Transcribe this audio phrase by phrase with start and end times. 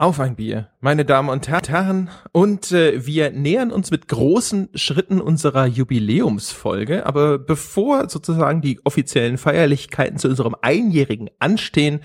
[0.00, 2.08] Auf ein Bier, meine Damen und Herren.
[2.32, 7.04] Und äh, wir nähern uns mit großen Schritten unserer Jubiläumsfolge.
[7.04, 12.00] Aber bevor sozusagen die offiziellen Feierlichkeiten zu unserem Einjährigen anstehen,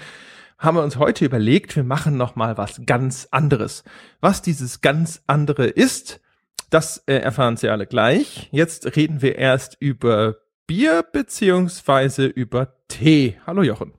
[0.58, 3.86] haben wir uns heute überlegt, wir machen noch mal was ganz anderes.
[4.20, 6.20] Was dieses ganz andere ist,
[6.70, 8.50] das äh, erfahren Sie alle gleich.
[8.52, 10.36] Jetzt reden wir erst über
[10.68, 13.38] Bier beziehungsweise über Tee.
[13.48, 13.94] Hallo Jochen.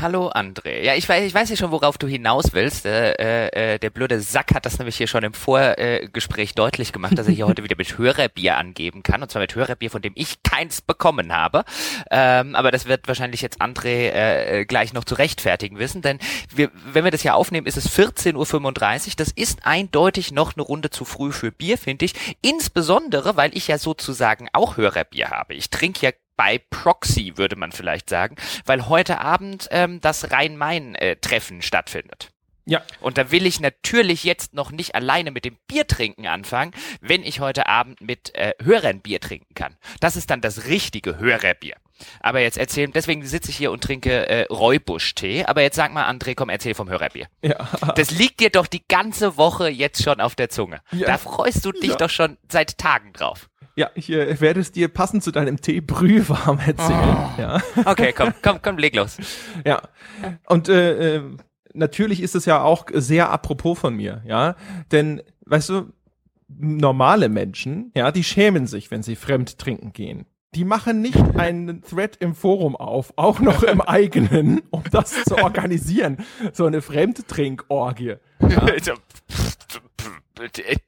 [0.00, 0.82] Hallo André.
[0.82, 2.86] Ja, ich weiß, ich weiß ja schon, worauf du hinaus willst.
[2.86, 7.16] Äh, äh, der blöde Sack hat das nämlich hier schon im Vorgespräch äh, deutlich gemacht,
[7.16, 9.22] dass er hier heute wieder mit Hörerbier angeben kann.
[9.22, 11.64] Und zwar mit Hörerbier, von dem ich keins bekommen habe.
[12.10, 16.02] Ähm, aber das wird wahrscheinlich jetzt André äh, gleich noch zu rechtfertigen wissen.
[16.02, 16.18] Denn
[16.54, 19.12] wir, wenn wir das hier aufnehmen, ist es 14.35 Uhr.
[19.16, 22.14] Das ist eindeutig noch eine Runde zu früh für Bier, finde ich.
[22.40, 25.54] Insbesondere, weil ich ja sozusagen auch Hörerbier habe.
[25.54, 31.58] Ich trinke ja bei Proxy, würde man vielleicht sagen, weil heute Abend ähm, das Rhein-Main-Treffen
[31.58, 32.30] äh, stattfindet.
[32.64, 32.82] Ja.
[33.00, 37.40] Und da will ich natürlich jetzt noch nicht alleine mit dem Biertrinken anfangen, wenn ich
[37.40, 39.76] heute Abend mit äh, Hörern Bier trinken kann.
[40.00, 41.74] Das ist dann das richtige Hörerbier.
[42.20, 45.44] Aber jetzt erzählen, deswegen sitze ich hier und trinke äh, Räubusch-Tee.
[45.44, 47.26] Aber jetzt sag mal, André, komm, erzähl vom Hörerbier.
[47.42, 47.56] Ja.
[47.96, 50.80] Das liegt dir doch die ganze Woche jetzt schon auf der Zunge.
[50.92, 51.06] Ja.
[51.06, 51.96] Da freust du dich ja.
[51.96, 53.48] doch schon seit Tagen drauf.
[53.74, 57.16] Ja, ich äh, werde es dir passend zu deinem Tee brühwarm erzählen.
[57.16, 57.40] Oh.
[57.40, 57.62] Ja.
[57.84, 59.16] Okay, komm, komm, komm, leg los.
[59.64, 59.82] Ja.
[60.46, 61.22] Und äh, äh,
[61.72, 64.56] natürlich ist es ja auch sehr apropos von mir, ja.
[64.90, 65.92] Denn, weißt du,
[66.48, 70.26] normale Menschen, ja, die schämen sich, wenn sie fremd trinken gehen.
[70.54, 75.38] Die machen nicht einen Thread im Forum auf, auch noch im eigenen, um das zu
[75.38, 76.18] organisieren.
[76.52, 78.16] So eine Fremdtrinkorgie.
[78.40, 78.66] Ja.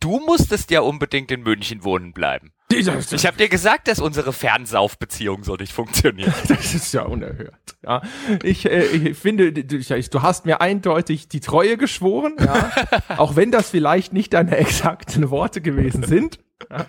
[0.00, 2.50] Du musstest ja unbedingt in München wohnen bleiben.
[2.72, 2.88] Ich
[3.26, 6.34] habe dir gesagt, dass unsere Fernsaufbeziehung so nicht funktioniert.
[6.48, 7.76] Das ist ja unerhört.
[7.82, 8.02] Ja,
[8.42, 12.70] ich, äh, ich finde, du, du hast mir eindeutig die Treue geschworen, ja,
[13.16, 16.38] auch wenn das vielleicht nicht deine exakten Worte gewesen sind.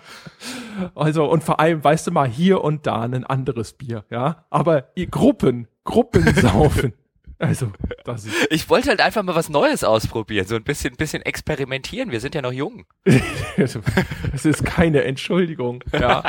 [0.94, 4.44] Also und vor allem, weißt du mal, hier und da ein anderes Bier, ja.
[4.50, 6.92] Aber ihr Gruppen, Gruppen saufen.
[7.38, 7.70] Also,
[8.04, 12.10] das ist ich wollte halt einfach mal was Neues ausprobieren, so ein bisschen, bisschen experimentieren.
[12.10, 12.86] Wir sind ja noch jung.
[14.32, 16.22] Es ist keine Entschuldigung, ja.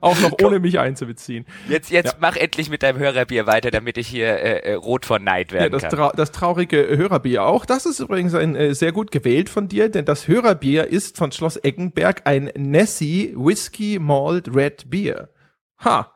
[0.00, 1.44] Auch noch ohne mich einzubeziehen.
[1.68, 2.18] Jetzt, jetzt ja.
[2.20, 5.64] mach endlich mit deinem Hörerbier weiter, damit ich hier äh, äh rot von Neid werden
[5.64, 5.90] ja, das kann.
[5.90, 7.64] Trau das traurige Hörerbier auch.
[7.64, 11.32] Das ist übrigens ein äh, sehr gut gewählt von dir, denn das Hörerbier ist von
[11.32, 15.30] Schloss Eggenberg ein Nessie Whisky Malt Red Beer.
[15.84, 16.12] Ha.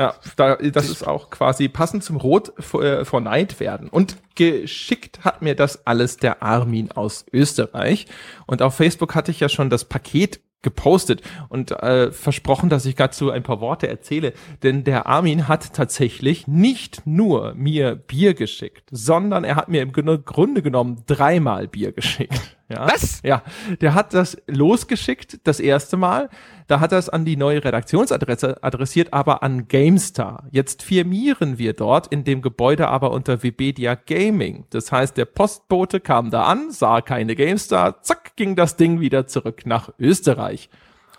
[0.00, 3.90] Ja, da, das ist auch quasi passend zum Rot vor, äh, Neid werden.
[3.90, 8.06] Und geschickt hat mir das alles der Armin aus Österreich.
[8.46, 12.94] Und auf Facebook hatte ich ja schon das Paket gepostet und äh, versprochen, dass ich
[12.94, 14.32] dazu ein paar Worte erzähle.
[14.62, 19.92] Denn der Armin hat tatsächlich nicht nur mir Bier geschickt, sondern er hat mir im
[19.92, 22.56] Grunde genommen dreimal Bier geschickt.
[22.70, 22.86] Ja?
[22.86, 23.20] Was?
[23.22, 23.42] Ja,
[23.80, 26.28] der hat das losgeschickt das erste Mal.
[26.68, 30.44] Da hat er es an die neue Redaktionsadresse adressiert, aber an GameStar.
[30.52, 34.66] Jetzt firmieren wir dort in dem Gebäude aber unter Webedia Gaming.
[34.70, 39.26] Das heißt, der Postbote kam da an, sah keine GameStar, zack, ging das Ding wieder
[39.26, 40.70] zurück nach Österreich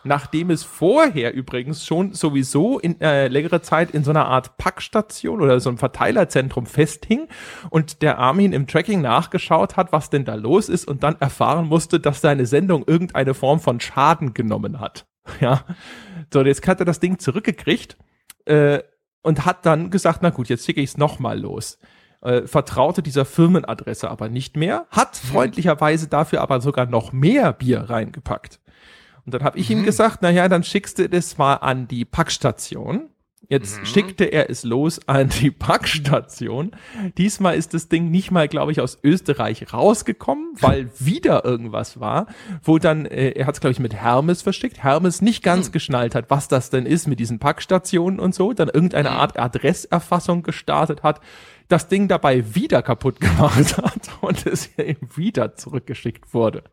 [0.03, 5.41] nachdem es vorher übrigens schon sowieso in äh, längere Zeit in so einer Art Packstation
[5.41, 7.27] oder so einem Verteilerzentrum festhing
[7.69, 11.67] und der Armin im Tracking nachgeschaut hat, was denn da los ist und dann erfahren
[11.67, 15.05] musste, dass seine Sendung irgendeine Form von Schaden genommen hat.
[15.39, 15.63] Ja,
[16.33, 17.95] so jetzt hat er das Ding zurückgekriegt
[18.45, 18.79] äh,
[19.21, 21.77] und hat dann gesagt, na gut, jetzt schicke ich es nochmal los.
[22.21, 25.27] Äh, vertraute dieser Firmenadresse aber nicht mehr, hat mhm.
[25.27, 28.59] freundlicherweise dafür aber sogar noch mehr Bier reingepackt.
[29.25, 29.79] Und dann habe ich mhm.
[29.79, 33.09] ihm gesagt, naja, dann schickst du das mal an die Packstation.
[33.51, 33.85] Jetzt mhm.
[33.85, 36.71] schickte er es los an die Packstation.
[37.17, 42.27] Diesmal ist das Ding nicht mal, glaube ich, aus Österreich rausgekommen, weil wieder irgendwas war,
[42.63, 45.71] wo dann, äh, er hat es, glaube ich, mit Hermes verschickt, Hermes nicht ganz mhm.
[45.73, 49.17] geschnallt hat, was das denn ist mit diesen Packstationen und so, dann irgendeine mhm.
[49.17, 51.19] Art Adresserfassung gestartet hat,
[51.67, 56.63] das Ding dabei wieder kaputt gemacht hat und es eben wieder zurückgeschickt wurde.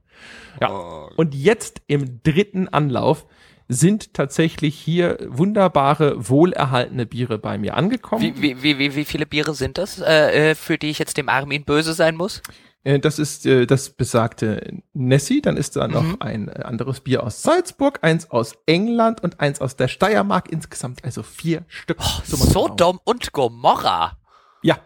[0.61, 0.71] Ja.
[0.71, 1.11] Oh.
[1.17, 3.27] Und jetzt im dritten Anlauf
[3.69, 8.23] sind tatsächlich hier wunderbare, wohlerhaltene Biere bei mir angekommen.
[8.23, 11.29] Wie, wie, wie, wie viele Biere sind das, äh, äh, für die ich jetzt dem
[11.29, 12.43] Armin böse sein muss?
[12.83, 16.17] Äh, das ist äh, das besagte Nessie, dann ist da noch mhm.
[16.21, 20.51] ein anderes Bier aus Salzburg, eins aus England und eins aus der Steiermark.
[20.51, 21.99] Insgesamt also vier Stück.
[22.01, 24.17] Oh, Sodom und Gomorra.
[24.63, 24.79] Ja.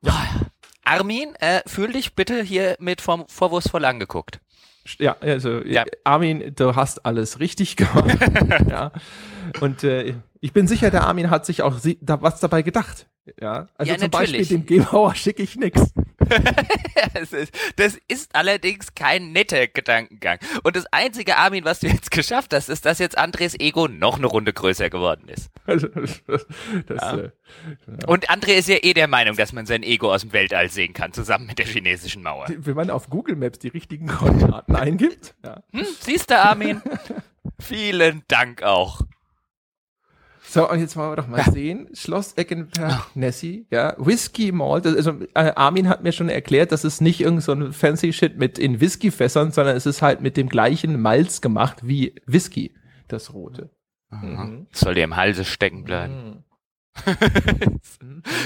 [0.00, 0.12] ja.
[0.12, 0.46] Oh,
[0.84, 4.40] Armin, äh, fühl dich bitte hier mit vorm, vorwurfsvoll angeguckt.
[4.98, 5.84] Ja, also ja.
[6.04, 8.18] Armin, du hast alles richtig gemacht.
[8.68, 8.92] ja.
[9.60, 13.06] Und äh, Ich bin sicher, der Armin hat sich auch da was dabei gedacht.
[13.40, 14.38] Ja, also Ja, zum natürlich.
[14.38, 15.94] Beispiel dem Gebauer schicke ich nix.
[17.76, 20.40] das, ist, allerdings kein netter Gedankengang.
[20.64, 24.16] Und das einzige, Armin, was du jetzt geschafft hast, ist, dass jetzt Andres Ego noch
[24.16, 25.50] eine Runde größer geworden ist.
[25.64, 26.46] Also, das,
[26.88, 27.30] das, äh,
[28.08, 30.92] Und André ist ja eh der Meinung, dass man sein Ego aus dem Weltall sehen
[30.92, 32.46] kann, zusammen mit der chinesischen Mauer.
[32.48, 35.62] wenn man auf Google Maps die richtigen Koordinaten eingibt, ja.
[35.72, 36.82] Hm, siehst du, Armin?
[37.60, 39.02] Vielen Dank auch.
[40.52, 41.88] So, und jetzt wollen wir doch mal sehen.
[41.94, 44.86] Schloss Eckenberg, Nessie, ja, Whisky Malt.
[44.86, 48.36] Also äh, Armin hat mir schon erklärt, dass es nicht irgend so ein fancy Shit
[48.36, 52.74] mit in Whiskyfässern, sondern es ist halt mit dem gleichen Malz gemacht wie Whisky,
[53.08, 53.70] das rote.
[54.10, 54.66] Mhm.
[54.72, 56.44] Soll dir im Halse stecken bleiben.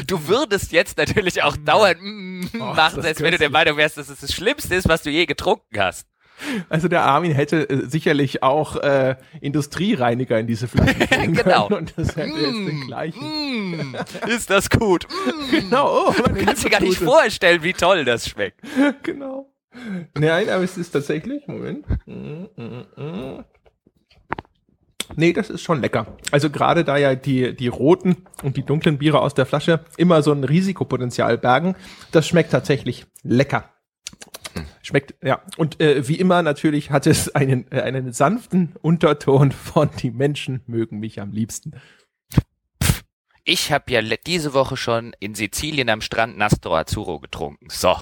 [0.06, 3.50] Du würdest jetzt natürlich auch dauernd mm, Oh, machen, das als wenn du der.
[3.50, 6.06] Meinung wärst, dass es das Schlimmste ist, was du je getrunken hast.
[6.68, 11.68] Also der Armin hätte äh, sicherlich auch äh, Industriereiniger in diese Flasche tun Genau.
[11.68, 13.90] können und das hätte jetzt den Mm, gleichen.
[13.92, 13.96] mm,
[14.28, 15.06] ist das gut?
[15.08, 15.50] Mm.
[15.50, 18.60] Genau, oh, Du kannst dir gar nicht vorstellen, wie toll das schmeckt.
[19.02, 19.50] Genau.
[20.18, 21.86] Nein, aber es ist tatsächlich, Moment.
[22.06, 23.44] Mm, mm, mm.
[25.14, 26.16] Nee, das ist schon lecker.
[26.32, 30.22] Also gerade da ja die, die roten und die dunklen Biere aus der Flasche immer
[30.22, 31.76] so ein Risikopotenzial bergen,
[32.10, 33.70] das schmeckt tatsächlich lecker.
[34.86, 35.42] Schmeckt, ja.
[35.56, 40.62] Und äh, wie immer natürlich hat es einen, äh, einen sanften Unterton von die Menschen
[40.68, 41.72] mögen mich am liebsten.
[43.42, 47.66] Ich habe ja diese Woche schon in Sizilien am Strand Nastro Azzurro getrunken.
[47.68, 47.96] So.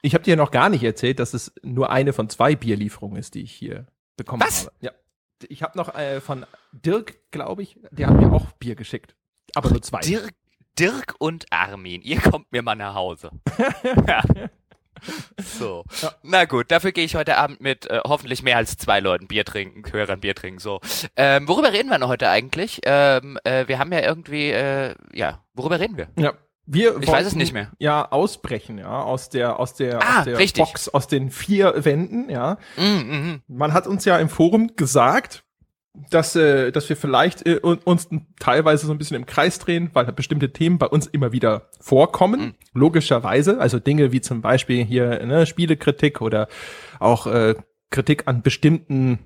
[0.00, 3.34] Ich habe dir noch gar nicht erzählt, dass es nur eine von zwei Bierlieferungen ist,
[3.34, 3.86] die ich hier
[4.16, 4.64] bekommen Was?
[4.66, 4.76] habe.
[4.80, 4.92] Ja.
[5.48, 9.16] Ich habe noch äh, von Dirk, glaube ich, der hat mir auch Bier geschickt.
[9.54, 10.00] Aber nur zwei.
[10.00, 10.32] Dirk,
[10.78, 13.32] Dirk und Armin, ihr kommt mir mal nach Hause.
[14.08, 14.22] ja.
[15.58, 15.84] So.
[16.00, 16.12] Ja.
[16.22, 19.44] Na gut, dafür gehe ich heute Abend mit äh, hoffentlich mehr als zwei Leuten Bier
[19.44, 20.60] trinken, Hörern Bier trinken.
[20.60, 20.80] So.
[21.16, 22.80] Ähm, worüber reden wir noch heute eigentlich?
[22.84, 26.08] Ähm, äh, wir haben ja irgendwie, äh, ja, worüber reden wir?
[26.18, 26.34] Ja.
[26.64, 27.72] Wir Ich weiß es nicht mehr.
[27.78, 30.64] Ja, ausbrechen, ja, aus der, aus der, Ah, aus der richtig.
[30.64, 32.56] Box, aus den vier Wänden, ja.
[32.76, 33.42] Mm, mhm.
[33.48, 35.42] Man hat uns ja im Forum gesagt,
[36.10, 38.08] dass, äh, dass wir vielleicht äh, un- uns
[38.40, 42.40] teilweise so ein bisschen im Kreis drehen, weil bestimmte Themen bei uns immer wieder vorkommen,
[42.40, 42.54] Mhm.
[42.72, 43.58] logischerweise.
[43.60, 46.48] Also Dinge wie zum Beispiel hier ne, Spielekritik oder
[46.98, 47.54] auch äh,
[47.90, 49.18] Kritik an bestimmten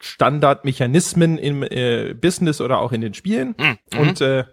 [0.00, 3.54] Standardmechanismen im äh, Business oder auch in den Spielen.
[3.58, 3.78] Mhm.
[4.00, 4.44] Und äh,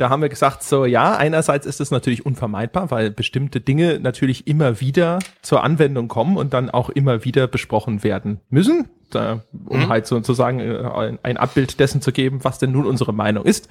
[0.00, 4.46] da haben wir gesagt, so ja, einerseits ist es natürlich unvermeidbar, weil bestimmte Dinge natürlich
[4.46, 9.80] immer wieder zur Anwendung kommen und dann auch immer wieder besprochen werden müssen, da, um
[9.80, 9.88] Mhm.
[9.88, 13.68] halt sozusagen äh, ein, ein Abbild dessen zu geben, was denn nun unsere Meinung ist.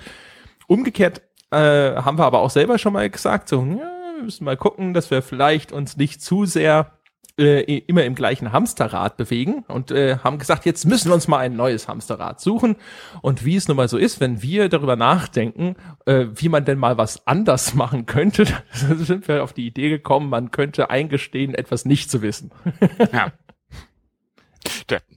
[0.67, 1.21] Umgekehrt
[1.51, 4.93] äh, haben wir aber auch selber schon mal gesagt, so, ja, wir müssen mal gucken,
[4.93, 6.91] dass wir vielleicht uns nicht zu sehr
[7.39, 11.39] äh, immer im gleichen Hamsterrad bewegen und äh, haben gesagt, jetzt müssen wir uns mal
[11.39, 12.75] ein neues Hamsterrad suchen.
[13.21, 15.75] Und wie es nun mal so ist, wenn wir darüber nachdenken,
[16.05, 20.29] äh, wie man denn mal was anders machen könnte, sind wir auf die Idee gekommen,
[20.29, 22.51] man könnte eingestehen, etwas nicht zu wissen.
[23.11, 23.31] Ja.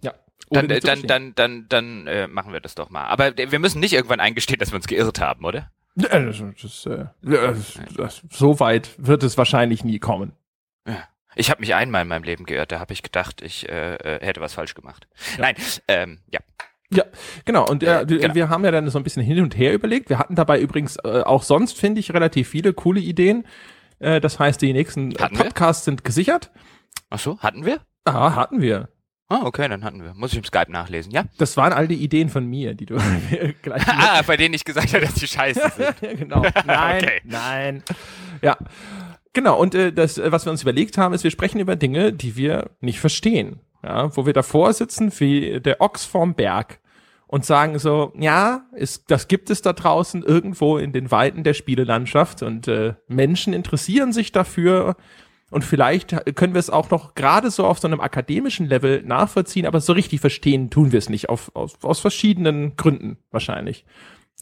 [0.03, 0.15] Ja.
[0.51, 1.09] Dann, äh, dann, verstehen.
[1.09, 3.07] dann, dann, dann äh, machen wir das doch mal.
[3.07, 5.71] Aber äh, wir müssen nicht irgendwann eingestehen, dass wir uns geirrt haben, oder?
[5.97, 6.41] Ja, das,
[6.87, 10.33] äh, das, das, so weit wird es wahrscheinlich nie kommen.
[10.87, 11.09] Ja.
[11.35, 14.25] Ich habe mich einmal in meinem Leben geirrt, da habe ich gedacht, ich äh, äh,
[14.25, 15.07] hätte was falsch gemacht.
[15.39, 15.55] Nein,
[15.89, 16.41] ähm, ja.
[16.95, 17.05] Ja,
[17.47, 17.67] genau.
[17.67, 18.35] Und äh, Äh, wir- genau.
[18.35, 20.11] wir haben ja dann so ein bisschen hin und her überlegt.
[20.11, 23.47] Wir hatten dabei übrigens äh, auch sonst, finde ich, relativ viele coole Ideen.
[23.99, 25.45] Äh, das heißt, die nächsten äh, Hatten wir?
[25.45, 26.51] Podcasts sind gesichert.
[27.09, 27.81] Ach so, hatten wir?
[28.05, 28.91] Ah, hatten wir.
[29.29, 30.13] Ah, okay, dann hatten wir.
[30.13, 31.25] Muss ich im Skype nachlesen, ja?
[31.39, 32.97] Das waren all die Ideen von mir, die du
[33.63, 33.83] gleich.
[33.89, 36.19] ah, bei denen ich gesagt habe, dass die scheiße sind.
[36.19, 36.43] genau.
[36.67, 37.21] Nein, Okay.
[37.25, 37.83] nein.
[38.43, 38.59] Ja.
[39.33, 42.13] Genau, und äh, das, äh, was wir uns überlegt haben, ist, wir sprechen über Dinge,
[42.13, 43.61] die wir nicht verstehen.
[43.85, 46.79] Ja, wo wir davor sitzen wie der Ochs vorm Berg
[47.27, 51.55] und sagen so, ja, ist, das gibt es da draußen irgendwo in den Weiten der
[51.55, 54.95] Spielelandschaft und äh, Menschen interessieren sich dafür
[55.51, 59.67] und vielleicht können wir es auch noch gerade so auf so einem akademischen Level nachvollziehen,
[59.67, 63.85] aber so richtig verstehen tun wir es nicht, auf, auf, aus verschiedenen Gründen wahrscheinlich.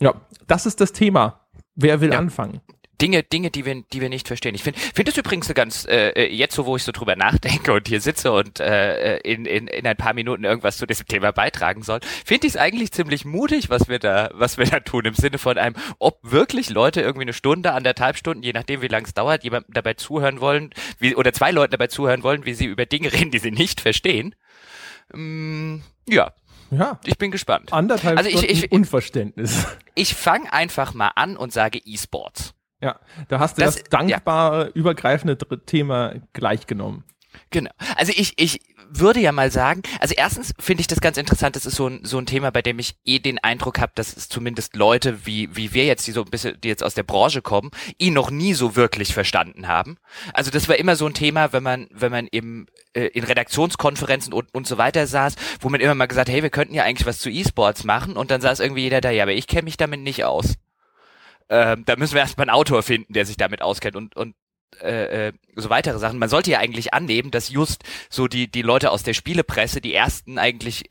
[0.01, 0.15] Ja,
[0.47, 1.47] das ist das Thema.
[1.77, 2.19] Wer will Ja.
[2.19, 2.61] anfangen?
[3.01, 4.55] Dinge, Dinge, die wir, die wir nicht verstehen.
[4.55, 7.17] Ich finde find das übrigens eine ganz, äh, äh, jetzt so, wo ich so drüber
[7.17, 11.07] nachdenke und hier sitze und äh, in, in, in ein paar Minuten irgendwas zu diesem
[11.07, 14.81] Thema beitragen soll, finde ich es eigentlich ziemlich mutig, was wir da, was wir da
[14.81, 18.83] tun, im Sinne von einem, ob wirklich Leute irgendwie eine Stunde, anderthalb Stunden, je nachdem
[18.83, 22.45] wie lang es dauert, jemandem dabei zuhören wollen, wie, oder zwei Leuten dabei zuhören wollen,
[22.45, 24.35] wie sie über Dinge reden, die sie nicht verstehen.
[25.13, 25.79] Mm,
[26.09, 26.33] ja,
[26.71, 27.73] Ja, ich bin gespannt.
[27.73, 29.67] anderthalb Also ich- Stunden ich- Unverständnis.
[29.95, 32.55] Ich fange einfach mal an und sage E-Sports.
[32.81, 37.05] Ja, da hast du das, Das- dankbare, übergreifende dr- Thema gleich genommen.
[37.51, 37.71] Genau.
[37.97, 38.61] Also ich, ich
[38.93, 42.01] würde ja mal sagen, also erstens finde ich das ganz interessant, das ist so ein,
[42.05, 45.55] so ein Thema, bei dem ich eh den Eindruck habe, dass es zumindest Leute wie,
[45.57, 48.31] wie wir jetzt, die so ein bisschen, die jetzt aus der Branche kommen, ihn noch
[48.33, 49.97] nie so wirklich verstanden haben.
[50.35, 54.33] Also das war immer so ein Thema, wenn man, wenn man eben äh, in Redaktionskonferenzen
[54.33, 57.07] und, und so weiter saß, wo man immer mal gesagt, hey, wir könnten ja eigentlich
[57.07, 59.77] was zu E-Sports machen und dann saß irgendwie jeder da, ja, aber ich kenne mich
[59.77, 60.55] damit nicht aus.
[61.51, 64.35] Ähm, da müssen wir erstmal einen Autor finden, der sich damit auskennt und, und
[64.81, 66.19] äh, äh, so weitere Sachen.
[66.19, 69.95] Man sollte ja eigentlich annehmen, dass just so die, die Leute aus der Spielepresse die
[69.95, 70.85] ersten eigentlich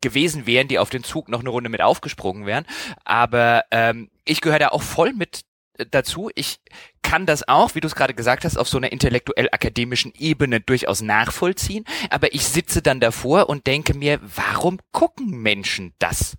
[0.00, 2.66] gewesen wären, die auf den Zug noch eine Runde mit aufgesprungen wären.
[3.04, 5.42] Aber ähm, ich gehöre da auch voll mit
[5.90, 6.30] dazu.
[6.34, 6.58] Ich
[7.02, 11.00] kann das auch, wie du es gerade gesagt hast, auf so einer intellektuell-akademischen Ebene durchaus
[11.00, 11.84] nachvollziehen.
[12.10, 16.36] Aber ich sitze dann davor und denke mir, warum gucken Menschen das?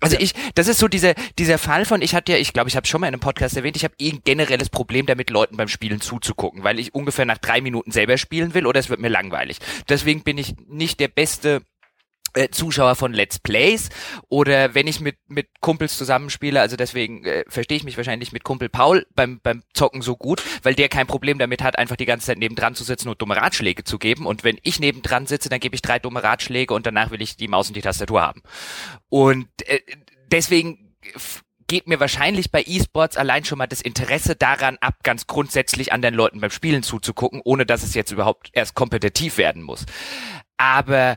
[0.00, 2.76] Also ich, das ist so dieser dieser Fall von, ich hatte ja, ich glaube, ich
[2.76, 5.56] habe schon mal in einem Podcast erwähnt, ich habe eh ein generelles Problem damit, Leuten
[5.56, 9.00] beim Spielen zuzugucken, weil ich ungefähr nach drei Minuten selber spielen will oder es wird
[9.00, 9.58] mir langweilig.
[9.88, 11.62] Deswegen bin ich nicht der beste
[12.50, 13.88] Zuschauer von Let's Plays
[14.28, 18.44] oder wenn ich mit mit Kumpels zusammenspiele, also deswegen äh, verstehe ich mich wahrscheinlich mit
[18.44, 22.06] Kumpel Paul beim beim Zocken so gut, weil der kein Problem damit hat, einfach die
[22.06, 25.48] ganze Zeit nebendran zu sitzen und dumme Ratschläge zu geben und wenn ich nebendran sitze,
[25.48, 28.22] dann gebe ich drei dumme Ratschläge und danach will ich die Maus und die Tastatur
[28.22, 28.42] haben.
[29.08, 29.80] Und äh,
[30.30, 30.94] deswegen
[31.70, 36.16] geht mir wahrscheinlich bei E-Sports allein schon mal das Interesse daran ab, ganz grundsätzlich anderen
[36.16, 39.86] Leuten beim Spielen zuzugucken, ohne dass es jetzt überhaupt erst kompetitiv werden muss.
[40.56, 41.16] Aber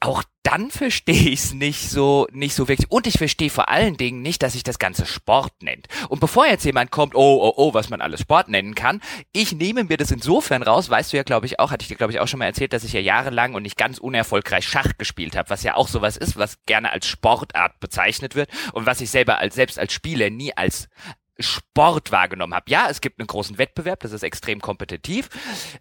[0.00, 3.96] auch dann verstehe ich es nicht so nicht so wirklich und ich verstehe vor allen
[3.96, 5.88] Dingen nicht, dass sich das ganze Sport nennt.
[6.08, 9.00] Und bevor jetzt jemand kommt, oh oh oh, was man alles Sport nennen kann,
[9.32, 11.96] ich nehme mir das insofern raus, weißt du ja, glaube ich auch, hatte ich dir
[11.96, 14.96] glaube ich auch schon mal erzählt, dass ich ja jahrelang und nicht ganz unerfolgreich Schach
[14.96, 19.00] gespielt habe, was ja auch sowas ist, was gerne als Sportart bezeichnet wird und was
[19.00, 20.88] ich selber als selbst als Spieler nie als
[21.38, 22.70] Sport wahrgenommen habe.
[22.70, 25.28] Ja, es gibt einen großen Wettbewerb, das ist extrem kompetitiv.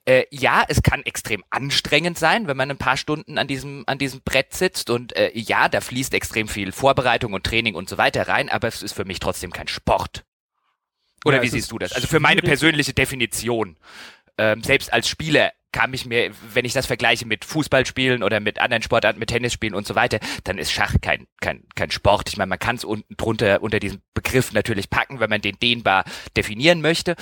[0.05, 3.97] Äh, ja, es kann extrem anstrengend sein, wenn man ein paar Stunden an diesem an
[3.97, 7.97] diesem Brett sitzt und äh, ja, da fließt extrem viel Vorbereitung und Training und so
[7.97, 10.23] weiter rein, aber es ist für mich trotzdem kein Sport.
[11.25, 11.93] Oder ja, wie siehst du das?
[11.93, 13.77] Also für meine persönliche Definition,
[14.37, 18.59] ähm, selbst als Spieler kam ich mir, wenn ich das vergleiche mit Fußballspielen oder mit
[18.59, 22.29] anderen Sportarten, mit Tennisspielen und so weiter, dann ist Schach kein, kein, kein Sport.
[22.29, 25.59] Ich meine, man kann es unten drunter unter diesem Begriff natürlich packen, wenn man den
[25.59, 26.05] dehnbar
[26.35, 27.15] definieren möchte.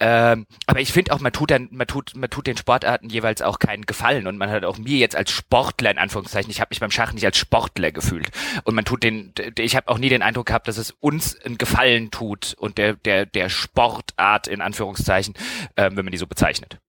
[0.00, 3.42] Ähm, aber ich finde auch, man tut dann, man tut, man tut den Sportarten jeweils
[3.42, 4.26] auch keinen Gefallen.
[4.26, 7.12] Und man hat auch mir jetzt als Sportler in Anführungszeichen, ich habe mich beim Schach
[7.12, 8.30] nicht als Sportler gefühlt.
[8.64, 11.58] Und man tut den, ich habe auch nie den Eindruck gehabt, dass es uns einen
[11.58, 15.34] Gefallen tut und der, der, der Sportart in Anführungszeichen,
[15.76, 16.80] äh, wenn man die so bezeichnet.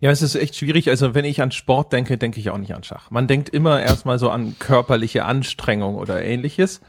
[0.00, 0.88] Ja, es ist echt schwierig.
[0.88, 3.10] Also wenn ich an Sport denke, denke ich auch nicht an Schach.
[3.10, 6.80] Man denkt immer erstmal so an körperliche Anstrengung oder ähnliches.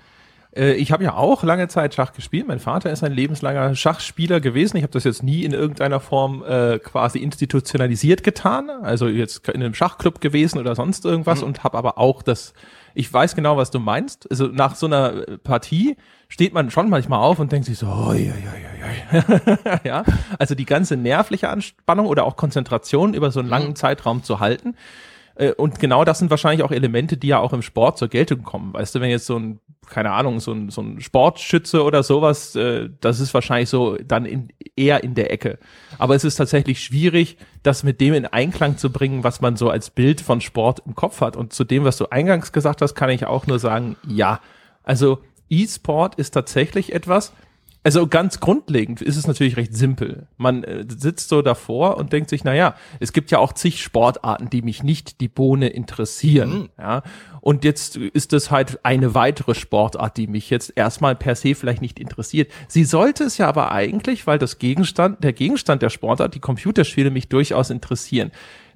[0.55, 2.47] Äh, ich habe ja auch lange Zeit Schach gespielt.
[2.47, 4.77] Mein Vater ist ein lebenslanger Schachspieler gewesen.
[4.77, 8.69] Ich habe das jetzt nie in irgendeiner Form äh, quasi institutionalisiert getan.
[8.69, 11.47] Also jetzt in einem Schachclub gewesen oder sonst irgendwas mhm.
[11.47, 12.53] und habe aber auch das
[12.93, 14.29] ich weiß genau, was du meinst.
[14.29, 15.95] Also nach so einer Partie
[16.29, 19.79] steht man schon manchmal auf und denkt sich so, oi, oi, oi, oi.
[19.83, 20.03] ja,
[20.37, 23.75] also die ganze nervliche Anspannung oder auch Konzentration über so einen langen mhm.
[23.75, 24.75] Zeitraum zu halten.
[25.35, 28.43] Äh, und genau das sind wahrscheinlich auch Elemente, die ja auch im Sport zur Geltung
[28.43, 28.73] kommen.
[28.73, 32.55] Weißt du, wenn jetzt so ein, keine Ahnung, so ein, so ein Sportschütze oder sowas,
[32.55, 35.57] äh, das ist wahrscheinlich so dann in, eher in der Ecke.
[35.97, 39.69] Aber es ist tatsächlich schwierig, das mit dem in Einklang zu bringen, was man so
[39.69, 41.35] als Bild von Sport im Kopf hat.
[41.35, 44.41] Und zu dem, was du eingangs gesagt hast, kann ich auch nur sagen, ja.
[44.83, 45.19] Also
[45.49, 47.33] E-Sport ist tatsächlich etwas,
[47.81, 50.27] also ganz grundlegend ist es natürlich recht simpel.
[50.37, 53.81] Man äh, sitzt so davor und denkt sich, na ja, es gibt ja auch zig
[53.81, 56.51] Sportarten, die mich nicht die Bohne interessieren.
[56.51, 56.69] Mhm.
[56.77, 57.03] Ja,
[57.39, 61.81] und jetzt ist es halt eine weitere Sportart, die mich jetzt erstmal per se vielleicht
[61.81, 62.51] nicht interessiert.
[62.67, 67.11] Sie sollte es ja aber eigentlich, weil das Gegenstand, der Gegenstand der Sportart, die Computerspiele
[67.11, 68.31] mich durchaus interessieren.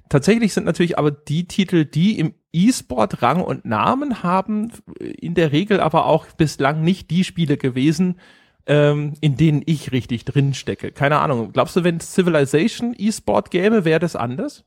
[0.08, 5.52] Tatsächlich sind natürlich aber die Titel, die im E-Sport Rang und Namen haben, in der
[5.52, 8.20] Regel aber auch bislang nicht die Spiele gewesen,
[8.66, 10.92] ähm, in denen ich richtig drin stecke.
[10.92, 11.52] Keine Ahnung.
[11.52, 14.64] Glaubst du, wenn Civilization E-Sport gäbe, wäre das anders?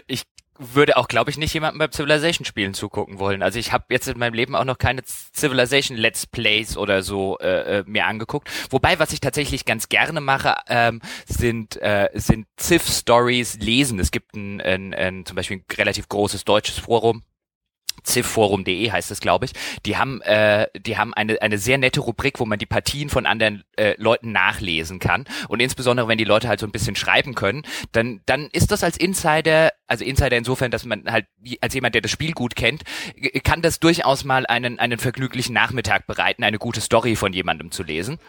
[0.07, 0.23] ich
[0.59, 3.41] würde auch, glaube ich, nicht jemandem beim Civilization spielen zugucken wollen.
[3.41, 7.37] Also ich habe jetzt in meinem Leben auch noch keine Civilization Let's Plays oder so
[7.39, 8.49] äh, äh, mir angeguckt.
[8.69, 13.99] Wobei, was ich tatsächlich ganz gerne mache, ähm, sind äh, sind Civ Stories lesen.
[13.99, 17.23] Es gibt ein, ein, ein zum Beispiel ein relativ großes deutsches Forum,
[18.05, 19.51] civforum.de heißt es, glaube ich.
[19.85, 23.25] Die haben, äh, die haben eine, eine sehr nette Rubrik, wo man die Partien von
[23.25, 25.25] anderen äh, Leuten nachlesen kann.
[25.47, 28.83] Und insbesondere, wenn die Leute halt so ein bisschen schreiben können, dann, dann ist das
[28.83, 31.25] als Insider also Insider insofern, dass man halt
[31.61, 32.83] als jemand, der das Spiel gut kennt,
[33.43, 37.83] kann das durchaus mal einen, einen vergnüglichen Nachmittag bereiten, eine gute Story von jemandem zu
[37.83, 38.19] lesen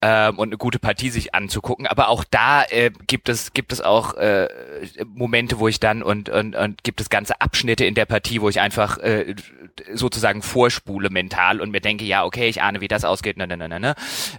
[0.00, 1.86] ähm, und eine gute Partie sich anzugucken.
[1.86, 4.48] Aber auch da äh, gibt es gibt es auch äh,
[5.06, 8.48] Momente, wo ich dann und, und, und gibt es ganze Abschnitte in der Partie, wo
[8.48, 9.34] ich einfach äh,
[9.92, 13.36] sozusagen vorspule mental und mir denke, ja, okay, ich ahne, wie das ausgeht.
[13.36, 13.94] Ne, ne, ne, ne, ne.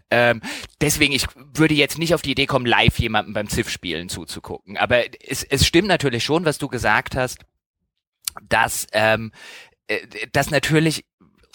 [0.09, 0.41] Ähm,
[0.81, 4.77] deswegen, ich würde jetzt nicht auf die Idee kommen, live jemandem beim Ziff-Spielen zuzugucken.
[4.77, 7.39] Aber es, es stimmt natürlich schon, was du gesagt hast,
[8.49, 9.31] dass, ähm,
[9.87, 11.05] äh, dass natürlich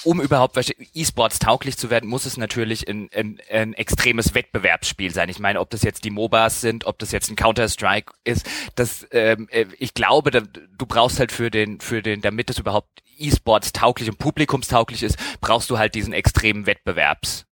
[0.04, 0.56] um überhaupt
[0.94, 5.28] E-Sports tauglich zu werden, muss es natürlich ein, ein, ein extremes Wettbewerbsspiel sein.
[5.28, 9.06] Ich meine, ob das jetzt die MOBAs sind, ob das jetzt ein Counter-Strike ist, das
[9.10, 13.02] ähm, äh, ich glaube, da, du brauchst halt für den, für den, damit es überhaupt
[13.16, 17.46] E-Sports tauglich und publikumstauglich ist, brauchst du halt diesen extremen Wettbewerbs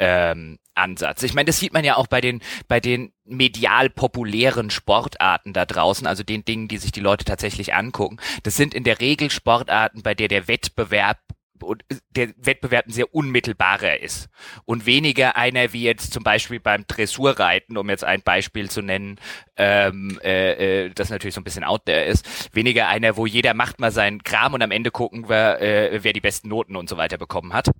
[0.00, 1.22] ähm, Ansatz.
[1.22, 5.64] Ich meine, das sieht man ja auch bei den bei den medial populären Sportarten da
[5.66, 8.18] draußen, also den Dingen, die sich die Leute tatsächlich angucken.
[8.42, 11.18] Das sind in der Regel Sportarten, bei der der Wettbewerb
[11.62, 14.28] und der Wettbewerb ein sehr unmittelbarer ist
[14.64, 19.20] und weniger einer wie jetzt zum Beispiel beim Dressurreiten, um jetzt ein Beispiel zu nennen,
[19.56, 23.54] ähm, äh, äh, das natürlich so ein bisschen out there ist, weniger einer, wo jeder
[23.54, 26.88] macht mal seinen Kram und am Ende gucken wir, äh, wer die besten Noten und
[26.88, 27.70] so weiter bekommen hat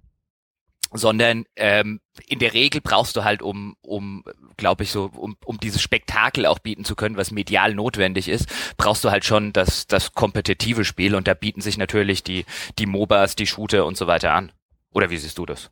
[0.92, 4.24] sondern ähm, in der Regel brauchst du halt, um, um
[4.56, 8.48] glaube ich, so, um, um dieses Spektakel auch bieten zu können, was medial notwendig ist,
[8.76, 12.44] brauchst du halt schon das, das kompetitive Spiel und da bieten sich natürlich die,
[12.78, 14.52] die MOBAs, die Shooter und so weiter an.
[14.92, 15.70] Oder wie siehst du das?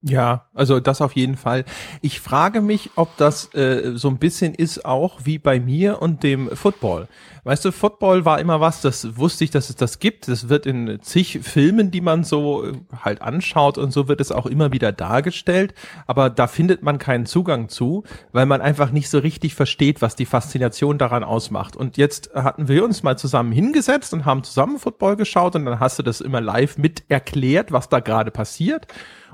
[0.00, 1.64] Ja, also das auf jeden Fall.
[2.02, 6.22] Ich frage mich, ob das äh, so ein bisschen ist auch wie bei mir und
[6.22, 7.08] dem Football.
[7.42, 10.28] Weißt du, Football war immer was, das wusste ich, dass es das gibt.
[10.28, 14.30] Das wird in zig Filmen, die man so äh, halt anschaut und so wird es
[14.30, 15.74] auch immer wieder dargestellt.
[16.06, 20.14] Aber da findet man keinen Zugang zu, weil man einfach nicht so richtig versteht, was
[20.14, 21.74] die Faszination daran ausmacht.
[21.74, 25.80] Und jetzt hatten wir uns mal zusammen hingesetzt und haben zusammen Football geschaut und dann
[25.80, 28.86] hast du das immer live mit erklärt, was da gerade passiert.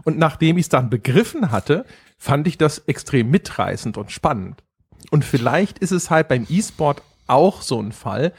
[0.03, 1.85] Und nachdem ich es dann begriffen hatte,
[2.19, 4.63] fand ich das extrem mitreißend und spannend.
[5.11, 8.33] Und vielleicht ist es halt beim E-Sport auch so ein Fall,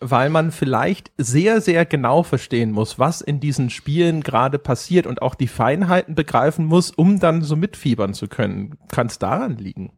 [0.00, 5.22] weil man vielleicht sehr, sehr genau verstehen muss, was in diesen Spielen gerade passiert und
[5.22, 8.76] auch die Feinheiten begreifen muss, um dann so mitfiebern zu können.
[8.88, 9.92] Kann es daran liegen?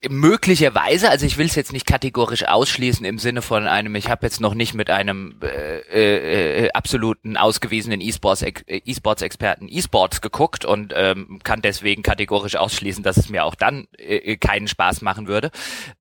[0.00, 4.08] Äh, möglicherweise, also ich will es jetzt nicht kategorisch ausschließen im Sinne von einem, ich
[4.08, 10.64] habe jetzt noch nicht mit einem äh, äh, äh absoluten ausgewiesenen E-Sports-Experten e E-Sports geguckt
[10.64, 15.02] und ähm, kann deswegen kategorisch ausschließen, dass es mir auch dann äh, äh, keinen Spaß
[15.02, 15.50] machen würde.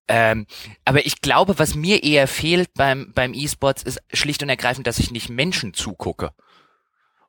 [0.08, 0.45] Ähm,
[0.84, 4.99] aber ich glaube, was mir eher fehlt beim beim E-Sports ist schlicht und ergreifend, dass
[4.99, 6.31] ich nicht Menschen zugucke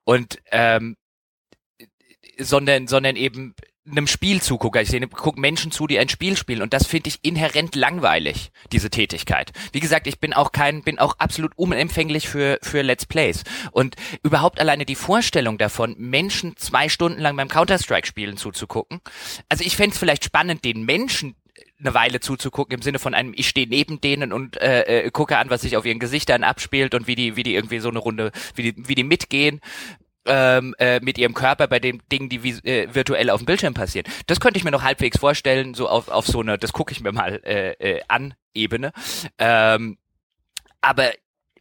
[0.05, 0.97] und ähm,
[2.39, 3.55] sondern sondern eben
[3.91, 4.81] einem Spiel zugucke.
[4.81, 8.91] Ich gucke Menschen zu, die ein Spiel spielen und das finde ich inhärent langweilig, diese
[8.91, 9.53] Tätigkeit.
[9.73, 13.45] Wie gesagt, ich bin auch kein, bin auch absolut unempfänglich für, für Let's Plays.
[13.73, 19.01] Und überhaupt alleine die Vorstellung davon, Menschen zwei Stunden lang beim Counter-Strike spielen zuzugucken.
[19.49, 21.37] Also ich fände es vielleicht spannend, den Menschen
[21.79, 25.37] eine Weile zuzugucken im Sinne von einem ich stehe neben denen und äh, äh, gucke
[25.37, 27.99] an was sich auf ihren Gesichtern abspielt und wie die wie die irgendwie so eine
[27.99, 29.61] Runde wie die wie die mitgehen
[30.27, 34.07] ähm, äh, mit ihrem Körper bei den Dingen, die äh, virtuell auf dem Bildschirm passieren.
[34.27, 37.01] Das könnte ich mir noch halbwegs vorstellen, so auf, auf so eine, das gucke ich
[37.01, 38.93] mir mal äh, äh, an Ebene.
[39.39, 39.99] Ähm,
[40.81, 41.11] aber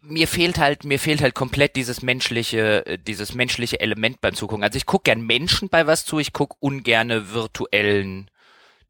[0.02, 4.64] mir fehlt halt, mir fehlt halt komplett dieses menschliche, äh, dieses menschliche Element beim Zugucken.
[4.64, 8.30] Also ich gucke gern Menschen bei was zu, ich gucke ungerne virtuellen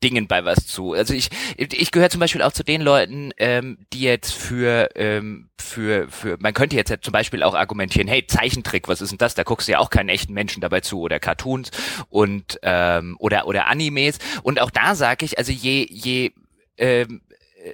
[0.06, 0.94] Dingen bei was zu.
[0.94, 5.50] Also ich, ich gehöre zum Beispiel auch zu den Leuten, ähm, die jetzt für, ähm,
[5.60, 9.34] für, für, man könnte jetzt zum Beispiel auch argumentieren, hey, Zeichentrick, was ist denn das?
[9.34, 11.72] Da guckst du ja auch keinen echten Menschen dabei zu oder Cartoons
[12.10, 14.20] und ähm, oder oder Animes.
[14.44, 16.34] Und auch da sage ich, also je, je
[16.78, 17.22] ähm,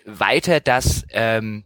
[0.05, 1.65] weiter das ähm,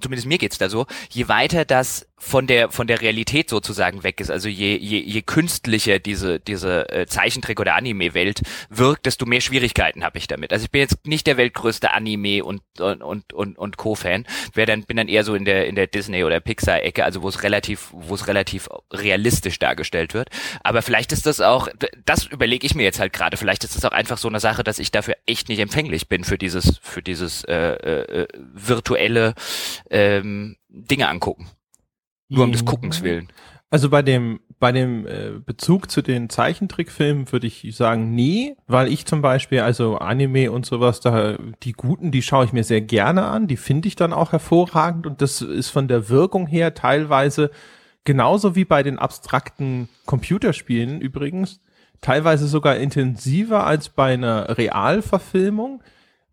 [0.00, 4.18] zumindest mir geht's da so, je weiter das von der von der Realität sozusagen weg
[4.18, 9.26] ist, also je je, je künstlicher diese diese äh, Zeichentrick oder Anime Welt wirkt, desto
[9.26, 10.52] mehr Schwierigkeiten habe ich damit.
[10.52, 14.64] Also ich bin jetzt nicht der weltgrößte Anime und und und und, Co Fan, wer
[14.64, 17.28] dann bin dann eher so in der in der Disney oder Pixar Ecke, also wo
[17.28, 20.30] es relativ wo es relativ realistisch dargestellt wird,
[20.62, 21.68] aber vielleicht ist das auch
[22.06, 24.64] das überlege ich mir jetzt halt gerade, vielleicht ist das auch einfach so eine Sache,
[24.64, 29.34] dass ich dafür echt nicht empfänglich bin für dieses für dieses äh, äh, äh virtuelle
[29.90, 31.50] ähm, Dinge angucken.
[32.28, 33.28] Nur um des Guckens willen.
[33.70, 38.90] Also bei dem bei dem äh, Bezug zu den Zeichentrickfilmen würde ich sagen, nee, weil
[38.90, 42.80] ich zum Beispiel, also Anime und sowas, da die guten, die schaue ich mir sehr
[42.80, 46.72] gerne an, die finde ich dann auch hervorragend und das ist von der Wirkung her
[46.72, 47.50] teilweise
[48.04, 51.60] genauso wie bei den abstrakten Computerspielen übrigens,
[52.00, 55.82] teilweise sogar intensiver als bei einer Realverfilmung,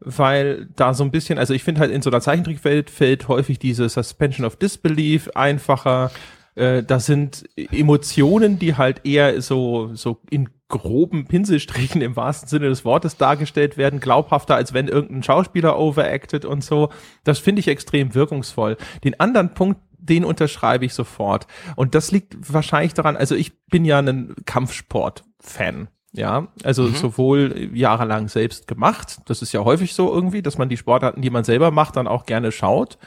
[0.04, 3.60] weil da so ein bisschen, also ich finde halt in so einer Zeichentrickwelt fällt häufig
[3.60, 6.12] diese Suspension of Disbelief einfacher.
[6.56, 12.70] Äh, das sind Emotionen, die halt eher so, so in groben Pinselstrichen im wahrsten Sinne
[12.70, 16.90] des Wortes dargestellt werden, glaubhafter, als wenn irgendein Schauspieler overacted und so.
[17.24, 18.78] Das finde ich extrem wirkungsvoll.
[19.04, 21.46] Den anderen Punkt, den unterschreibe ich sofort.
[21.76, 25.90] Und das liegt wahrscheinlich daran, also ich bin ja ein Kampfsport-Fan.
[26.14, 26.96] Ja, also mhm.
[26.96, 31.30] sowohl jahrelang selbst gemacht, das ist ja häufig so irgendwie, dass man die Sportarten, die
[31.30, 32.98] man selber macht, dann auch gerne schaut,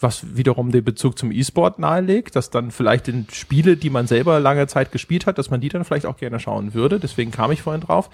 [0.00, 4.40] was wiederum den Bezug zum E-Sport nahelegt, dass dann vielleicht in Spiele, die man selber
[4.40, 7.50] lange Zeit gespielt hat, dass man die dann vielleicht auch gerne schauen würde, deswegen kam
[7.50, 8.08] ich vorhin drauf.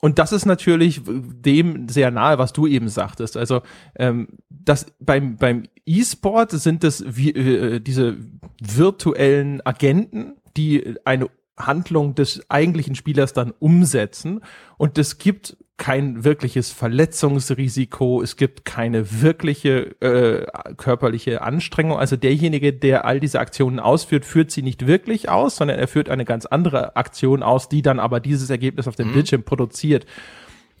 [0.00, 3.36] Und das ist natürlich dem sehr nahe, was du eben sagtest.
[3.36, 3.62] Also
[3.96, 8.16] ähm, das beim beim E-Sport sind es wie, äh, diese
[8.60, 14.40] virtuellen Agenten, die eine Handlung des eigentlichen Spielers dann umsetzen.
[14.76, 21.98] Und es gibt kein wirkliches Verletzungsrisiko, es gibt keine wirkliche äh, körperliche Anstrengung.
[21.98, 26.08] Also derjenige, der all diese Aktionen ausführt, führt sie nicht wirklich aus, sondern er führt
[26.08, 29.14] eine ganz andere Aktion aus, die dann aber dieses Ergebnis auf dem mhm.
[29.14, 30.06] Bildschirm produziert.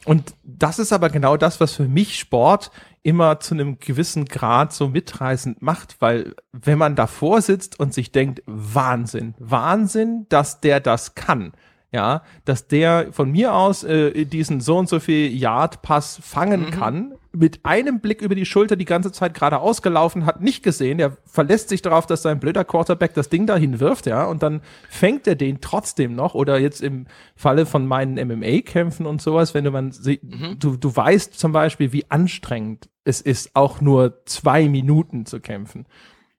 [0.06, 2.70] Und das ist aber genau das, was für mich Sport
[3.06, 8.10] immer zu einem gewissen Grad so mitreißend macht, weil wenn man davor sitzt und sich
[8.10, 11.52] denkt, Wahnsinn, Wahnsinn, dass der das kann
[11.92, 16.66] ja, dass der von mir aus äh, diesen so und so viel Yard Pass fangen
[16.66, 16.70] mhm.
[16.70, 20.98] kann, mit einem Blick über die Schulter die ganze Zeit gerade ausgelaufen hat, nicht gesehen,
[20.98, 24.62] der verlässt sich darauf, dass sein blöder Quarterback das Ding dahin wirft, ja, und dann
[24.88, 29.64] fängt er den trotzdem noch oder jetzt im Falle von meinen MMA-Kämpfen und sowas, wenn
[29.64, 30.58] du man mhm.
[30.58, 35.86] du, du weißt zum Beispiel, wie anstrengend es ist, auch nur zwei Minuten zu kämpfen.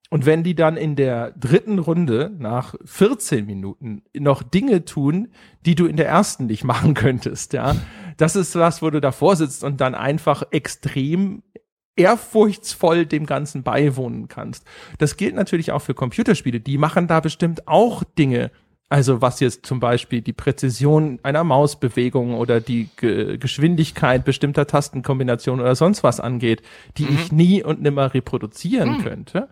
[0.10, 5.30] Und wenn die dann in der dritten Runde nach 14 Minuten noch Dinge tun,
[5.66, 7.76] die du in der ersten nicht machen könntest, ja,
[8.18, 11.44] das ist was, wo du davor sitzt und dann einfach extrem
[11.96, 14.66] ehrfurchtsvoll dem Ganzen beiwohnen kannst.
[15.00, 16.60] Das gilt natürlich auch für Computerspiele.
[16.60, 18.52] Die machen da bestimmt auch Dinge,
[18.88, 25.62] also was jetzt zum Beispiel die Präzision einer Mausbewegung oder die Ge Geschwindigkeit bestimmter Tastenkombinationen
[25.62, 26.62] oder sonst was angeht,
[26.98, 27.16] die mhm.
[27.16, 29.04] ich nie und nimmer reproduzieren mhm.
[29.04, 29.50] könnte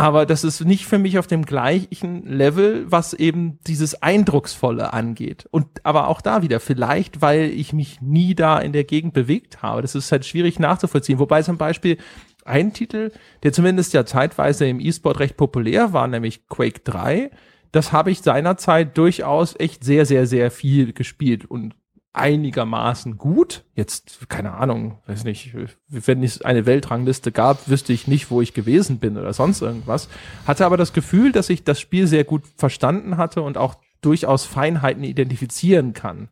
[0.00, 5.46] aber das ist nicht für mich auf dem gleichen Level, was eben dieses Eindrucksvolle angeht.
[5.50, 9.60] Und aber auch da wieder, vielleicht, weil ich mich nie da in der Gegend bewegt
[9.60, 9.82] habe.
[9.82, 11.18] Das ist halt schwierig nachzuvollziehen.
[11.18, 11.98] Wobei zum Beispiel
[12.46, 17.30] ein Titel, der zumindest ja zeitweise im E-Sport recht populär war, nämlich Quake 3,
[17.70, 21.74] das habe ich seinerzeit durchaus echt sehr, sehr, sehr viel gespielt und
[22.12, 23.64] einigermaßen gut.
[23.74, 25.54] Jetzt, keine Ahnung, weiß nicht,
[25.88, 30.08] wenn es eine Weltrangliste gab, wüsste ich nicht, wo ich gewesen bin oder sonst irgendwas.
[30.46, 34.44] Hatte aber das Gefühl, dass ich das Spiel sehr gut verstanden hatte und auch durchaus
[34.44, 36.28] Feinheiten identifizieren kann.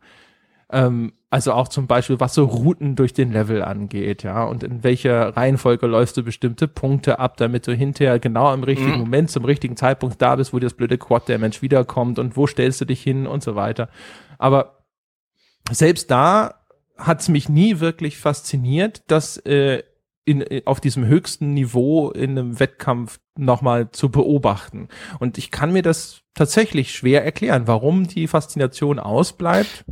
[0.71, 4.83] Ähm, also auch zum Beispiel, was so Routen durch den Level angeht, ja, und in
[4.83, 9.01] welcher Reihenfolge läufst du bestimmte Punkte ab, damit du hinterher genau im richtigen mhm.
[9.01, 12.47] Moment, zum richtigen Zeitpunkt da bist, wo das blöde Quad der Mensch wiederkommt und wo
[12.47, 13.91] stellst du dich hin und so weiter.
[14.39, 14.78] Aber
[15.71, 16.55] selbst da
[16.97, 19.83] hat es mich nie wirklich fasziniert, das äh,
[20.25, 24.89] in, äh, auf diesem höchsten Niveau in einem Wettkampf nochmal zu beobachten.
[25.19, 29.85] Und ich kann mir das tatsächlich schwer erklären, warum die Faszination ausbleibt.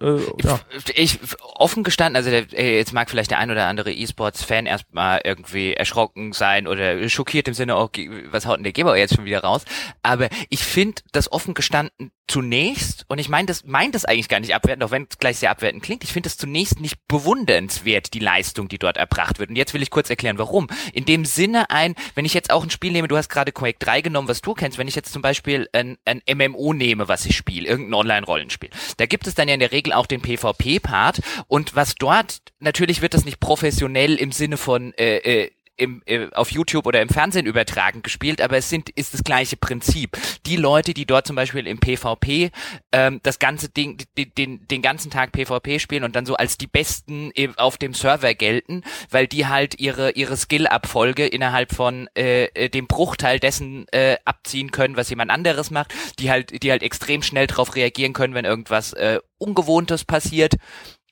[0.00, 0.60] Äh, ja.
[0.94, 5.22] ich, offen gestanden, also der, äh, jetzt mag vielleicht der ein oder andere E-Sports-Fan erstmal
[5.24, 7.88] irgendwie erschrocken sein oder schockiert im Sinne, oh,
[8.30, 9.64] was haut denn der Geber jetzt schon wieder raus?
[10.02, 14.40] Aber ich finde das offen gestanden zunächst, und ich meine das, meint das eigentlich gar
[14.40, 18.14] nicht abwertend, auch wenn es gleich sehr abwertend klingt, ich finde es zunächst nicht bewundernswert,
[18.14, 19.50] die Leistung, die dort erbracht wird.
[19.50, 20.66] Und jetzt will ich kurz erklären, warum.
[20.92, 23.78] In dem Sinne ein, wenn ich jetzt auch ein Spiel nehme, du hast gerade Quake
[23.78, 27.24] 3 genommen, was du kennst, wenn ich jetzt zum Beispiel ein, ein MMO nehme, was
[27.26, 31.20] ich spiele, irgendein Online-Rollenspiel, da gibt es dann ja in der Regel auch den PvP-Part
[31.48, 36.28] und was dort, natürlich wird das nicht professionell im Sinne von äh, äh, im, äh,
[36.32, 40.16] auf YouTube oder im Fernsehen übertragen gespielt, aber es sind ist das gleiche Prinzip.
[40.46, 42.50] Die Leute, die dort zum Beispiel im PvP
[42.92, 46.58] ähm, das ganze Ding, den, den, den ganzen Tag PvP spielen und dann so als
[46.58, 52.44] die Besten auf dem Server gelten, weil die halt ihre ihre Skill-Abfolge innerhalb von äh,
[52.46, 56.82] äh, dem Bruchteil dessen äh, abziehen können, was jemand anderes macht, die halt die halt
[56.82, 60.54] extrem schnell darauf reagieren können, wenn irgendwas äh, Ungewohntes passiert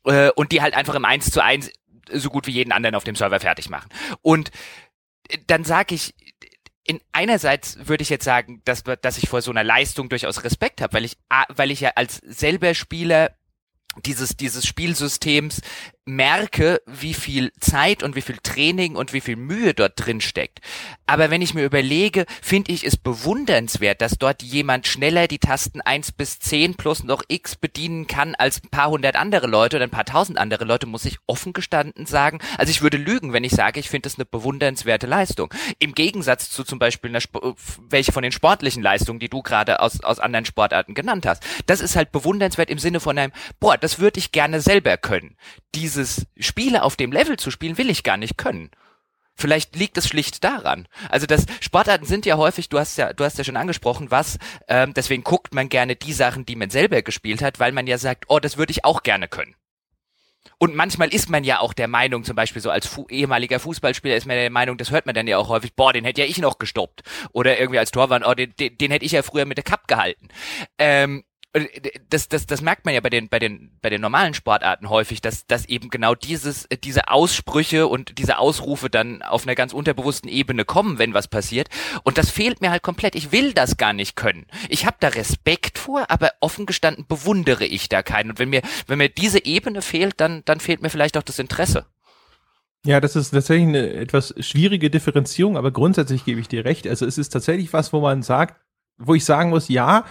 [0.04, 1.70] äh, und die halt einfach im 1 zu 1
[2.10, 3.88] so gut wie jeden anderen auf dem Server fertig machen.
[4.22, 4.50] Und
[5.28, 6.14] äh, dann sage ich,
[6.86, 10.82] in einerseits würde ich jetzt sagen, dass, dass ich vor so einer Leistung durchaus Respekt
[10.82, 11.16] habe, weil ich,
[11.48, 13.30] weil ich ja als selber Spieler
[14.04, 15.62] dieses, dieses Spielsystems
[16.06, 20.60] merke, wie viel Zeit und wie viel Training und wie viel Mühe dort drin steckt.
[21.06, 25.80] Aber wenn ich mir überlege, finde ich es bewundernswert, dass dort jemand schneller die Tasten
[25.80, 29.84] eins bis zehn plus noch X bedienen kann als ein paar hundert andere Leute oder
[29.84, 32.38] ein paar tausend andere Leute, muss ich offen gestanden sagen.
[32.58, 35.52] Also ich würde lügen, wenn ich sage, ich finde das eine bewundernswerte Leistung.
[35.78, 37.38] Im Gegensatz zu zum Beispiel einer Sp
[37.88, 41.42] welche von den sportlichen Leistungen, die du gerade aus, aus anderen Sportarten genannt hast.
[41.66, 45.36] Das ist halt bewundernswert im Sinne von einem, boah, das würde ich gerne selber können.
[45.74, 48.70] Diese dieses Spiele auf dem Level zu spielen, will ich gar nicht können.
[49.36, 50.86] Vielleicht liegt es schlicht daran.
[51.08, 54.38] Also das Sportarten sind ja häufig, du hast ja, du hast ja schon angesprochen, was.
[54.68, 57.98] Ähm, deswegen guckt man gerne die Sachen, die man selber gespielt hat, weil man ja
[57.98, 59.56] sagt, oh, das würde ich auch gerne können.
[60.58, 64.14] Und manchmal ist man ja auch der Meinung, zum Beispiel so als fu ehemaliger Fußballspieler
[64.14, 66.28] ist man der Meinung, das hört man dann ja auch häufig, boah, den hätte ja
[66.28, 67.02] ich noch gestoppt.
[67.32, 69.88] Oder irgendwie als Torwart, oh, den, den, den hätte ich ja früher mit der Cup
[69.88, 70.28] gehalten.
[70.78, 71.24] Ähm,
[72.10, 75.20] das, das, das merkt man ja bei den, bei den, bei den normalen Sportarten häufig,
[75.20, 80.28] dass, dass eben genau dieses, diese Aussprüche und diese Ausrufe dann auf einer ganz unterbewussten
[80.28, 81.68] Ebene kommen, wenn was passiert.
[82.02, 83.14] Und das fehlt mir halt komplett.
[83.14, 84.46] Ich will das gar nicht können.
[84.68, 88.30] Ich habe da Respekt vor, aber offen gestanden bewundere ich da keinen.
[88.30, 91.38] Und wenn mir, wenn mir diese Ebene fehlt, dann, dann fehlt mir vielleicht auch das
[91.38, 91.86] Interesse.
[92.84, 96.86] Ja, das ist tatsächlich eine etwas schwierige Differenzierung, aber grundsätzlich gebe ich dir recht.
[96.86, 98.60] Also es ist tatsächlich was, wo man sagt,
[98.98, 100.04] wo ich sagen muss, ja,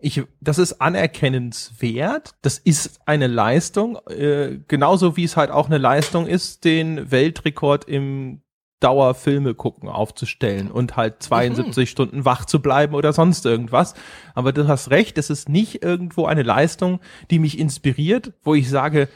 [0.00, 2.34] ich, das ist anerkennenswert.
[2.42, 7.84] Das ist eine Leistung, äh, genauso wie es halt auch eine Leistung ist, den Weltrekord
[7.84, 8.42] im
[8.80, 11.86] Dauerfilme gucken aufzustellen und halt 72 mhm.
[11.86, 13.94] Stunden wach zu bleiben oder sonst irgendwas.
[14.34, 18.70] Aber du hast recht, es ist nicht irgendwo eine Leistung, die mich inspiriert, wo ich
[18.70, 19.08] sage,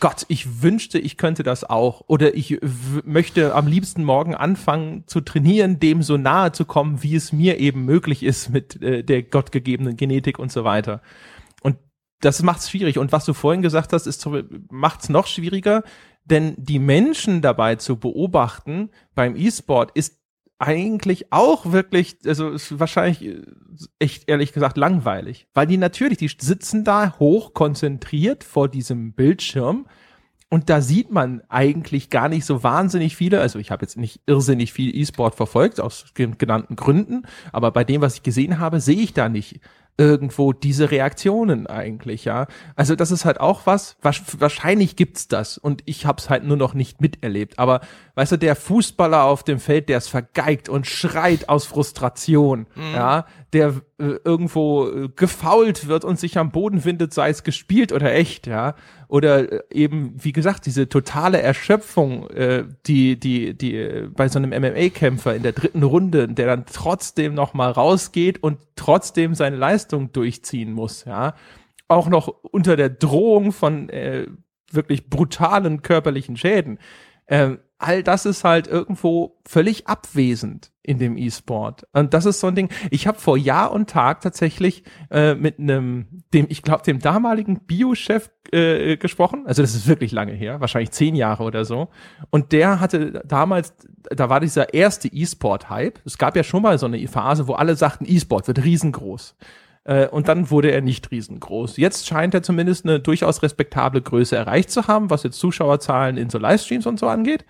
[0.00, 2.02] Gott, ich wünschte, ich könnte das auch.
[2.08, 2.58] Oder ich
[3.04, 7.58] möchte am liebsten morgen anfangen zu trainieren, dem so nahe zu kommen, wie es mir
[7.58, 11.00] eben möglich ist mit äh, der gottgegebenen Genetik und so weiter.
[11.62, 11.76] Und
[12.20, 12.98] das macht es schwierig.
[12.98, 14.28] Und was du vorhin gesagt hast, ist
[14.70, 15.84] macht es noch schwieriger,
[16.24, 20.23] denn die Menschen dabei zu beobachten beim E-Sport ist
[20.64, 23.42] eigentlich auch wirklich, also ist wahrscheinlich äh,
[23.98, 29.86] echt ehrlich gesagt langweilig, weil die natürlich, die sitzen da hoch konzentriert vor diesem Bildschirm
[30.48, 34.22] und da sieht man eigentlich gar nicht so wahnsinnig viele, also ich habe jetzt nicht
[34.26, 39.00] irrsinnig viel E-Sport verfolgt aus genannten Gründen, aber bei dem, was ich gesehen habe, sehe
[39.02, 39.60] ich da nicht
[39.96, 42.46] irgendwo diese Reaktionen eigentlich, ja.
[42.74, 46.74] Also das ist halt auch was, wahrscheinlich gibt's das und ich hab's halt nur noch
[46.74, 47.58] nicht miterlebt.
[47.58, 47.80] Aber
[48.16, 52.94] weißt du, der Fußballer auf dem Feld, der es vergeigt und schreit aus Frustration, mhm.
[52.94, 57.92] ja, der äh, irgendwo äh, gefault wird und sich am Boden windet, sei es gespielt
[57.92, 58.74] oder echt, ja.
[59.06, 64.40] Oder äh, eben, wie gesagt, diese totale Erschöpfung, äh, die, die, die äh, bei so
[64.40, 69.56] einem MMA-Kämpfer in der dritten Runde, der dann trotzdem noch mal rausgeht und trotzdem seine
[69.56, 71.34] Leistung durchziehen muss, ja.
[71.88, 74.26] Auch noch unter der Drohung von äh,
[74.70, 76.78] wirklich brutalen körperlichen Schäden.
[77.26, 81.86] Ähm, all das ist halt irgendwo völlig abwesend in dem E-Sport.
[81.92, 82.68] Und das ist so ein Ding.
[82.90, 87.60] Ich habe vor Jahr und Tag tatsächlich äh, mit einem, dem, ich glaube, dem damaligen
[87.60, 89.46] Bio-Chef äh, gesprochen.
[89.46, 91.88] Also das ist wirklich lange her, wahrscheinlich zehn Jahre oder so.
[92.30, 93.74] Und der hatte damals,
[94.10, 96.00] da war dieser erste E-Sport-Hype.
[96.04, 99.36] Es gab ja schon mal so eine Phase, wo alle sagten, E-Sport wird riesengroß.
[99.84, 101.76] Äh, und dann wurde er nicht riesengroß.
[101.76, 106.30] Jetzt scheint er zumindest eine durchaus respektable Größe erreicht zu haben, was jetzt Zuschauerzahlen in
[106.30, 107.44] so Livestreams und so angeht.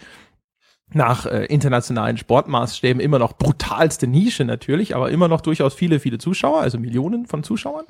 [0.92, 6.18] Nach äh, internationalen Sportmaßstäben immer noch brutalste Nische natürlich, aber immer noch durchaus viele, viele
[6.18, 7.86] Zuschauer, also Millionen von Zuschauern.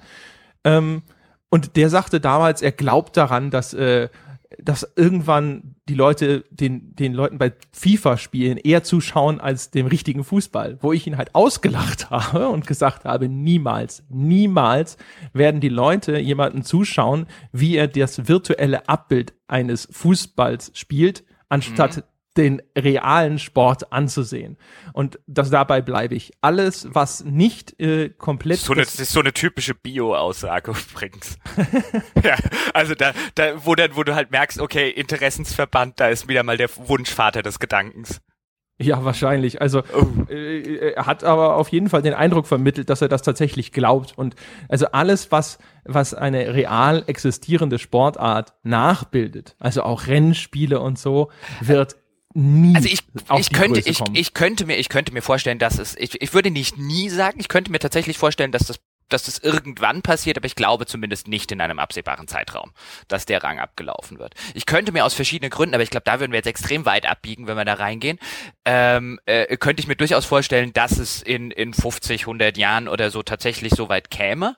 [0.63, 1.03] Ähm,
[1.51, 4.09] und der sagte damals, er glaubt daran, dass äh,
[4.63, 10.79] dass irgendwann die Leute den, den Leuten bei FIFA-Spielen eher zuschauen als dem richtigen Fußball,
[10.81, 14.97] wo ich ihn halt ausgelacht habe und gesagt habe, niemals, niemals
[15.33, 22.03] werden die Leute jemanden zuschauen, wie er das virtuelle Abbild eines Fußballs spielt, anstatt mhm
[22.37, 24.57] den realen Sport anzusehen.
[24.93, 26.33] Und das dabei bleibe ich.
[26.41, 28.59] Alles, was nicht äh, komplett.
[28.59, 31.39] So eine, das ist so eine typische Bio-Aussage übrigens.
[32.23, 32.37] ja,
[32.73, 36.57] also da, da, wo dann, wo du halt merkst, okay, Interessensverband, da ist wieder mal
[36.57, 38.21] der Wunschvater des Gedankens.
[38.77, 39.61] Ja, wahrscheinlich.
[39.63, 40.33] Also oh.
[40.33, 44.19] äh, er hat aber auf jeden Fall den Eindruck vermittelt, dass er das tatsächlich glaubt.
[44.19, 44.35] Und
[44.69, 51.97] also alles, was, was eine real existierende Sportart nachbildet, also auch Rennspiele und so, wird
[52.35, 52.75] nie.
[52.77, 53.01] Also ich,
[53.39, 56.51] ich könnte, ich, ich könnte mir, ich könnte mir vorstellen, dass es, ich, ich würde
[56.51, 60.47] nicht nie sagen, ich könnte mir tatsächlich vorstellen, dass das dass das irgendwann passiert, aber
[60.47, 62.73] ich glaube zumindest nicht in einem absehbaren Zeitraum,
[63.09, 64.35] dass der Rang abgelaufen wird.
[64.55, 67.07] Ich könnte mir aus verschiedenen Gründen, aber ich glaube, da würden wir jetzt extrem weit
[67.07, 68.19] abbiegen, wenn wir da reingehen,
[68.65, 73.11] ähm, äh, könnte ich mir durchaus vorstellen, dass es in, in 50, 100 Jahren oder
[73.11, 74.57] so tatsächlich so weit käme,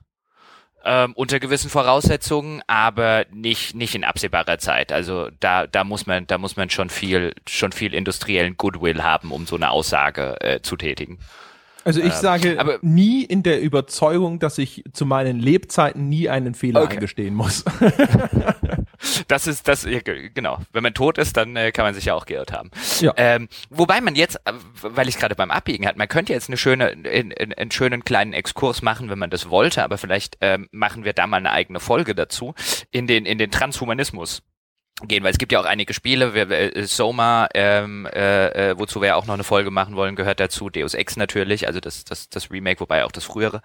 [0.87, 4.93] ähm, unter gewissen Voraussetzungen, aber nicht nicht in absehbarer Zeit.
[4.93, 9.33] Also da da muss man da muss man schon viel schon viel industriellen Goodwill haben,
[9.33, 11.19] um so eine Aussage äh, zu tätigen.
[11.85, 16.29] Also ich ähm, sage aber, nie in der Überzeugung, dass ich zu meinen Lebzeiten nie
[16.29, 16.95] einen Fehler okay.
[16.95, 17.65] eingestehen muss.
[19.29, 19.87] das ist das,
[20.35, 20.59] genau.
[20.73, 22.71] Wenn man tot ist, dann äh, kann man sich ja auch geirrt haben.
[23.01, 23.13] Ja.
[23.17, 26.57] Ähm, wobei man jetzt, äh, weil ich gerade beim Abbiegen hat, man könnte jetzt eine
[26.57, 30.69] schöne, in, in, einen schönen kleinen Exkurs machen, wenn man das wollte, aber vielleicht ähm,
[30.73, 32.55] machen wir da mal eine eigene Folge dazu
[32.91, 34.43] in den in den Transhumanismus
[35.03, 39.03] gehen, weil es gibt ja auch einige Spiele, wir, äh, Soma, ähm, äh, äh, wozu
[39.03, 42.05] wir ja auch noch eine Folge machen wollen, gehört dazu, Deus Ex natürlich, also das,
[42.05, 43.61] das, das Remake, wobei auch das frühere.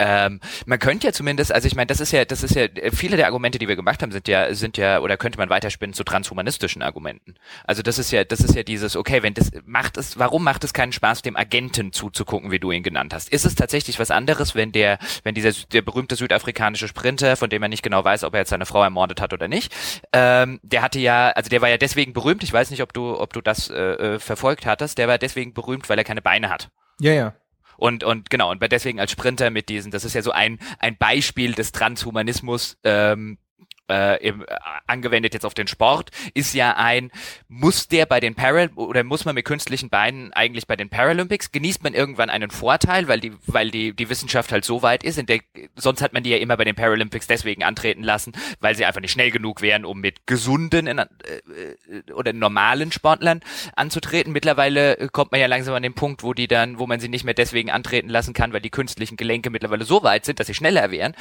[0.00, 3.16] Ähm, man könnte ja zumindest, also ich meine, das ist ja, das ist ja, viele
[3.16, 6.02] der Argumente, die wir gemacht haben, sind ja, sind ja, oder könnte man weiterspinnen zu
[6.02, 7.34] transhumanistischen Argumenten.
[7.64, 10.64] Also das ist ja, das ist ja dieses, okay, wenn das macht es, warum macht
[10.64, 13.28] es keinen Spaß, dem Agenten zuzugucken, wie du ihn genannt hast?
[13.28, 17.60] Ist es tatsächlich was anderes, wenn der, wenn dieser der berühmte südafrikanische Sprinter, von dem
[17.60, 19.72] man nicht genau weiß, ob er jetzt seine Frau ermordet hat oder nicht,
[20.12, 23.18] ähm, der hatte ja, also der war ja deswegen berühmt, ich weiß nicht, ob du,
[23.18, 26.50] ob du das äh, äh, verfolgt hattest, der war deswegen berühmt, weil er keine Beine
[26.50, 26.70] hat.
[27.00, 27.34] Ja, ja.
[27.76, 30.96] Und, und genau, und deswegen als Sprinter mit diesen, das ist ja so ein, ein
[30.96, 33.38] Beispiel des Transhumanismus, ähm,
[33.88, 34.46] äh, im, äh,
[34.86, 37.10] angewendet jetzt auf den Sport, ist ja ein,
[37.48, 41.52] muss der bei den Paral oder muss man mit künstlichen Beinen eigentlich bei den Paralympics,
[41.52, 45.18] genießt man irgendwann einen Vorteil, weil die, weil die, die Wissenschaft halt so weit ist,
[45.18, 45.40] in der,
[45.76, 49.00] sonst hat man die ja immer bei den Paralympics deswegen antreten lassen, weil sie einfach
[49.00, 53.40] nicht schnell genug wären, um mit gesunden in, äh, äh oder normalen Sportlern
[53.76, 54.32] anzutreten.
[54.32, 57.24] Mittlerweile kommt man ja langsam an den Punkt, wo die dann, wo man sie nicht
[57.24, 60.54] mehr deswegen antreten lassen kann, weil die künstlichen Gelenke mittlerweile so weit sind, dass sie
[60.54, 61.14] schneller wären.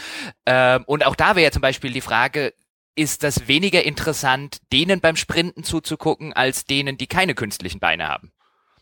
[0.45, 2.54] Ähm, und auch da wäre ja zum Beispiel die Frage,
[2.95, 8.32] ist das weniger interessant, denen beim Sprinten zuzugucken, als denen, die keine künstlichen Beine haben.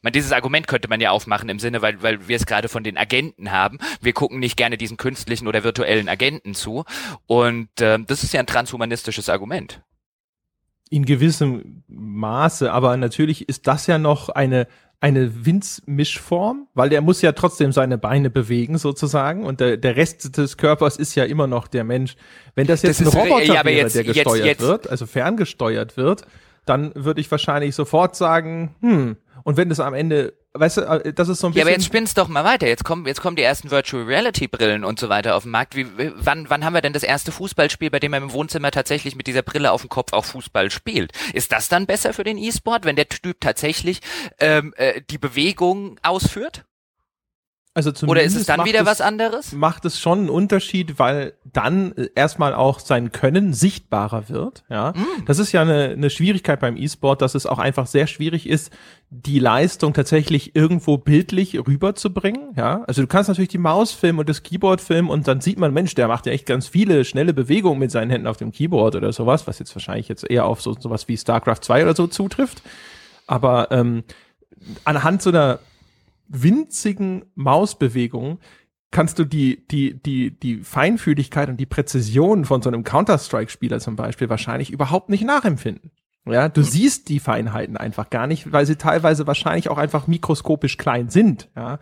[0.01, 2.83] Man, dieses Argument könnte man ja aufmachen im Sinne, weil, weil wir es gerade von
[2.83, 3.79] den Agenten haben.
[4.01, 6.85] Wir gucken nicht gerne diesen künstlichen oder virtuellen Agenten zu.
[7.27, 9.81] Und äh, das ist ja ein transhumanistisches Argument.
[10.89, 14.67] In gewissem Maße, aber natürlich ist das ja noch eine
[15.01, 20.37] eine Winzmischform, weil der muss ja trotzdem seine Beine bewegen sozusagen und der, der Rest
[20.37, 22.15] des Körpers ist ja immer noch der Mensch.
[22.55, 24.61] Wenn das jetzt das ein Roboter ja, wäre, jetzt, der gesteuert jetzt, jetzt.
[24.61, 26.23] wird, also ferngesteuert wird,
[26.65, 31.13] dann würde ich wahrscheinlich sofort sagen, hm, und wenn das am Ende weißt du, äh,
[31.13, 31.59] das ist so ein bisschen.
[31.59, 32.67] Ja, aber jetzt spinnst doch mal weiter.
[32.67, 35.75] Jetzt kommen, jetzt kommen die ersten Virtual Reality Brillen und so weiter auf den Markt.
[35.75, 39.15] Wie, wann, wann haben wir denn das erste Fußballspiel, bei dem man im Wohnzimmer tatsächlich
[39.15, 41.11] mit dieser Brille auf dem Kopf auch Fußball spielt?
[41.33, 44.01] Ist das dann besser für den E-Sport, wenn der Typ tatsächlich
[44.39, 46.65] ähm, äh, die Bewegung ausführt?
[47.85, 49.53] Also Oder ist es dann wieder es, was anderes?
[49.53, 54.63] Macht es schon einen Unterschied, weil dann äh, erstmal auch sein Können sichtbarer wird.
[54.69, 55.25] Ja, mm.
[55.25, 58.71] das ist ja eine, eine Schwierigkeit beim E-Sport, dass es auch einfach sehr schwierig ist,
[59.09, 62.53] die Leistung tatsächlich irgendwo bildlich rüberzubringen.
[62.55, 65.57] Ja, also du kannst natürlich die Maus filmen und das Keyboard filmen und dann sieht
[65.57, 68.51] man, Mensch, der macht ja echt ganz viele schnelle Bewegungen mit seinen Händen auf dem
[68.51, 71.95] Keyboard oder sowas, was jetzt wahrscheinlich jetzt eher auf so sowas wie StarCraft 2 oder
[71.95, 72.61] so zutrifft.
[73.25, 74.03] Aber ähm,
[74.83, 75.59] anhand so einer
[76.29, 78.39] winzigen Mausbewegungen
[78.91, 83.95] kannst du die, die, die, die Feinfühligkeit und die Präzision von so einem Counter-Strike-Spieler zum
[83.95, 85.91] Beispiel wahrscheinlich überhaupt nicht nachempfinden.
[86.25, 86.65] Ja, du mhm.
[86.65, 91.49] siehst die Feinheiten einfach gar nicht, weil sie teilweise wahrscheinlich auch einfach mikroskopisch klein sind.
[91.55, 91.79] Ja,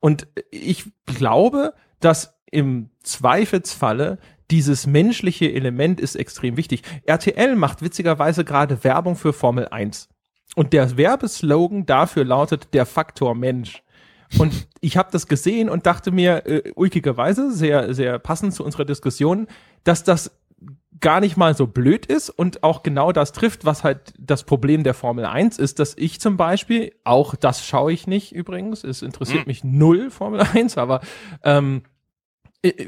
[0.00, 4.18] und ich glaube, dass im Zweifelsfalle
[4.50, 6.82] dieses menschliche Element ist extrem wichtig.
[7.04, 10.08] RTL macht witzigerweise gerade Werbung für Formel 1.
[10.56, 13.82] Und der Werbeslogan dafür lautet der Faktor Mensch.
[14.38, 18.84] Und ich habe das gesehen und dachte mir, äh, ulkigerweise, sehr, sehr passend zu unserer
[18.84, 19.48] Diskussion,
[19.84, 20.30] dass das
[21.00, 24.84] gar nicht mal so blöd ist und auch genau das trifft, was halt das Problem
[24.84, 29.02] der Formel 1 ist, dass ich zum Beispiel, auch das schaue ich nicht übrigens, es
[29.02, 29.46] interessiert hm.
[29.46, 31.00] mich null Formel 1, aber
[31.42, 31.99] ähm, äh,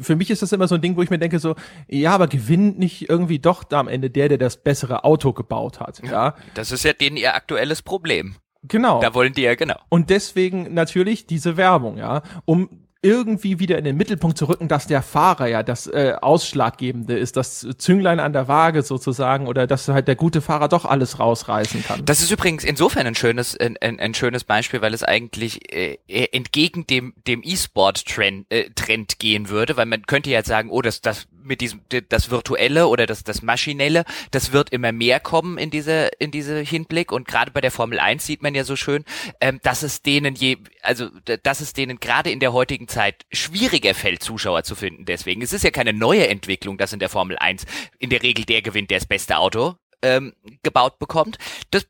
[0.01, 1.55] für mich ist das immer so ein Ding, wo ich mir denke so,
[1.89, 5.81] ja, aber gewinnt nicht irgendwie doch da am Ende der, der das bessere Auto gebaut
[5.81, 6.35] hat, ja?
[6.55, 8.37] Das ist ja denen ihr aktuelles Problem.
[8.65, 9.01] Genau.
[9.01, 9.77] Da wollen die ja genau.
[9.89, 14.87] Und deswegen natürlich diese Werbung, ja, um irgendwie wieder in den Mittelpunkt zu rücken, dass
[14.87, 19.89] der Fahrer ja das äh, Ausschlaggebende ist, das Zünglein an der Waage sozusagen oder dass
[19.89, 22.05] halt der gute Fahrer doch alles rausreißen kann.
[22.05, 25.99] Das ist übrigens insofern ein schönes, ein, ein, ein schönes Beispiel, weil es eigentlich äh,
[26.07, 30.81] entgegen dem, dem E-Sport-Trend äh, Trend gehen würde, weil man könnte ja jetzt sagen, oh,
[30.81, 35.59] das, das mit diesem das virtuelle oder das das maschinelle, das wird immer mehr kommen
[35.59, 38.77] in diese in diese Hinblick und gerade bei der Formel 1 sieht man ja so
[38.77, 39.05] schön,
[39.41, 41.09] ähm, dass es denen je also
[41.43, 45.05] dass es denen gerade in der heutigen Zeit schwieriger fällt Zuschauer zu finden.
[45.05, 47.65] Deswegen es ist ja keine neue Entwicklung, dass in der Formel 1
[47.99, 51.39] in der Regel der gewinnt, der das beste Auto ähm, gebaut bekommt.
[51.71, 51.87] Das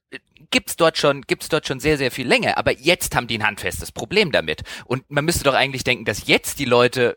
[0.50, 2.58] gibt's dort schon, gibt's dort schon sehr, sehr viel länger.
[2.58, 4.62] Aber jetzt haben die ein handfestes Problem damit.
[4.84, 7.16] Und man müsste doch eigentlich denken, dass jetzt die Leute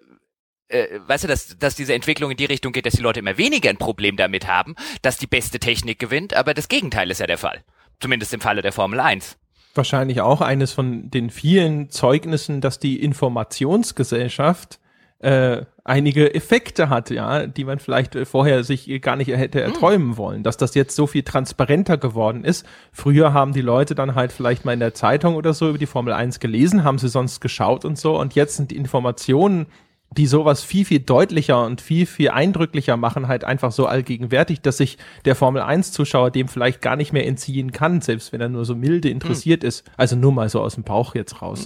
[0.68, 3.38] äh, weißt du, dass, dass diese Entwicklung in die Richtung geht, dass die Leute immer
[3.38, 7.28] weniger ein Problem damit haben, dass die beste Technik gewinnt, aber das Gegenteil ist ja
[7.28, 7.64] der Fall.
[8.00, 9.38] Zumindest im Falle der Formel 1.
[9.74, 14.80] Wahrscheinlich auch eines von den vielen Zeugnissen, dass die Informationsgesellschaft
[15.20, 19.72] äh, einige Effekte hat, ja, die man vielleicht äh, vorher sich gar nicht hätte hm.
[19.72, 22.66] erträumen wollen, dass das jetzt so viel transparenter geworden ist.
[22.92, 25.86] Früher haben die Leute dann halt vielleicht mal in der Zeitung oder so über die
[25.86, 29.68] Formel 1 gelesen, haben sie sonst geschaut und so und jetzt sind die Informationen
[30.12, 34.78] die sowas viel, viel deutlicher und viel, viel eindrücklicher machen, halt einfach so allgegenwärtig, dass
[34.78, 38.50] sich der Formel 1 Zuschauer dem vielleicht gar nicht mehr entziehen kann, selbst wenn er
[38.50, 39.68] nur so milde interessiert hm.
[39.68, 39.84] ist.
[39.98, 41.64] Also nur mal so aus dem Bauch jetzt raus.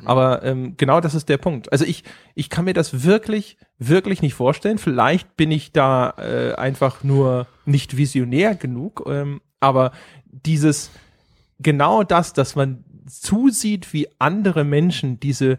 [0.00, 0.06] Hm.
[0.06, 1.72] Aber ähm, genau das ist der Punkt.
[1.72, 4.78] Also ich, ich kann mir das wirklich, wirklich nicht vorstellen.
[4.78, 9.04] Vielleicht bin ich da äh, einfach nur nicht visionär genug.
[9.06, 9.92] Ähm, aber
[10.30, 10.90] dieses,
[11.58, 15.58] genau das, dass man zusieht, wie andere Menschen diese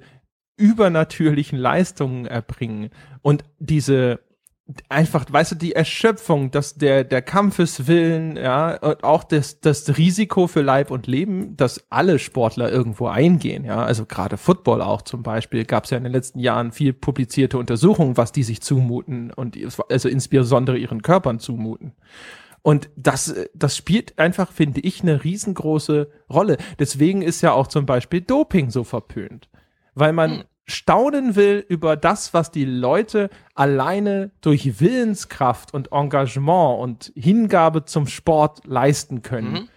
[0.57, 2.89] übernatürlichen Leistungen erbringen
[3.21, 4.19] und diese
[4.89, 10.47] einfach, weißt du, die Erschöpfung, dass der, der Kampfeswillen, ja, und auch das, das Risiko
[10.47, 15.23] für Leib und Leben, dass alle Sportler irgendwo eingehen, ja, also gerade Football auch zum
[15.23, 19.31] Beispiel, gab es ja in den letzten Jahren viel publizierte Untersuchungen, was die sich zumuten
[19.31, 19.57] und
[19.89, 21.93] also insbesondere ihren Körpern zumuten.
[22.61, 26.57] Und das, das spielt einfach, finde ich, eine riesengroße Rolle.
[26.77, 29.47] Deswegen ist ja auch zum Beispiel Doping so verpönt
[29.97, 30.43] weil man hm.
[30.65, 38.07] staunen will über das, was die Leute alleine durch Willenskraft und Engagement und Hingabe zum
[38.07, 39.51] Sport leisten können.
[39.51, 39.69] Mhm.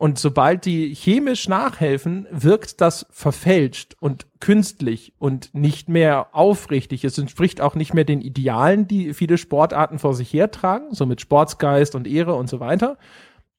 [0.00, 7.04] Und sobald die chemisch nachhelfen, wirkt das verfälscht und künstlich und nicht mehr aufrichtig.
[7.04, 11.20] Es entspricht auch nicht mehr den Idealen, die viele Sportarten vor sich hertragen, so mit
[11.20, 12.96] Sportsgeist und Ehre und so weiter,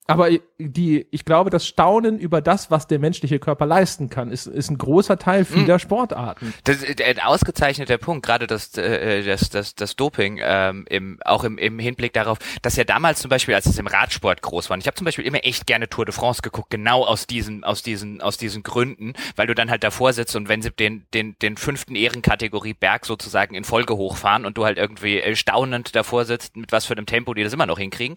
[0.10, 4.48] aber die, ich glaube, das Staunen über das, was der menschliche Körper leisten kann, ist,
[4.48, 5.80] ist ein großer Teil vieler mhm.
[5.80, 6.54] Sportarten.
[6.64, 11.44] Das ist ein ausgezeichneter Punkt, gerade das, äh, das, das, das Doping, ähm, im, auch
[11.44, 14.78] im, im Hinblick darauf, dass ja damals zum Beispiel, als es im Radsport groß war,
[14.78, 17.84] ich habe zum Beispiel immer echt gerne Tour de France geguckt, genau aus diesen, aus
[17.84, 21.38] diesen, aus diesen Gründen, weil du dann halt davor sitzt und wenn sie den, den,
[21.40, 26.26] den fünften Ehrenkategorie Berg sozusagen in Folge hochfahren und du halt irgendwie äh, staunend davor
[26.26, 28.16] sitzt, mit was für einem Tempo die das immer noch hinkriegen,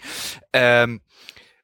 [0.53, 1.01] ähm,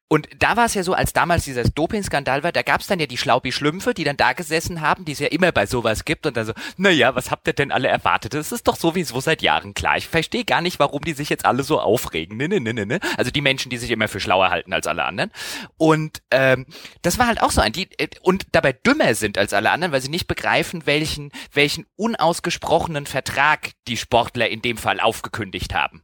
[0.08, 2.98] und da war es ja so, als damals dieser Doping-Skandal war, da gab es dann
[2.98, 6.24] ja die Schlaubi-Schlümpfe, die dann da gesessen haben, die es ja immer bei sowas gibt
[6.24, 8.32] und dann so, naja, was habt ihr denn alle erwartet?
[8.32, 9.98] Das ist doch sowieso seit Jahren klar.
[9.98, 12.38] Ich verstehe gar nicht, warum die sich jetzt alle so aufregen.
[12.38, 13.00] Ne, ne, ne, ne, ne.
[13.18, 15.30] Also die Menschen, die sich immer für schlauer halten als alle anderen.
[15.76, 16.64] Und ähm,
[17.02, 19.92] das war halt auch so ein, die äh, und dabei dümmer sind als alle anderen,
[19.92, 26.02] weil sie nicht begreifen, welchen, welchen unausgesprochenen Vertrag die Sportler in dem Fall aufgekündigt haben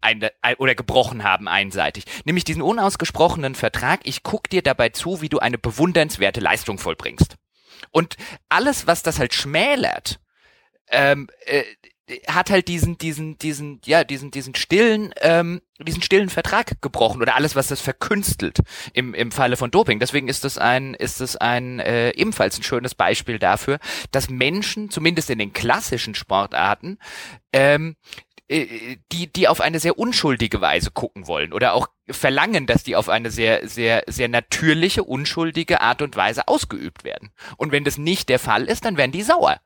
[0.00, 0.28] ein,
[0.58, 2.04] oder gebrochen haben einseitig.
[2.24, 7.36] Nämlich diesen unausgesprochenen Vertrag, ich guck dir dabei zu, wie du eine bewundernswerte Leistung vollbringst.
[7.90, 8.16] Und
[8.48, 10.20] alles, was das halt schmälert,
[10.88, 11.64] ähm, äh,
[12.28, 17.34] hat halt diesen, diesen, diesen, ja, diesen, diesen stillen, ähm, diesen stillen Vertrag gebrochen oder
[17.34, 18.60] alles, was das verkünstelt
[18.92, 19.98] im, im Falle von Doping.
[19.98, 23.80] Deswegen ist es ein, ist es ein äh, ebenfalls ein schönes Beispiel dafür,
[24.12, 26.98] dass Menschen, zumindest in den klassischen Sportarten,
[27.52, 32.84] ähm, äh, die, die auf eine sehr unschuldige Weise gucken wollen oder auch verlangen, dass
[32.84, 37.30] die auf eine sehr, sehr, sehr natürliche, unschuldige Art und Weise ausgeübt werden.
[37.56, 39.60] Und wenn das nicht der Fall ist, dann werden die sauer.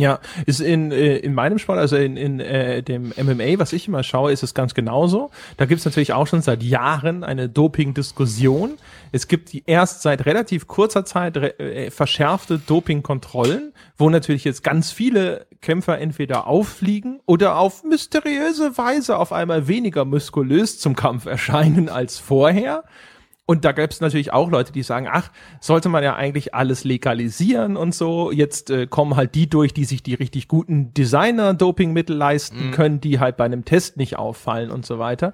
[0.00, 3.86] Ja, ist in, äh, in meinem Sport, also in, in äh, dem MMA, was ich
[3.86, 5.30] immer schaue, ist es ganz genauso.
[5.58, 8.78] Da gibt es natürlich auch schon seit Jahren eine Doping-Diskussion.
[9.12, 14.90] Es gibt die erst seit relativ kurzer Zeit äh, verschärfte Doping-Kontrollen, wo natürlich jetzt ganz
[14.90, 21.90] viele Kämpfer entweder auffliegen oder auf mysteriöse Weise auf einmal weniger muskulös zum Kampf erscheinen
[21.90, 22.84] als vorher.
[23.50, 26.84] Und da gäbe es natürlich auch Leute, die sagen, ach, sollte man ja eigentlich alles
[26.84, 28.30] legalisieren und so.
[28.30, 32.70] Jetzt äh, kommen halt die durch, die sich die richtig guten Designer-Dopingmittel leisten mhm.
[32.70, 35.32] können, die halt bei einem Test nicht auffallen und so weiter.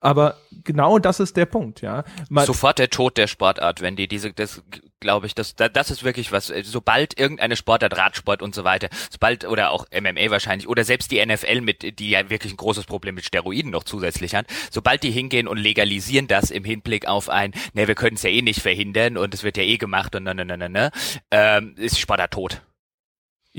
[0.00, 2.04] Aber genau das ist der Punkt, ja.
[2.28, 4.62] Man Sofort der Tod der Sportart, wenn die diese, das
[5.00, 9.44] glaube ich, das, das ist wirklich was, sobald irgendeine Sportart, Radsport und so weiter, sobald,
[9.46, 13.14] oder auch MMA wahrscheinlich, oder selbst die NFL mit, die ja wirklich ein großes Problem
[13.14, 17.52] mit Steroiden noch zusätzlich hat, sobald die hingehen und legalisieren das im Hinblick auf ein,
[17.72, 20.24] ne, wir können es ja eh nicht verhindern und es wird ja eh gemacht und
[20.24, 20.90] ne, ne, ne, ne, ne,
[21.30, 22.62] ähm, ist Sportart tot.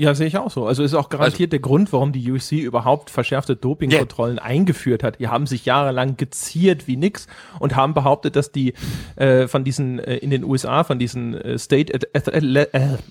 [0.00, 0.64] Ja, sehe ich auch so.
[0.64, 4.44] Also ist auch garantiert also, der Grund, warum die UFC überhaupt verschärfte Dopingkontrollen yeah.
[4.44, 5.18] eingeführt hat.
[5.18, 7.26] Die haben sich jahrelang geziert wie nix
[7.58, 8.74] und haben behauptet, dass die
[9.16, 11.92] äh, von diesen äh, in den USA von diesen äh, State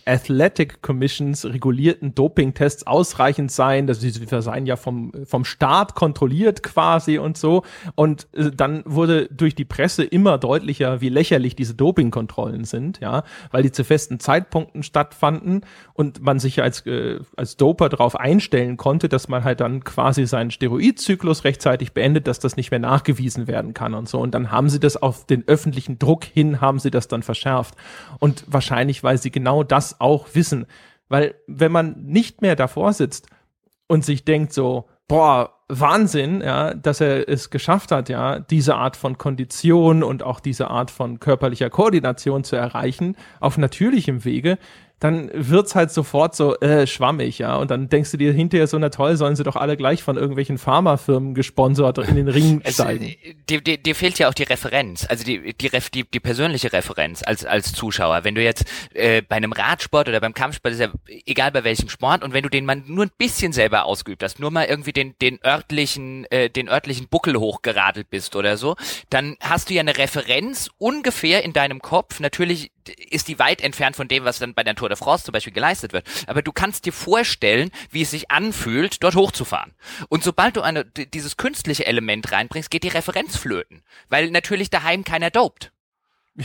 [0.06, 7.18] Athletic Commissions regulierten Dopingtests ausreichend seien, dass sie seien ja vom vom Staat kontrolliert quasi
[7.18, 7.64] und so.
[7.96, 13.24] Und äh, dann wurde durch die Presse immer deutlicher, wie lächerlich diese Dopingkontrollen sind, ja,
[13.52, 17.90] weil die zu festen Zeitpunkten stattfanden und man sich ja als als, äh, als Doper
[17.90, 22.72] darauf einstellen konnte, dass man halt dann quasi seinen Steroidzyklus rechtzeitig beendet, dass das nicht
[22.72, 24.20] mehr nachgewiesen werden kann und so.
[24.20, 27.76] Und dann haben sie das auf den öffentlichen Druck hin, haben sie das dann verschärft.
[28.20, 30.66] Und wahrscheinlich, weil sie genau das auch wissen.
[31.10, 33.28] Weil wenn man nicht mehr davor sitzt
[33.88, 38.96] und sich denkt so, boah, Wahnsinn, ja, dass er es geschafft hat, ja, diese Art
[38.96, 44.58] von Kondition und auch diese Art von körperlicher Koordination zu erreichen auf natürlichem Wege,
[45.00, 47.56] dann wird's halt sofort so äh, schwammig, ja.
[47.56, 50.18] Und dann denkst du dir hinterher so, na toll, sollen sie doch alle gleich von
[50.18, 53.16] irgendwelchen Pharmafirmen gesponsert in den Ring steigen.
[53.24, 56.74] Es, dir, dir, dir fehlt ja auch die Referenz, also die, die, die, die persönliche
[56.74, 58.24] Referenz als, als Zuschauer.
[58.24, 60.90] Wenn du jetzt äh, bei einem Radsport oder beim Kampfsport, ist ja
[61.26, 64.40] egal bei welchem Sport, und wenn du den mal nur ein bisschen selber ausgeübt hast,
[64.40, 68.76] nur mal irgendwie den, den örtlichen, äh, den örtlichen Buckel hochgeradelt bist oder so,
[69.12, 72.20] dann hast du ja eine Referenz ungefähr in deinem Kopf.
[72.20, 75.32] Natürlich ist die weit entfernt von dem, was dann bei der Tour de France zum
[75.32, 76.06] Beispiel geleistet wird.
[76.28, 79.74] Aber du kannst dir vorstellen, wie es sich anfühlt, dort hochzufahren.
[80.10, 83.84] Und sobald du eine, dieses künstliche Element reinbringst, geht die Referenz flöten.
[84.10, 85.72] Weil natürlich daheim keiner dopt.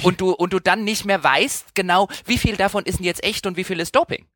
[0.03, 3.23] Und du, und du dann nicht mehr weißt genau, wie viel davon ist denn jetzt
[3.23, 4.27] echt und wie viel ist Doping.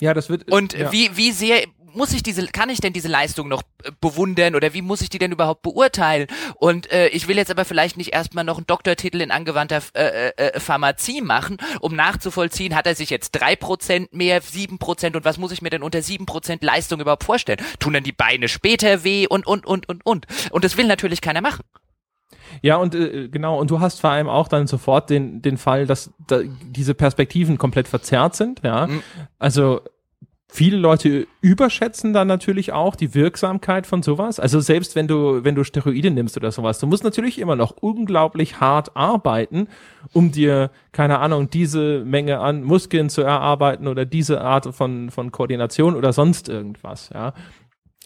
[0.00, 0.50] Ja, das wird.
[0.50, 0.90] Und ja.
[0.90, 4.74] wie, wie sehr muss ich diese, kann ich denn diese Leistung noch äh, bewundern oder
[4.74, 6.28] wie muss ich die denn überhaupt beurteilen?
[6.56, 10.28] Und äh, ich will jetzt aber vielleicht nicht erstmal noch einen Doktortitel in angewandter äh,
[10.28, 15.16] äh, äh, Pharmazie machen, um nachzuvollziehen, hat er sich jetzt drei Prozent mehr, sieben Prozent
[15.16, 17.60] und was muss ich mir denn unter sieben Prozent Leistung überhaupt vorstellen?
[17.78, 20.26] Tun dann die Beine später weh und, und, und, und, und.
[20.50, 21.64] Und das will natürlich keiner machen.
[22.62, 25.86] Ja, und äh, genau, und du hast vor allem auch dann sofort den, den Fall,
[25.86, 28.86] dass da diese Perspektiven komplett verzerrt sind, ja.
[28.86, 29.02] Mhm.
[29.38, 29.80] Also
[30.52, 34.40] Viele Leute überschätzen dann natürlich auch die Wirksamkeit von sowas.
[34.40, 37.76] Also selbst wenn du, wenn du Steroide nimmst oder sowas, du musst natürlich immer noch
[37.80, 39.68] unglaublich hart arbeiten,
[40.12, 45.30] um dir, keine Ahnung, diese Menge an Muskeln zu erarbeiten oder diese Art von, von
[45.30, 47.32] Koordination oder sonst irgendwas, ja.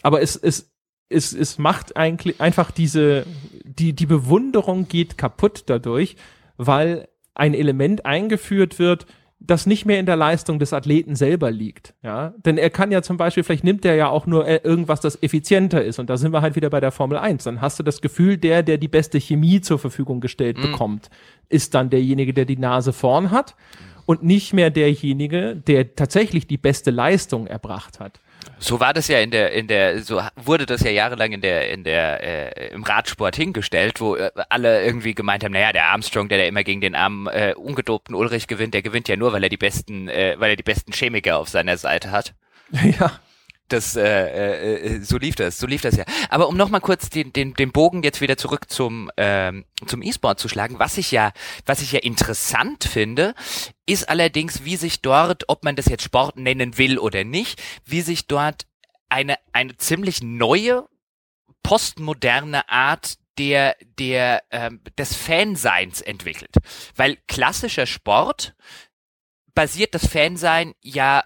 [0.03, 0.71] Aber es, es,
[1.09, 3.25] es, es macht eigentlich einfach diese,
[3.63, 6.15] die, die Bewunderung geht kaputt dadurch,
[6.57, 9.07] weil ein Element eingeführt wird,
[9.39, 11.93] das nicht mehr in der Leistung des Athleten selber liegt.
[12.03, 15.01] Ja, denn er kann ja zum Beispiel, vielleicht nimmt er ja auch nur äh, irgendwas,
[15.01, 15.99] das effizienter ist.
[15.99, 17.43] Und da sind wir halt wieder bei der Formel 1.
[17.43, 20.63] Dann hast du das Gefühl, der, der die beste Chemie zur Verfügung gestellt mhm.
[20.63, 21.09] bekommt,
[21.49, 23.55] ist dann derjenige, der die Nase vorn hat
[24.05, 28.21] und nicht mehr derjenige, der tatsächlich die beste Leistung erbracht hat.
[28.59, 31.69] So war das ja in der, in der, so wurde das ja jahrelang in der,
[31.69, 32.23] in der,
[32.57, 36.43] äh, im Radsport hingestellt, wo äh, alle irgendwie gemeint haben, naja, der Armstrong, der da
[36.45, 39.57] immer gegen den armen, äh, ungedopten Ulrich gewinnt, der gewinnt ja nur, weil er die
[39.57, 42.33] besten, äh, weil er die besten Chemiker auf seiner Seite hat.
[42.99, 43.19] Ja
[43.67, 46.05] das äh, äh, äh, so lief das, so lief das ja.
[46.29, 50.39] Aber um nochmal kurz den, den, den Bogen jetzt wieder zurück zum ähm, zum E-Sport
[50.39, 51.31] zu schlagen, was ich ja
[51.65, 53.33] was ich ja interessant finde,
[53.85, 58.01] ist allerdings, wie sich dort, ob man das jetzt Sport nennen will oder nicht, wie
[58.01, 58.65] sich dort
[59.09, 60.87] eine eine ziemlich neue
[61.63, 66.55] postmoderne Art der der ähm, des Fanseins entwickelt,
[66.95, 68.55] weil klassischer Sport
[69.55, 71.23] basiert das Fansein ja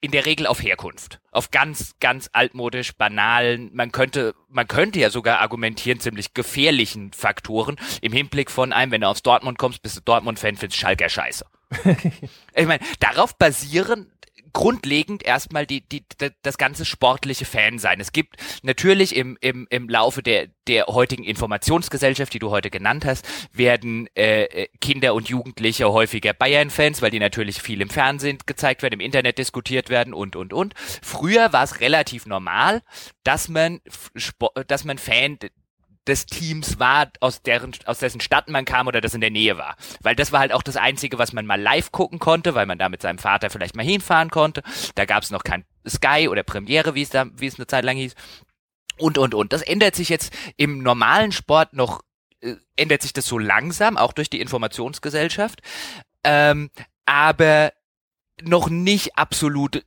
[0.00, 1.20] in der Regel auf Herkunft.
[1.32, 7.76] Auf ganz, ganz altmodisch, banalen, man könnte, man könnte ja sogar argumentieren, ziemlich gefährlichen Faktoren
[8.00, 11.44] im Hinblick von einem, wenn du aufs Dortmund kommst, bist du Dortmund-Fan, findest Schalker scheiße.
[12.54, 14.10] ich meine, darauf basieren
[14.52, 16.04] grundlegend erstmal die, die,
[16.42, 18.00] das ganze sportliche Fan sein.
[18.00, 23.04] Es gibt natürlich im, im, im Laufe der, der heutigen Informationsgesellschaft, die du heute genannt
[23.04, 28.82] hast, werden äh, Kinder und Jugendliche häufiger Bayern-Fans, weil die natürlich viel im Fernsehen gezeigt
[28.82, 30.74] werden, im Internet diskutiert werden und, und, und.
[30.76, 32.82] Früher war es relativ normal,
[33.24, 33.80] dass man,
[34.66, 35.38] dass man Fan
[36.08, 39.58] des Teams war, aus deren, aus dessen Stadt man kam oder das in der Nähe
[39.58, 39.76] war.
[40.00, 42.78] Weil das war halt auch das Einzige, was man mal live gucken konnte, weil man
[42.78, 44.62] da mit seinem Vater vielleicht mal hinfahren konnte.
[44.94, 47.84] Da gab es noch kein Sky oder Premiere, wie es da, wie es eine Zeit
[47.84, 48.14] lang hieß.
[48.96, 49.52] Und, und, und.
[49.52, 52.02] Das ändert sich jetzt im normalen Sport noch,
[52.40, 55.60] äh, ändert sich das so langsam, auch durch die Informationsgesellschaft.
[56.24, 56.70] Ähm,
[57.06, 57.72] aber
[58.42, 59.84] noch nicht absolut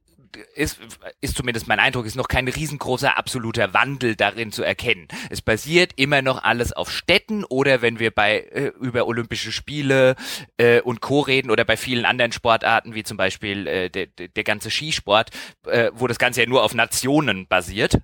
[0.55, 0.79] ist,
[1.21, 5.07] ist zumindest mein Eindruck, ist noch kein riesengroßer absoluter Wandel darin zu erkennen.
[5.29, 10.15] Es basiert immer noch alles auf Städten oder wenn wir bei äh, über Olympische Spiele
[10.57, 11.21] äh, und Co.
[11.21, 15.31] reden oder bei vielen anderen Sportarten, wie zum Beispiel äh, der, der ganze Skisport,
[15.67, 17.97] äh, wo das Ganze ja nur auf Nationen basiert.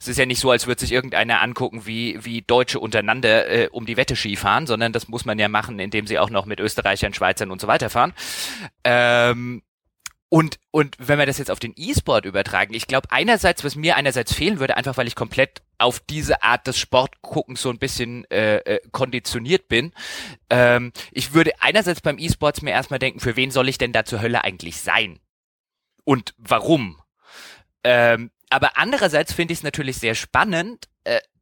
[0.00, 3.68] Es ist ja nicht so, als würde sich irgendeiner angucken, wie, wie Deutsche untereinander äh,
[3.70, 6.46] um die Wette Ski fahren, sondern das muss man ja machen, indem sie auch noch
[6.46, 8.12] mit Österreichern, Schweizern und so weiter fahren.
[8.84, 9.62] Ähm,
[10.34, 13.96] und, und wenn wir das jetzt auf den E-Sport übertragen, ich glaube einerseits, was mir
[13.96, 18.24] einerseits fehlen würde, einfach weil ich komplett auf diese Art des Sportguckens so ein bisschen
[18.30, 19.92] äh, äh, konditioniert bin.
[20.50, 24.04] Ähm, ich würde einerseits beim E-Sports mir erstmal denken, für wen soll ich denn da
[24.04, 25.20] zur Hölle eigentlich sein?
[26.04, 27.00] und warum.
[27.82, 30.88] Ähm, aber andererseits finde ich es natürlich sehr spannend,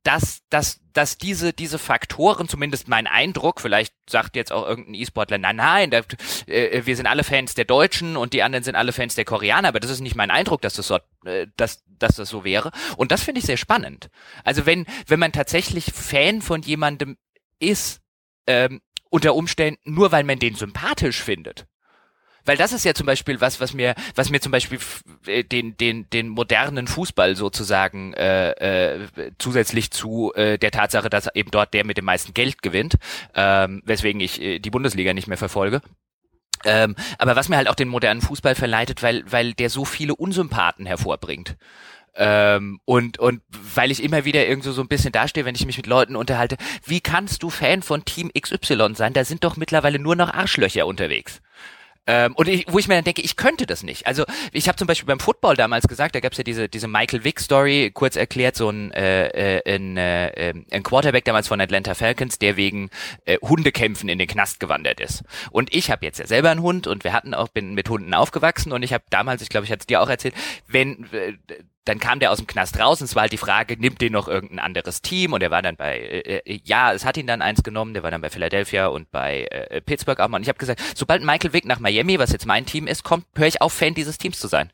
[0.03, 5.39] dass, dass, dass diese, diese Faktoren, zumindest mein Eindruck, vielleicht sagt jetzt auch irgendein E-Sportler,
[5.39, 6.01] nein, nein, da,
[6.47, 9.69] äh, wir sind alle Fans der Deutschen und die anderen sind alle Fans der Koreaner,
[9.69, 12.73] aber das ist nicht mein Eindruck, dass das so, äh, dass, dass das so wäre.
[12.97, 14.11] Und das finde ich sehr spannend.
[14.45, 17.17] Also wenn, wenn man tatsächlich Fan von jemandem
[17.61, 18.01] ist,
[18.47, 21.67] ähm, unter Umständen nur weil man den sympathisch findet,
[22.45, 24.79] weil das ist ja zum Beispiel was, was mir, was mir zum Beispiel
[25.27, 31.35] äh, den, den, den modernen Fußball sozusagen äh, äh, zusätzlich zu äh, der Tatsache, dass
[31.35, 32.97] eben dort der mit dem meisten Geld gewinnt,
[33.35, 35.83] ähm, weswegen ich äh, die Bundesliga nicht mehr verfolge.
[36.65, 40.15] Ähm, aber was mir halt auch den modernen Fußball verleitet, weil, weil der so viele
[40.15, 41.57] Unsympathen hervorbringt.
[42.15, 45.79] Ähm, und, und weil ich immer wieder irgendwo so ein bisschen dastehe, wenn ich mich
[45.79, 49.15] mit Leuten unterhalte, wie kannst du Fan von Team XY sein?
[49.15, 51.41] Da sind doch mittlerweile nur noch Arschlöcher unterwegs.
[52.07, 54.07] Ähm, und ich, wo ich mir dann denke, ich könnte das nicht.
[54.07, 56.89] Also ich habe zum Beispiel beim Football damals gesagt, da gab es ja diese diese
[56.89, 61.47] Michael Vick Story, kurz erklärt, so ein, äh, äh, ein, äh, ähm, ein Quarterback damals
[61.47, 62.91] von Atlanta Falcons, der wegen
[63.25, 65.23] äh, Hundekämpfen in den Knast gewandert ist.
[65.53, 68.15] Und ich habe jetzt ja selber einen Hund und wir hatten auch bin mit Hunden
[68.15, 70.35] aufgewachsen und ich habe damals, ich glaube, ich hatte es dir auch erzählt,
[70.67, 71.35] wenn äh,
[71.85, 74.13] dann kam der aus dem Knast raus und es war halt die Frage, nimmt den
[74.13, 75.33] noch irgendein anderes Team?
[75.33, 78.03] Und er war dann bei, äh, äh, ja, es hat ihn dann eins genommen, der
[78.03, 80.37] war dann bei Philadelphia und bei äh, Pittsburgh auch mal.
[80.37, 83.27] Und ich habe gesagt, sobald Michael Vick nach Miami, was jetzt mein Team ist, kommt,
[83.35, 84.71] höre ich auf, Fan dieses Teams zu sein.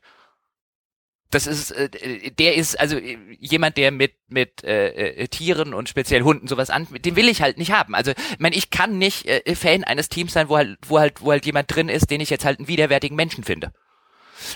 [1.31, 1.89] Das ist, äh,
[2.31, 6.69] der ist also äh, jemand, der mit mit äh, äh, Tieren und speziell Hunden sowas
[6.69, 7.93] an, den will ich halt nicht haben.
[7.95, 11.21] Also, ich meine, ich kann nicht äh, Fan eines Teams sein, wo halt wo halt
[11.21, 13.71] wo halt jemand drin ist, den ich jetzt halt einen widerwärtigen Menschen finde.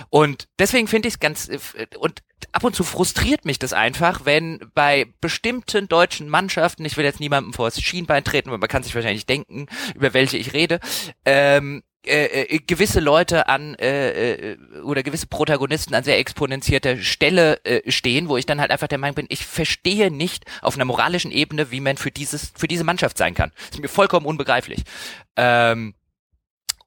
[0.09, 1.59] Und deswegen finde ich es ganz äh,
[1.97, 7.05] und ab und zu frustriert mich das einfach, wenn bei bestimmten deutschen Mannschaften, ich will
[7.05, 10.53] jetzt niemandem vor das Schienbein treten, weil man kann sich wahrscheinlich denken, über welche ich
[10.53, 10.79] rede,
[11.25, 17.63] ähm, äh, äh, gewisse Leute an äh, äh, oder gewisse Protagonisten an sehr exponentierter Stelle
[17.63, 20.83] äh, stehen, wo ich dann halt einfach der Meinung bin, ich verstehe nicht auf einer
[20.83, 23.53] moralischen Ebene, wie man für dieses für diese Mannschaft sein kann.
[23.71, 24.81] Ist mir vollkommen unbegreiflich.
[25.37, 25.93] Ähm,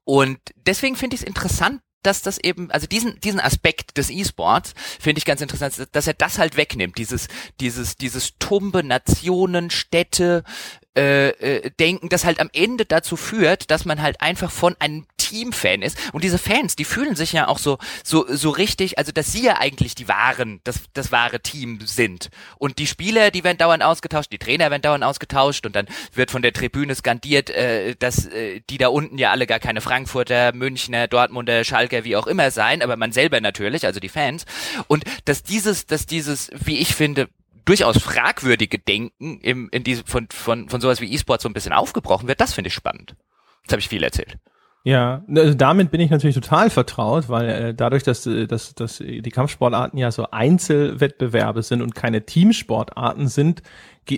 [0.03, 4.73] und deswegen finde ich es interessant, dass das eben, also diesen, diesen Aspekt des E-Sports
[4.99, 7.27] finde ich ganz interessant, dass er das halt wegnimmt, dieses,
[7.59, 10.43] dieses, dieses tumbe Nationen, Städte,
[10.97, 15.05] äh, äh, denken, das halt am Ende dazu führt, dass man halt einfach von einem
[15.17, 15.97] Team-Fan ist.
[16.11, 19.43] Und diese Fans, die fühlen sich ja auch so, so, so richtig, also dass sie
[19.43, 22.29] ja eigentlich die wahren, das, das wahre Team sind.
[22.57, 26.31] Und die Spieler, die werden dauernd ausgetauscht, die Trainer werden dauernd ausgetauscht und dann wird
[26.31, 30.53] von der Tribüne skandiert, äh, dass äh, die da unten ja alle gar keine Frankfurter,
[30.53, 34.45] Münchner, Dortmunder, Schalker, wie auch immer sein, aber man selber natürlich, also die Fans.
[34.87, 37.29] Und dass dieses, dass dieses, wie ich finde,
[37.67, 41.73] durchaus fragwürdige Denken im, in diese, von, von, von sowas wie E-Sport so ein bisschen
[41.73, 43.15] aufgebrochen wird, das finde ich spannend.
[43.63, 44.37] Jetzt habe ich viel erzählt.
[44.83, 48.99] Ja, also damit bin ich natürlich total vertraut, weil äh, dadurch, dass, äh, dass, dass
[48.99, 53.63] die Kampfsportarten ja so Einzelwettbewerbe sind und keine Teamsportarten sind,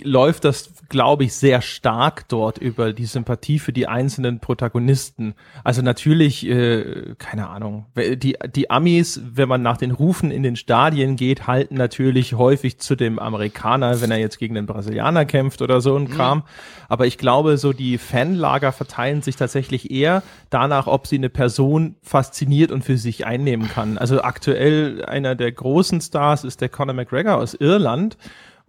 [0.04, 5.34] läuft das, glaube ich, sehr stark dort über die Sympathie für die einzelnen Protagonisten.
[5.64, 10.56] Also natürlich, äh, keine Ahnung, die, die Amis, wenn man nach den Rufen in den
[10.56, 15.62] Stadien geht, halten natürlich häufig zu dem Amerikaner, wenn er jetzt gegen den Brasilianer kämpft
[15.62, 16.10] oder so ein mhm.
[16.10, 16.42] Kram.
[16.88, 21.96] Aber ich glaube, so die Fanlager verteilen sich tatsächlich eher danach, ob sie eine Person
[22.02, 23.98] fasziniert und für sich einnehmen kann.
[23.98, 28.16] Also aktuell einer der großen Stars ist der Conor McGregor aus Irland.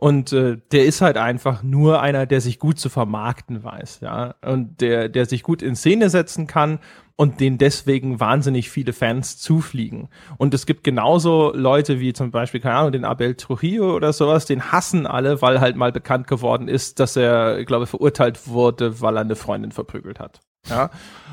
[0.02, 4.34] Und äh, der ist halt einfach nur einer, der sich gut zu vermarkten weiß, ja.
[4.44, 6.80] Und der, der sich gut in Szene setzen kann
[7.18, 10.10] und den deswegen wahnsinnig viele Fans zufliegen.
[10.40, 14.48] Und es gibt genauso Leute wie zum Beispiel, keine Ahnung, den Abel Trujillo oder sowas,
[14.48, 19.02] den hassen alle, weil halt mal bekannt geworden ist, dass er, ich glaube, verurteilt wurde,
[19.02, 20.40] weil er eine Freundin verprügelt hat.
[20.68, 20.90] Ja.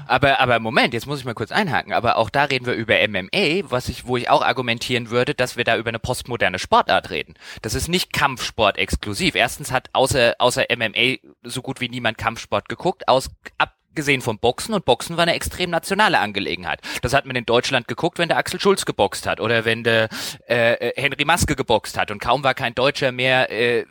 [0.08, 1.92] Aber, aber Moment, jetzt muss ich mal kurz einhaken.
[1.92, 5.56] Aber auch da reden wir über MMA, was ich, wo ich auch argumentieren würde, dass
[5.56, 7.34] wir da über eine postmoderne Sportart reden.
[7.62, 9.34] Das ist nicht Kampfsport exklusiv.
[9.34, 14.74] Erstens hat außer, außer MMA so gut wie niemand Kampfsport geguckt, aus, abgesehen vom Boxen
[14.74, 16.80] und Boxen war eine extrem nationale Angelegenheit.
[17.02, 20.08] Das hat man in Deutschland geguckt, wenn der Axel Schulz geboxt hat oder wenn der
[20.48, 23.84] äh, äh Henry Maske geboxt hat und kaum war kein Deutscher mehr äh,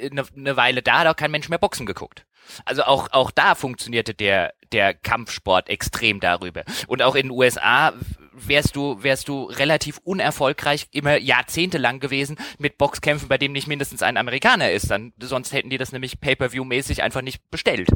[0.00, 2.24] eine, eine Weile da, hat auch kein Mensch mehr Boxen geguckt.
[2.64, 6.64] Also auch, auch da funktionierte der, der Kampfsport extrem darüber.
[6.86, 7.92] Und auch in den USA
[8.32, 14.02] wärst du, wärst du relativ unerfolgreich immer jahrzehntelang gewesen mit Boxkämpfen, bei dem nicht mindestens
[14.02, 14.90] ein Amerikaner ist.
[14.90, 17.88] Dann, sonst hätten die das nämlich Pay-per-view-mäßig einfach nicht bestellt.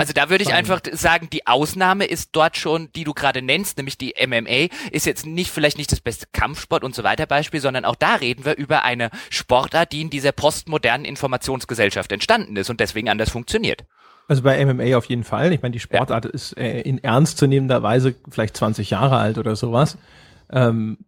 [0.00, 3.76] Also da würde ich einfach sagen, die Ausnahme ist dort schon, die du gerade nennst,
[3.76, 7.60] nämlich die MMA, ist jetzt nicht vielleicht nicht das beste Kampfsport und so weiter Beispiel,
[7.60, 12.70] sondern auch da reden wir über eine Sportart, die in dieser postmodernen Informationsgesellschaft entstanden ist
[12.70, 13.84] und deswegen anders funktioniert.
[14.28, 15.52] Also bei MMA auf jeden Fall.
[15.52, 16.30] Ich meine, die Sportart ja.
[16.30, 19.98] ist äh, in ernstzunehmender Weise vielleicht 20 Jahre alt oder sowas.
[20.50, 20.98] Ähm,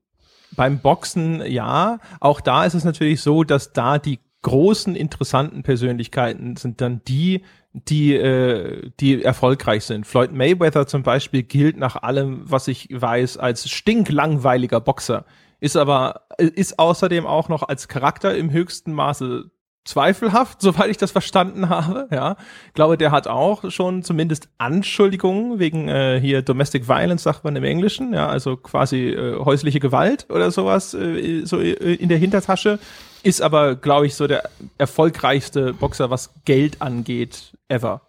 [0.52, 1.98] beim Boxen ja.
[2.20, 7.42] Auch da ist es natürlich so, dass da die großen interessanten Persönlichkeiten sind dann die,
[7.86, 10.06] die, äh, die erfolgreich sind.
[10.06, 15.24] Floyd Mayweather zum Beispiel gilt nach allem, was ich weiß, als stinklangweiliger Boxer,
[15.60, 19.50] ist aber, ist außerdem auch noch als Charakter im höchsten Maße
[19.88, 22.08] zweifelhaft, soweit ich das verstanden habe.
[22.10, 22.36] Ja,
[22.74, 27.64] glaube, der hat auch schon zumindest Anschuldigungen wegen äh, hier Domestic Violence, sagt man im
[27.64, 32.78] Englischen, ja, also quasi äh, häusliche Gewalt oder sowas äh, so äh, in der Hintertasche.
[33.22, 34.48] Ist aber, glaube ich, so der
[34.78, 38.02] erfolgreichste Boxer, was Geld angeht, ever.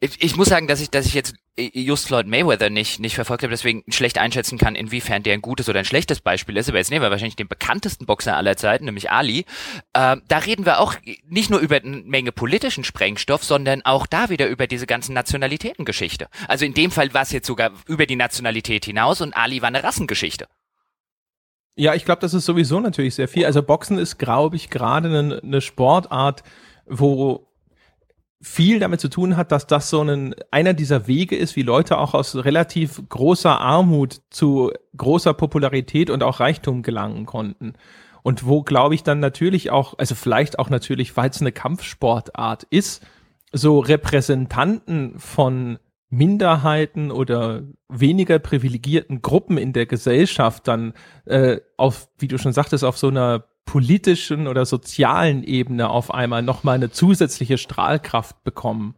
[0.00, 3.42] Ich, ich muss sagen, dass ich, dass ich jetzt just Floyd Mayweather nicht, nicht verfolgt
[3.42, 6.68] habe, deswegen schlecht einschätzen kann, inwiefern der ein gutes oder ein schlechtes Beispiel ist.
[6.68, 9.44] Aber jetzt nehmen wir wahrscheinlich den bekanntesten Boxer aller Zeiten, nämlich Ali.
[9.92, 10.94] Äh, da reden wir auch
[11.28, 16.28] nicht nur über eine Menge politischen Sprengstoff, sondern auch da wieder über diese ganzen Nationalitätengeschichte.
[16.46, 19.68] Also in dem Fall war es jetzt sogar über die Nationalität hinaus und Ali war
[19.68, 20.46] eine Rassengeschichte.
[21.78, 23.46] Ja, ich glaube, das ist sowieso natürlich sehr viel.
[23.46, 26.42] Also Boxen ist, glaube ich, gerade eine, eine Sportart,
[26.86, 27.46] wo
[28.40, 31.98] viel damit zu tun hat, dass das so ein, einer dieser Wege ist, wie Leute
[31.98, 37.74] auch aus relativ großer Armut zu großer Popularität und auch Reichtum gelangen konnten.
[38.24, 42.64] Und wo, glaube ich, dann natürlich auch, also vielleicht auch natürlich, weil es eine Kampfsportart
[42.70, 43.06] ist,
[43.52, 45.78] so Repräsentanten von
[46.10, 50.94] Minderheiten oder weniger privilegierten Gruppen in der Gesellschaft dann
[51.26, 56.42] äh, auf, wie du schon sagtest, auf so einer politischen oder sozialen Ebene auf einmal
[56.42, 58.94] nochmal eine zusätzliche Strahlkraft bekommen.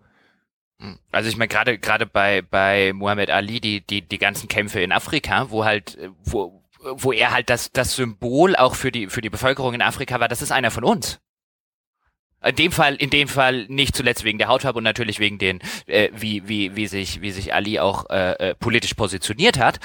[0.81, 0.99] Hm.
[1.11, 4.93] Also ich meine gerade gerade bei bei Muhammad Ali die die die ganzen Kämpfe in
[4.93, 6.63] Afrika, wo halt wo
[6.95, 10.29] wo er halt das das Symbol auch für die für die Bevölkerung in Afrika war,
[10.29, 11.21] das ist einer von uns.
[12.45, 15.61] In dem Fall, in dem Fall nicht zuletzt wegen der Hautfarbe und natürlich wegen den,
[15.86, 19.78] äh, wie, wie, wie sich, wie sich Ali auch äh, äh, politisch positioniert hat.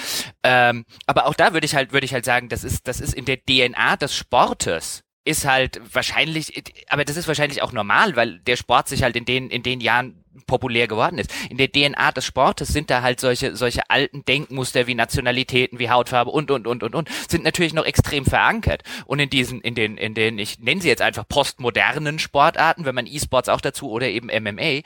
[0.43, 3.13] Ähm, aber auch da würde ich halt, würde ich halt sagen, das ist, das ist
[3.13, 8.39] in der DNA des Sportes ist halt wahrscheinlich, aber das ist wahrscheinlich auch normal, weil
[8.41, 11.33] der Sport sich halt in den, in den Jahren populär geworden ist.
[11.49, 15.89] In der DNA des Sportes sind da halt solche, solche alten Denkmuster wie Nationalitäten, wie
[15.89, 18.83] Hautfarbe und, und, und, und, und, sind natürlich noch extrem verankert.
[19.05, 22.95] Und in diesen, in den, in den, ich nenne sie jetzt einfach postmodernen Sportarten, wenn
[22.95, 24.81] man E-Sports auch dazu oder eben MMA,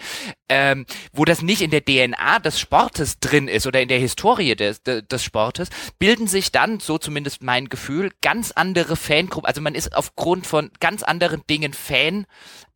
[0.50, 4.56] ähm, wo das nicht in der DNA des Sportes drin ist oder in der Historie
[4.56, 5.70] des, des Sportes,
[6.00, 9.48] bilden sich dann, so zumindest mein Gefühl, ganz andere Fangruppen.
[9.48, 12.26] Also man ist aufgrund von ganz anderen Dingen Fan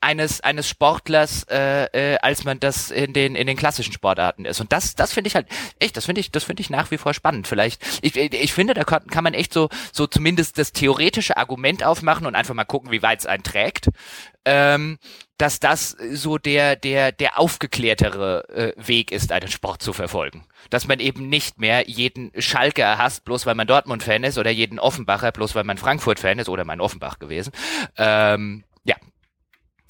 [0.03, 4.61] eines eines Sportlers, äh, äh, als man das in den in den klassischen Sportarten ist.
[4.61, 5.47] Und das das finde ich halt
[5.79, 7.47] echt, das finde ich das finde ich nach wie vor spannend.
[7.47, 11.83] Vielleicht ich ich finde, da kann, kann man echt so so zumindest das theoretische Argument
[11.83, 13.89] aufmachen und einfach mal gucken, wie weit es einen trägt.
[14.45, 14.99] Ähm,
[15.37, 20.45] dass das so der der der aufgeklärtere äh, Weg ist, einen Sport zu verfolgen.
[20.69, 24.79] Dass man eben nicht mehr jeden Schalker hasst, bloß weil man Dortmund-Fan ist, oder jeden
[24.79, 27.51] Offenbacher, bloß weil man Frankfurt-Fan ist, oder mein Offenbach gewesen.
[27.97, 28.63] Ähm,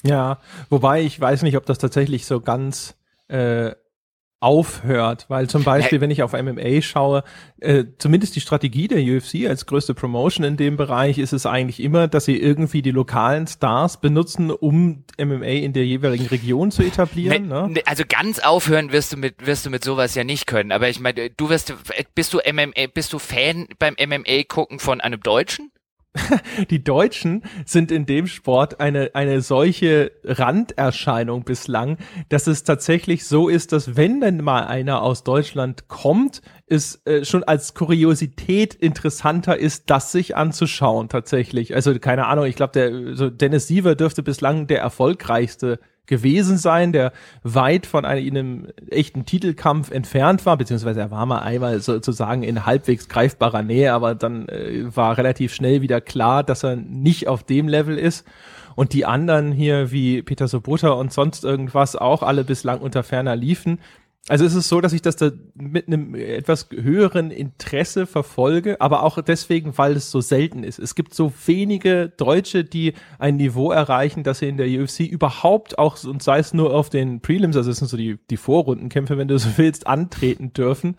[0.04, 0.38] ja,
[0.70, 2.96] wobei ich weiß nicht, ob das tatsächlich so ganz
[3.28, 3.72] äh,
[4.44, 7.24] aufhört, weil zum Beispiel, wenn ich auf MMA schaue,
[7.60, 11.82] äh, zumindest die Strategie der UFC als größte Promotion in dem Bereich ist es eigentlich
[11.82, 16.82] immer, dass sie irgendwie die lokalen Stars benutzen, um MMA in der jeweiligen Region zu
[16.82, 17.48] etablieren.
[17.48, 17.68] Ne?
[17.70, 17.82] ne?
[17.86, 20.72] Also ganz aufhören wirst du mit wirst du mit sowas ja nicht können.
[20.72, 21.72] Aber ich meine, du wirst
[22.14, 25.72] bist du MMA, bist du Fan beim MMA gucken von einem Deutschen?
[26.70, 31.98] die Deutschen sind in dem Sport eine, eine solche Randerscheinung bislang,
[32.28, 37.24] dass es tatsächlich so ist, dass wenn denn mal einer aus Deutschland kommt, es äh,
[37.24, 41.74] schon als Kuriosität interessanter ist, das sich anzuschauen tatsächlich.
[41.74, 46.92] Also keine Ahnung, ich glaube, der so Dennis Siever dürfte bislang der erfolgreichste gewesen sein,
[46.92, 52.66] der weit von einem echten Titelkampf entfernt war, beziehungsweise er war mal einmal sozusagen in
[52.66, 57.42] halbwegs greifbarer Nähe, aber dann äh, war relativ schnell wieder klar, dass er nicht auf
[57.42, 58.26] dem Level ist.
[58.76, 63.36] Und die anderen hier wie Peter Sobota und sonst irgendwas auch alle bislang unter ferner
[63.36, 63.78] liefen.
[64.26, 69.02] Also es ist so, dass ich das da mit einem etwas höheren Interesse verfolge, aber
[69.02, 70.78] auch deswegen, weil es so selten ist.
[70.78, 75.78] Es gibt so wenige Deutsche, die ein Niveau erreichen, dass sie in der UFC überhaupt
[75.78, 79.18] auch, und sei es nur auf den Prelims, also es sind so die, die Vorrundenkämpfe,
[79.18, 80.96] wenn du so willst, antreten dürfen.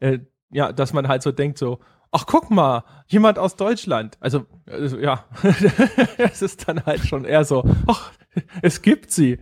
[0.00, 0.18] Äh,
[0.50, 1.80] ja, dass man halt so denkt, so,
[2.12, 4.18] ach guck mal, jemand aus Deutschland.
[4.20, 5.24] Also, also ja,
[6.18, 8.12] es ist dann halt schon eher so, ach,
[8.60, 9.38] es gibt sie.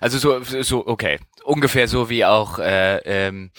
[0.00, 3.50] Also so, so okay, ungefähr so wie auch äh, ähm,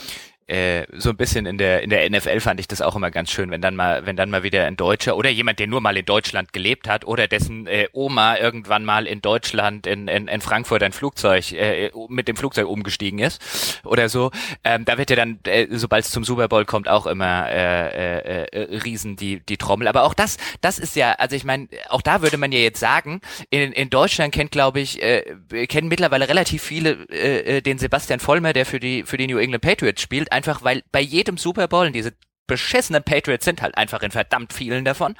[0.52, 3.32] äh, so ein bisschen in der in der NFL fand ich das auch immer ganz
[3.32, 5.96] schön, wenn dann mal wenn dann mal wieder ein Deutscher oder jemand, der nur mal
[5.96, 10.42] in Deutschland gelebt hat oder dessen äh, Oma irgendwann mal in Deutschland in, in, in
[10.42, 14.32] Frankfurt ein Flugzeug äh, mit dem Flugzeug umgestiegen ist oder so,
[14.66, 18.44] ähm, da wird ja dann äh, sobald es zum Super Bowl kommt auch immer äh,
[18.44, 19.88] äh, äh, riesen die die Trommel.
[19.88, 22.80] Aber auch das das ist ja also ich meine auch da würde man ja jetzt
[22.82, 23.22] sagen
[23.52, 25.24] in in Deutschland kennt glaube ich äh,
[25.68, 29.38] kennen mittlerweile relativ viele äh, äh, den Sebastian Vollmer, der für die für die New
[29.38, 32.14] England Patriots spielt, einfach weil bei jedem Super Bowl in diese
[32.48, 35.16] beschissenen Patriots sind halt einfach in verdammt vielen davon,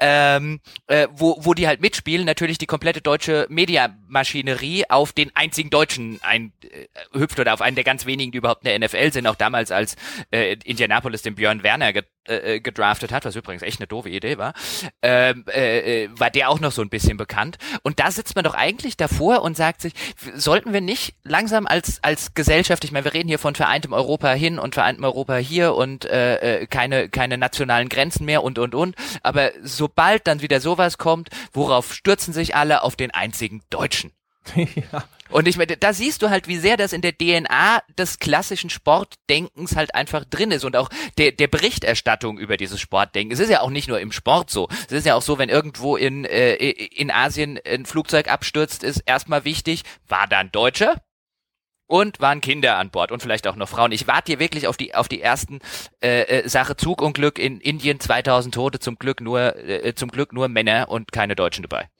[0.00, 5.70] ähm, äh, wo, wo die halt mitspielen, natürlich die komplette deutsche Mediamaschinerie auf den einzigen
[5.70, 9.12] Deutschen ein, äh, hüpft oder auf einen der ganz wenigen, die überhaupt in der NFL
[9.12, 9.94] sind, auch damals als
[10.32, 11.92] äh, Indianapolis den Björn Werner
[12.28, 14.54] äh, äh, gedraftet hat, was übrigens echt eine doofe Idee war,
[15.02, 17.58] ähm, äh, äh, war der auch noch so ein bisschen bekannt.
[17.82, 19.92] Und da sitzt man doch eigentlich davor und sagt sich,
[20.36, 24.30] sollten wir nicht langsam als als Gesellschaft, ich meine, wir reden hier von vereintem Europa
[24.32, 28.76] hin und vereintem Europa hier und äh, äh, keine keine nationalen Grenzen mehr und und
[28.76, 28.94] und.
[29.24, 34.12] Aber sobald dann wieder sowas kommt, worauf stürzen sich alle auf den einzigen Deutschen?
[34.56, 35.04] ja.
[35.32, 38.70] Und ich meine, da siehst du halt, wie sehr das in der DNA des klassischen
[38.70, 43.32] Sportdenkens halt einfach drin ist und auch der, der Berichterstattung über dieses Sportdenken.
[43.32, 44.68] Es ist ja auch nicht nur im Sport so.
[44.86, 49.02] Es ist ja auch so, wenn irgendwo in, äh, in Asien ein Flugzeug abstürzt, ist
[49.06, 51.00] erstmal wichtig, war da ein Deutscher?
[51.86, 53.92] Und waren Kinder an Bord und vielleicht auch noch Frauen.
[53.92, 55.58] Ich warte hier wirklich auf die auf die ersten
[56.02, 60.48] äh, äh, Sache Zugunglück in Indien 2000 Tote zum Glück nur äh, zum Glück nur
[60.48, 61.90] Männer und keine Deutschen dabei.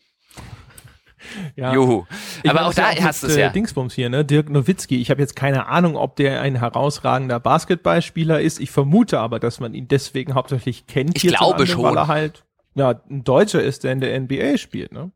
[1.56, 1.74] Ja.
[1.74, 2.04] Juhu.
[2.46, 3.48] Aber auch da ja auch hast du es ja.
[3.48, 4.24] Äh, Dingsbums hier, ne?
[4.24, 5.00] Dirk Nowitzki.
[5.00, 8.60] Ich habe jetzt keine Ahnung, ob der ein herausragender Basketballspieler ist.
[8.60, 11.16] Ich vermute aber, dass man ihn deswegen hauptsächlich kennt.
[11.16, 11.84] Ich glaube schon.
[11.84, 12.44] Weil er halt
[12.74, 15.12] ja, ein Deutscher ist, der in der NBA spielt, ne?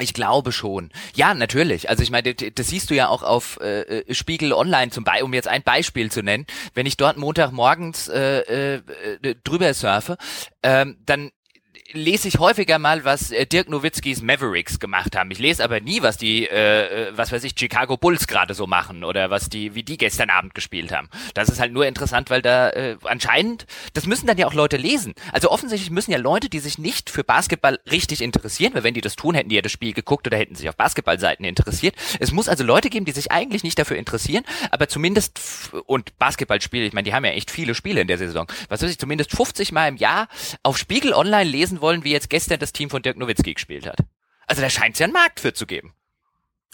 [0.00, 0.90] Ich glaube schon.
[1.14, 1.90] Ja, natürlich.
[1.90, 5.34] Also ich meine, das siehst du ja auch auf äh, Spiegel Online zum Beispiel, um
[5.34, 6.46] jetzt ein Beispiel zu nennen.
[6.72, 8.82] Wenn ich dort Montagmorgens äh, äh,
[9.44, 10.16] drüber surfe,
[10.62, 11.30] ähm, dann
[11.92, 15.30] lese ich häufiger mal, was äh, Dirk Nowitzkis Mavericks gemacht haben.
[15.30, 18.66] Ich lese aber nie, was die, äh, äh, was weiß ich, Chicago Bulls gerade so
[18.66, 21.08] machen oder was die, wie die gestern Abend gespielt haben.
[21.34, 24.76] Das ist halt nur interessant, weil da äh, anscheinend, das müssen dann ja auch Leute
[24.76, 25.14] lesen.
[25.32, 29.00] Also offensichtlich müssen ja Leute, die sich nicht für Basketball richtig interessieren, weil wenn die
[29.00, 31.94] das tun, hätten die ja das Spiel geguckt oder hätten sich auf Basketballseiten interessiert.
[32.18, 36.86] Es muss also Leute geben, die sich eigentlich nicht dafür interessieren, aber zumindest und Basketballspiele,
[36.86, 38.46] ich meine, die haben ja echt viele Spiele in der Saison.
[38.68, 40.28] Was weiß ich, zumindest 50 Mal im Jahr
[40.62, 43.98] auf Spiegel Online lesen wollen, wie jetzt gestern das Team von Dirk Nowitzki gespielt hat.
[44.46, 45.94] Also da scheint es ja einen Markt für zu geben.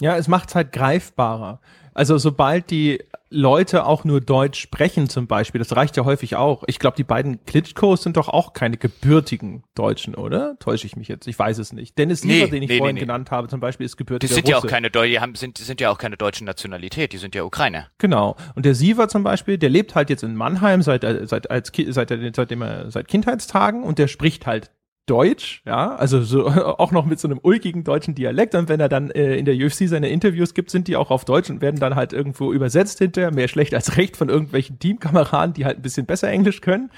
[0.01, 1.59] Ja, es macht es halt greifbarer.
[1.93, 6.63] Also sobald die Leute auch nur Deutsch sprechen zum Beispiel, das reicht ja häufig auch.
[6.67, 10.57] Ich glaube, die beiden Klitschkos sind doch auch keine gebürtigen Deutschen, oder?
[10.59, 11.27] Täusche ich mich jetzt?
[11.27, 11.97] Ich weiß es nicht.
[11.97, 14.33] Dennis nee, Lieber, den ich nee, vorhin nee, genannt habe, zum Beispiel, ist gebürtiger Die
[14.33, 14.51] sind Russe.
[14.51, 17.35] ja auch keine Deutsche, die haben, sind, sind ja auch keine deutsche Nationalität, die sind
[17.35, 17.87] ja Ukrainer.
[17.97, 18.35] Genau.
[18.55, 21.71] Und der Siever zum Beispiel, der lebt halt jetzt in Mannheim seit, äh, seit, als,
[21.89, 24.71] seit, seitdem er, seit Kindheitstagen und der spricht halt
[25.09, 26.47] Deutsch, ja, also so
[26.77, 28.53] auch noch mit so einem ulkigen deutschen Dialekt.
[28.55, 31.25] Und wenn er dann äh, in der UFC seine Interviews gibt, sind die auch auf
[31.25, 35.53] Deutsch und werden dann halt irgendwo übersetzt hinterher, mehr schlecht als recht von irgendwelchen Teamkameraden,
[35.53, 36.91] die halt ein bisschen besser Englisch können.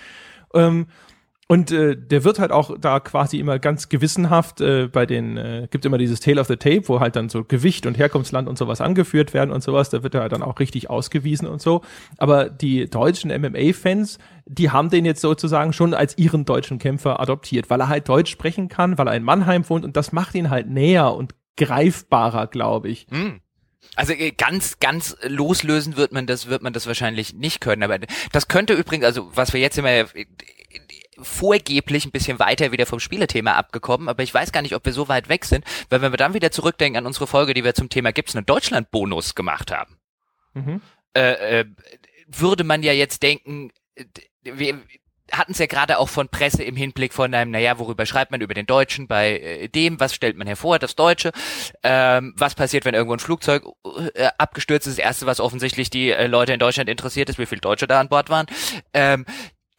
[0.53, 0.87] Ähm,
[1.51, 5.67] und äh, der wird halt auch da quasi immer ganz gewissenhaft äh, bei den, äh,
[5.69, 8.57] gibt immer dieses Tale of the Tape, wo halt dann so Gewicht und Herkunftsland und
[8.57, 9.89] sowas angeführt werden und sowas.
[9.89, 11.81] Da wird er halt dann auch richtig ausgewiesen und so.
[12.17, 17.69] Aber die deutschen MMA-Fans, die haben den jetzt sozusagen schon als ihren deutschen Kämpfer adoptiert,
[17.69, 20.51] weil er halt Deutsch sprechen kann, weil er in Mannheim wohnt und das macht ihn
[20.51, 23.07] halt näher und greifbarer, glaube ich.
[23.09, 23.41] Mm.
[23.97, 27.83] Also äh, ganz, ganz loslösen wird man das, wird man das wahrscheinlich nicht können.
[27.83, 27.99] Aber
[28.31, 30.05] das könnte übrigens, also was wir jetzt immer
[31.21, 34.93] vorgeblich ein bisschen weiter wieder vom Spielethema abgekommen, aber ich weiß gar nicht, ob wir
[34.93, 37.73] so weit weg sind, weil wenn wir dann wieder zurückdenken an unsere Folge, die wir
[37.73, 39.97] zum Thema gibt's einen Deutschland-Bonus gemacht haben,
[40.53, 40.81] mhm.
[41.15, 41.65] äh, äh,
[42.27, 43.71] würde man ja jetzt denken,
[44.43, 44.79] wir
[45.31, 48.41] hatten es ja gerade auch von Presse im Hinblick von einem, naja, worüber schreibt man
[48.41, 51.31] über den Deutschen bei äh, dem, was stellt man hervor, das Deutsche,
[51.83, 53.63] ähm, was passiert, wenn irgendwo ein Flugzeug
[54.13, 57.45] äh, abgestürzt ist, das erste, was offensichtlich die äh, Leute in Deutschland interessiert ist, wie
[57.45, 58.47] viele Deutsche da an Bord waren.
[58.93, 59.25] Ähm,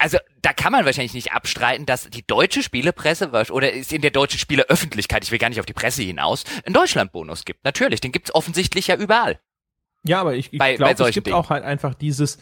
[0.02, 4.10] also da kann man wahrscheinlich nicht abstreiten, dass die deutsche Spielepresse oder ist in der
[4.10, 7.64] deutschen Spieleöffentlichkeit, ich will gar nicht auf die Presse hinaus, einen Deutschlandbonus gibt.
[7.64, 9.38] Natürlich, den gibt's offensichtlich ja überall.
[10.04, 11.36] Ja, aber ich, ich glaube, es gibt Dingen.
[11.36, 12.38] auch halt einfach dieses,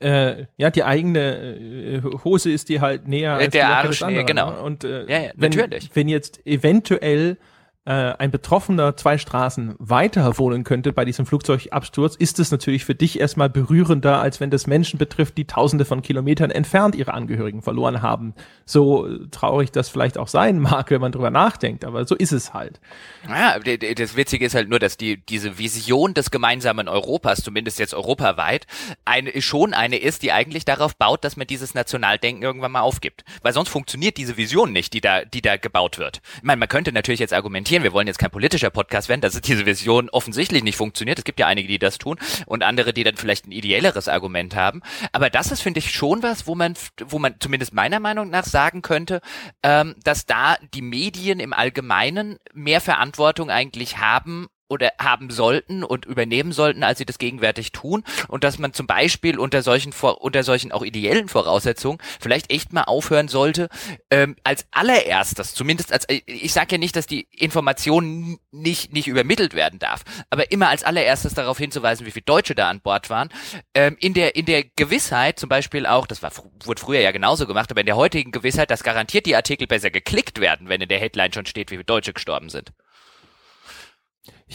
[0.00, 4.50] äh, ja, die eigene äh, Hose ist dir halt näher als der Arsch, näher, genau.
[4.50, 4.60] Ne?
[4.60, 5.90] Und äh, ja, ja, wenn, natürlich.
[5.94, 7.38] wenn jetzt eventuell
[7.86, 12.94] äh, ein Betroffener zwei Straßen weiter wohnen könnte bei diesem Flugzeugabsturz, ist es natürlich für
[12.94, 17.60] dich erstmal berührender, als wenn das Menschen betrifft, die tausende von Kilometern entfernt ihre Angehörigen
[17.60, 18.34] verloren haben.
[18.64, 22.54] So traurig das vielleicht auch sein mag, wenn man drüber nachdenkt, aber so ist es
[22.54, 22.80] halt.
[23.28, 27.92] Ja, das Witzige ist halt nur, dass die, diese Vision des gemeinsamen Europas, zumindest jetzt
[27.92, 28.66] europaweit,
[29.04, 33.24] eine, schon eine ist, die eigentlich darauf baut, dass man dieses Nationaldenken irgendwann mal aufgibt.
[33.42, 36.22] Weil sonst funktioniert diese Vision nicht, die da, die da gebaut wird.
[36.36, 39.40] Ich meine, man könnte natürlich jetzt argumentieren, wir wollen jetzt kein politischer Podcast werden, dass
[39.40, 41.18] diese Vision offensichtlich nicht funktioniert.
[41.18, 44.54] Es gibt ja einige, die das tun und andere, die dann vielleicht ein ideelleres Argument
[44.54, 44.82] haben.
[45.12, 48.44] Aber das ist, finde ich, schon was, wo man, wo man zumindest meiner Meinung nach
[48.44, 49.20] sagen könnte,
[49.62, 56.06] ähm, dass da die Medien im Allgemeinen mehr Verantwortung eigentlich haben, oder haben sollten und
[56.06, 60.42] übernehmen sollten, als sie das gegenwärtig tun und dass man zum Beispiel unter solchen unter
[60.42, 63.68] solchen auch ideellen Voraussetzungen vielleicht echt mal aufhören sollte,
[64.10, 69.54] ähm, als allererstes, zumindest als ich sage ja nicht, dass die Information nicht nicht übermittelt
[69.54, 73.28] werden darf, aber immer als allererstes darauf hinzuweisen, wie viele Deutsche da an Bord waren,
[73.74, 76.32] ähm, in der in der Gewissheit, zum Beispiel auch, das war
[76.64, 79.90] wurde früher ja genauso gemacht, aber in der heutigen Gewissheit, dass garantiert die Artikel besser
[79.90, 82.72] geklickt werden, wenn in der Headline schon steht, wie viele Deutsche gestorben sind.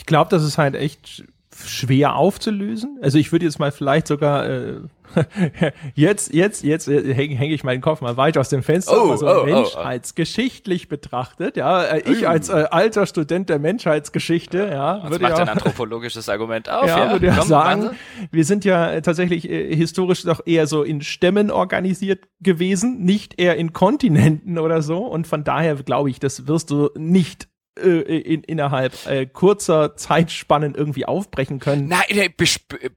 [0.00, 1.24] Ich glaube, das ist halt echt
[1.54, 2.98] schwer aufzulösen.
[3.02, 4.76] Also ich würde jetzt mal vielleicht sogar äh,
[5.94, 9.10] jetzt, jetzt, jetzt äh, hänge häng ich meinen Kopf mal weit aus dem Fenster, oh,
[9.10, 11.58] also oh, menschheitsgeschichtlich oh, betrachtet.
[11.58, 15.48] Ja, äh, ich als äh, alter Student der Menschheitsgeschichte, ja, Was würde macht ja, ein
[15.50, 16.86] anthropologisches Argument auf.
[16.86, 17.12] Ja, ja.
[17.12, 17.90] würde ja sagen,
[18.30, 23.56] wir sind ja tatsächlich äh, historisch doch eher so in Stämmen organisiert gewesen, nicht eher
[23.56, 24.98] in Kontinenten oder so.
[24.98, 30.74] Und von daher glaube ich, das wirst du nicht äh, in, innerhalb äh, kurzer Zeitspannen
[30.74, 31.88] irgendwie aufbrechen können.
[31.88, 32.28] Nein, äh,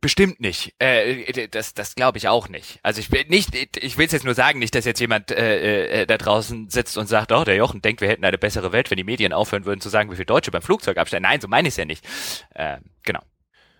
[0.02, 0.74] bestimmt nicht.
[0.80, 2.80] Äh, das das glaube ich auch nicht.
[2.84, 6.02] Also ich will nicht, ich will es jetzt nur sagen, nicht, dass jetzt jemand äh,
[6.02, 8.90] äh, da draußen sitzt und sagt, oh, der Jochen denkt, wir hätten eine bessere Welt,
[8.92, 11.24] wenn die Medien aufhören würden zu sagen, wie viele Deutsche beim Flugzeug abstellen.
[11.24, 12.06] Nein, so meine ich es ja nicht.
[12.54, 13.22] Äh, genau.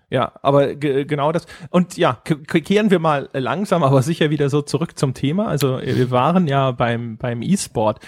[0.10, 1.48] Ja, aber genau das.
[1.72, 5.48] Und ja, kehren wir mal langsam, aber sicher wieder so zurück zum Thema.
[5.48, 8.00] Also wir waren ja beim beim E-Sport.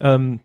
[0.00, 0.40] Ähm,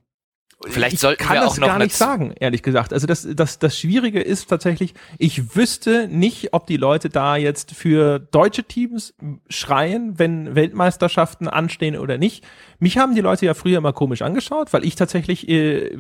[0.68, 2.93] Vielleicht sollten ich kann wir auch das noch gar nicht sagen, ehrlich gesagt.
[2.93, 7.72] Also das, das, das Schwierige ist tatsächlich, ich wüsste nicht, ob die Leute da jetzt
[7.72, 9.14] für deutsche Teams
[9.49, 12.45] schreien, wenn Weltmeisterschaften anstehen oder nicht.
[12.80, 15.97] Mich haben die Leute ja früher immer komisch angeschaut, weil ich tatsächlich äh,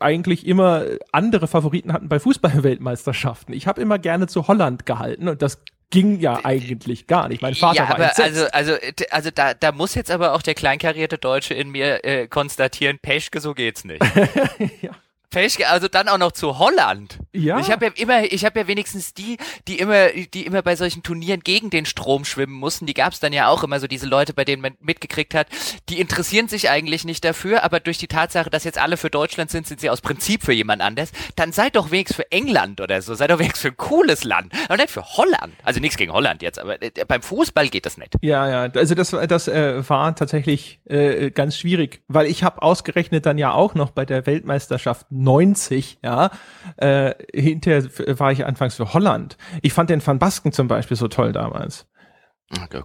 [0.00, 3.52] eigentlich immer andere Favoriten hatten bei Fußball-Weltmeisterschaften.
[3.54, 7.42] Ich habe immer gerne zu Holland gehalten und das ging ja eigentlich gar nicht.
[7.42, 8.54] Mein Vater ja, war aber entsetzt.
[8.54, 12.28] also also also da da muss jetzt aber auch der kleinkarierte Deutsche in mir äh,
[12.28, 14.02] konstatieren, Peschke, so geht's nicht.
[14.82, 14.92] ja.
[15.32, 17.18] Also dann auch noch zu Holland.
[17.32, 17.60] Ja.
[17.60, 19.36] Ich habe ja immer, ich habe ja wenigstens die,
[19.68, 22.86] die immer, die immer bei solchen Turnieren gegen den Strom schwimmen mussten.
[22.86, 25.46] Die gab es dann ja auch immer so diese Leute, bei denen man mitgekriegt hat,
[25.88, 29.50] die interessieren sich eigentlich nicht dafür, aber durch die Tatsache, dass jetzt alle für Deutschland
[29.52, 31.12] sind, sind sie aus Prinzip für jemand anders.
[31.36, 34.52] Dann seid doch wenigstens für England oder so, seid doch wenigstens für ein cooles Land,
[34.66, 35.54] aber nicht für Holland.
[35.62, 38.14] Also nichts gegen Holland jetzt, aber äh, beim Fußball geht das nicht.
[38.20, 43.26] Ja, ja, also das, das äh, war tatsächlich äh, ganz schwierig, weil ich habe ausgerechnet
[43.26, 46.30] dann ja auch noch bei der Weltmeisterschaft 90, ja,
[46.76, 47.84] äh, hinterher
[48.18, 49.36] war ich anfangs für Holland.
[49.62, 51.86] Ich fand den Van Basken zum Beispiel so toll damals.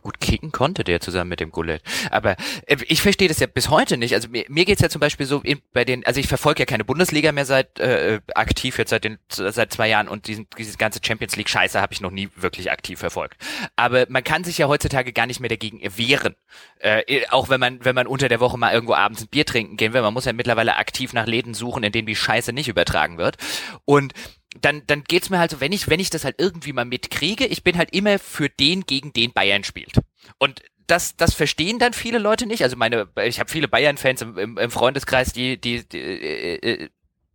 [0.04, 1.82] Gut kicken konnte der zusammen mit dem Goulet.
[2.12, 2.36] Aber
[2.68, 4.14] äh, ich verstehe das ja bis heute nicht.
[4.14, 6.66] Also mir, mir geht's ja zum Beispiel so in, bei den, also ich verfolge ja
[6.68, 10.78] keine Bundesliga mehr seit äh, aktiv jetzt seit den seit zwei Jahren und diesen, diese
[10.78, 13.38] ganze Champions League Scheiße habe ich noch nie wirklich aktiv verfolgt.
[13.76, 16.36] Aber man kann sich ja heutzutage gar nicht mehr dagegen wehren.
[16.78, 19.78] Äh, auch wenn man wenn man unter der Woche mal irgendwo abends ein Bier trinken
[19.78, 22.68] gehen will, man muss ja mittlerweile aktiv nach Läden suchen, in denen die Scheiße nicht
[22.68, 23.38] übertragen wird.
[23.84, 24.14] Und
[24.62, 27.46] dann, dann geht's mir halt so, wenn ich, wenn ich das halt irgendwie mal mitkriege,
[27.46, 29.94] ich bin halt immer für den, gegen den Bayern spielt.
[30.38, 32.64] Und das, das verstehen dann viele Leute nicht.
[32.64, 36.90] Also meine, ich habe viele Bayern-Fans im, im, im Freundeskreis, die, die, die äh, äh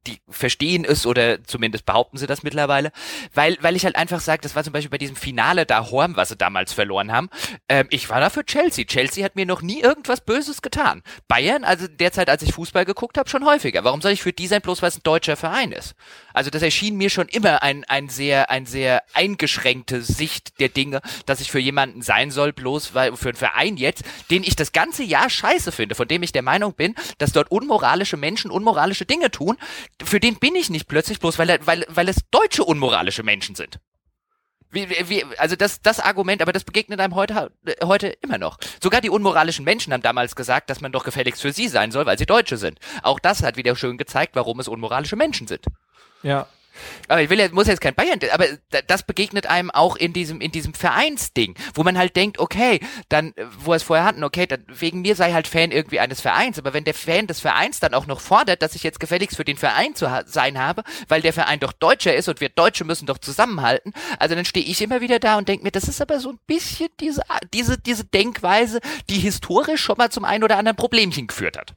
[0.07, 2.91] die verstehen es oder zumindest behaupten sie das mittlerweile,
[3.35, 6.17] weil, weil ich halt einfach sage, das war zum Beispiel bei diesem Finale da Horm,
[6.17, 7.29] was sie damals verloren haben,
[7.69, 8.87] ähm, ich war da für Chelsea.
[8.87, 11.03] Chelsea hat mir noch nie irgendwas Böses getan.
[11.29, 13.85] Bayern, also derzeit, als ich Fußball geguckt habe, schon häufiger.
[13.85, 15.95] Warum soll ich für die sein, bloß weil es ein deutscher Verein ist?
[16.33, 21.03] Also das erschien mir schon immer ein, ein sehr, ein sehr eingeschränkte Sicht der Dinge,
[21.27, 24.73] dass ich für jemanden sein soll, bloß weil, für einen Verein jetzt, den ich das
[24.73, 29.05] ganze Jahr scheiße finde, von dem ich der Meinung bin, dass dort unmoralische Menschen unmoralische
[29.05, 29.57] Dinge tun,
[30.05, 33.81] für den bin ich nicht plötzlich bloß, weil, weil, weil es deutsche unmoralische Menschen sind.
[34.73, 37.51] Wie, wie, also das, das Argument, aber das begegnet einem heute,
[37.83, 38.57] heute immer noch.
[38.81, 42.07] Sogar die unmoralischen Menschen haben damals gesagt, dass man doch gefälligst für sie sein soll,
[42.07, 42.79] weil sie Deutsche sind.
[43.03, 45.67] Auch das hat wieder schön gezeigt, warum es unmoralische Menschen sind.
[46.23, 46.47] Ja.
[47.09, 48.47] Aber ich will jetzt, muss jetzt kein Bayern, aber
[48.87, 53.35] das begegnet einem auch in diesem, in diesem Vereinsding, wo man halt denkt, okay, dann,
[53.59, 56.59] wo wir es vorher hatten, okay, dann wegen mir sei halt Fan irgendwie eines Vereins,
[56.59, 59.45] aber wenn der Fan des Vereins dann auch noch fordert, dass ich jetzt gefälligst für
[59.45, 62.85] den Verein zu ha sein habe, weil der Verein doch Deutscher ist und wir Deutsche
[62.85, 66.01] müssen doch zusammenhalten, also dann stehe ich immer wieder da und denke mir, das ist
[66.01, 67.23] aber so ein bisschen diese,
[67.53, 71.75] diese, diese Denkweise, die historisch schon mal zum ein oder anderen Problemchen geführt hat.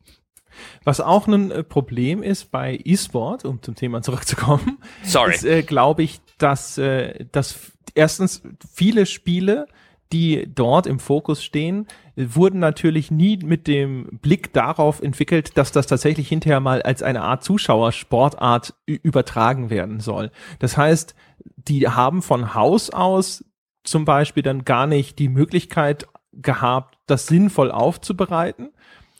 [0.84, 5.34] Was auch ein äh, Problem ist bei E-Sport, um zum Thema zurückzukommen, Sorry.
[5.34, 8.44] ist, äh, glaube ich, dass, äh, dass erstens
[8.74, 9.68] viele Spiele,
[10.12, 15.88] die dort im Fokus stehen, wurden natürlich nie mit dem Blick darauf entwickelt, dass das
[15.88, 20.30] tatsächlich hinterher mal als eine Art Zuschauersportart übertragen werden soll.
[20.60, 21.16] Das heißt,
[21.56, 23.44] die haben von Haus aus
[23.84, 28.70] zum Beispiel dann gar nicht die Möglichkeit gehabt, das sinnvoll aufzubereiten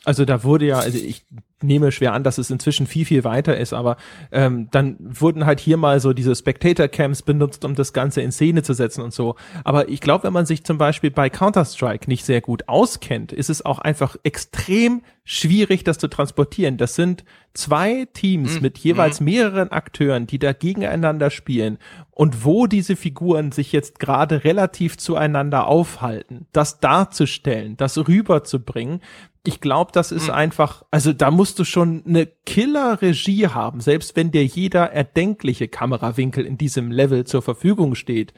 [0.06, 1.26] also da wurde ja, also ich
[1.64, 3.98] nehme schwer an, dass es inzwischen viel, viel weiter ist, aber
[4.32, 8.64] ähm, dann wurden halt hier mal so diese Spectator-Camps benutzt, um das Ganze in Szene
[8.64, 9.36] zu setzen und so.
[9.64, 13.50] Aber ich glaube, wenn man sich zum Beispiel bei Counter-Strike nicht sehr gut auskennt, ist
[13.50, 16.78] es auch einfach extrem schwierig, das zu transportieren.
[16.78, 17.24] Das sind
[17.54, 18.62] zwei Teams mhm.
[18.62, 19.26] mit jeweils mhm.
[19.26, 21.78] mehreren Akteuren, die da gegeneinander spielen
[22.12, 29.00] und wo diese Figuren sich jetzt gerade relativ zueinander aufhalten, das darzustellen, das rüberzubringen,
[29.46, 30.36] ich glaube, das ist mhm.
[30.36, 36.46] einfach, also da musst du schon eine Killer-Regie haben, selbst wenn dir jeder erdenkliche Kamerawinkel
[36.46, 38.34] in diesem Level zur Verfügung steht.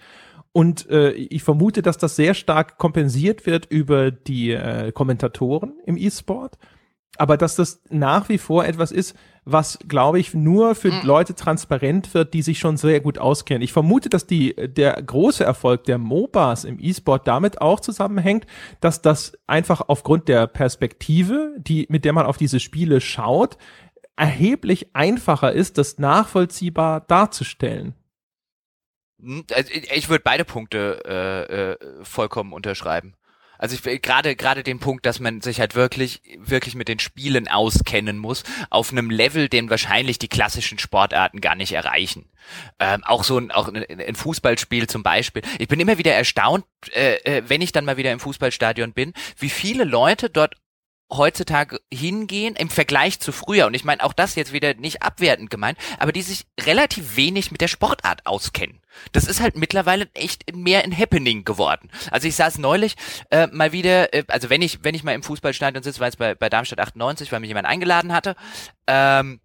[0.51, 5.97] Und äh, ich vermute, dass das sehr stark kompensiert wird über die äh, Kommentatoren im
[5.97, 6.57] E-Sport
[7.17, 11.01] aber dass das nach wie vor etwas ist, was, glaube ich, nur für mhm.
[11.03, 13.61] Leute transparent wird, die sich schon sehr gut auskennen.
[13.61, 18.47] Ich vermute, dass die, der große Erfolg der MOBAs im E-Sport damit auch zusammenhängt,
[18.81, 23.57] dass das einfach aufgrund der Perspektive, die, mit der man auf diese Spiele schaut,
[24.15, 27.93] erheblich einfacher ist, das nachvollziehbar darzustellen.
[29.21, 33.15] Hm, also ich würde beide Punkte äh, äh, vollkommen unterschreiben.
[33.57, 37.47] Also ich gerade gerade den Punkt, dass man sich halt wirklich wirklich mit den Spielen
[37.47, 42.29] auskennen muss auf einem Level, den wahrscheinlich die klassischen Sportarten gar nicht erreichen.
[42.79, 45.41] Ähm, auch so ein auch ein, Fußballspiel zum Beispiel.
[45.59, 49.13] Ich bin immer wieder erstaunt, äh, äh, wenn ich dann mal wieder im Fußballstadion bin,
[49.37, 50.55] wie viele Leute dort
[51.11, 53.67] heutzutage hingehen im Vergleich zu früher.
[53.67, 57.51] Und ich meine auch das jetzt wieder nicht abwertend gemeint, aber die sich relativ wenig
[57.51, 58.81] mit der Sportart auskennen.
[59.11, 61.89] Das ist halt mittlerweile echt mehr ein Happening geworden.
[62.11, 62.95] Also ich saß neulich
[63.29, 66.15] äh, mal wieder, äh, also wenn ich wenn ich mal im Fußballstadion sitze, weil es
[66.15, 68.35] bei, bei Darmstadt 98, weil mich jemand eingeladen hatte,
[68.87, 69.39] ähm,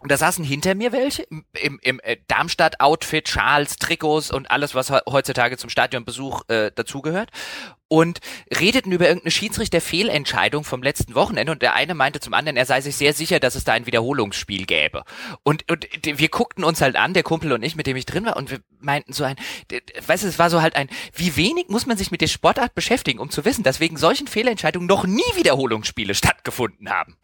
[0.00, 4.74] und da saßen hinter mir welche im, im, im äh, Darmstadt-Outfit, Schals, Trikots und alles,
[4.74, 7.30] was heutzutage zum Stadionbesuch äh, dazugehört
[7.88, 8.20] und
[8.58, 12.80] redeten über irgendeine Schiedsrichter-Fehlentscheidung vom letzten Wochenende und der eine meinte zum anderen, er sei
[12.80, 15.04] sich sehr sicher, dass es da ein Wiederholungsspiel gäbe.
[15.42, 18.26] Und, und wir guckten uns halt an, der Kumpel und ich, mit dem ich drin
[18.26, 19.36] war, und wir meinten so ein,
[20.06, 22.74] weißt du, es war so halt ein, wie wenig muss man sich mit der Sportart
[22.74, 27.16] beschäftigen, um zu wissen, dass wegen solchen Fehlentscheidungen noch nie Wiederholungsspiele stattgefunden haben.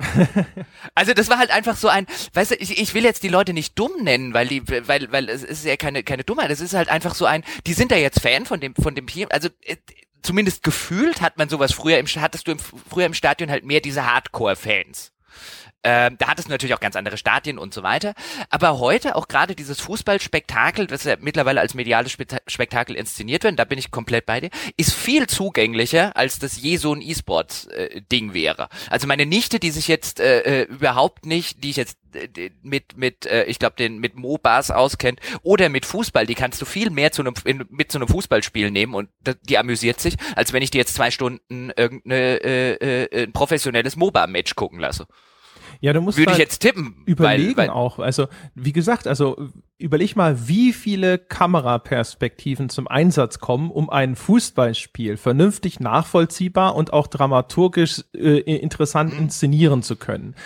[0.95, 3.53] also das war halt einfach so ein, weißt du, ich, ich will jetzt die Leute
[3.53, 6.75] nicht dumm nennen, weil die, weil, weil es ist ja keine, keine Dummheit, es ist
[6.75, 9.49] halt einfach so ein, die sind da jetzt Fan von dem, von dem Team, also
[9.63, 9.77] äh,
[10.23, 13.81] zumindest gefühlt hat man sowas früher im, hattest du im, früher im Stadion halt mehr
[13.81, 15.13] diese Hardcore-Fans.
[15.85, 18.15] Ähm, da hattest du natürlich auch ganz andere Stadien und so weiter.
[18.51, 23.65] Aber heute auch gerade dieses Fußballspektakel, das ja mittlerweile als mediales Spektakel inszeniert wird, da
[23.65, 28.35] bin ich komplett bei dir, ist viel zugänglicher, als das je so ein E-Sports-Ding äh,
[28.35, 28.69] wäre.
[28.91, 32.97] Also meine Nichte, die sich jetzt äh, äh überhaupt nicht, die ich jetzt äh, mit
[32.97, 36.91] mit äh, ich glaube den mit MOBAs auskennt oder mit Fußball, die kannst du viel
[36.91, 39.09] mehr zu einem in, mit zu einem Fußballspiel nehmen und
[39.43, 43.97] die amüsiert sich, als wenn ich dir jetzt zwei Stunden irgendeine äh, äh, ein professionelles
[43.97, 45.07] MOBA-Match gucken lasse.
[45.83, 47.03] Ja, du musst Würde halt ich jetzt tippen.
[47.07, 47.99] Überlegen weil, weil auch.
[47.99, 55.17] Also, wie gesagt, also überleg mal, wie viele Kameraperspektiven zum Einsatz kommen, um ein Fußballspiel
[55.17, 59.25] vernünftig nachvollziehbar und auch dramaturgisch äh, interessant mhm.
[59.25, 60.37] inszenieren zu können.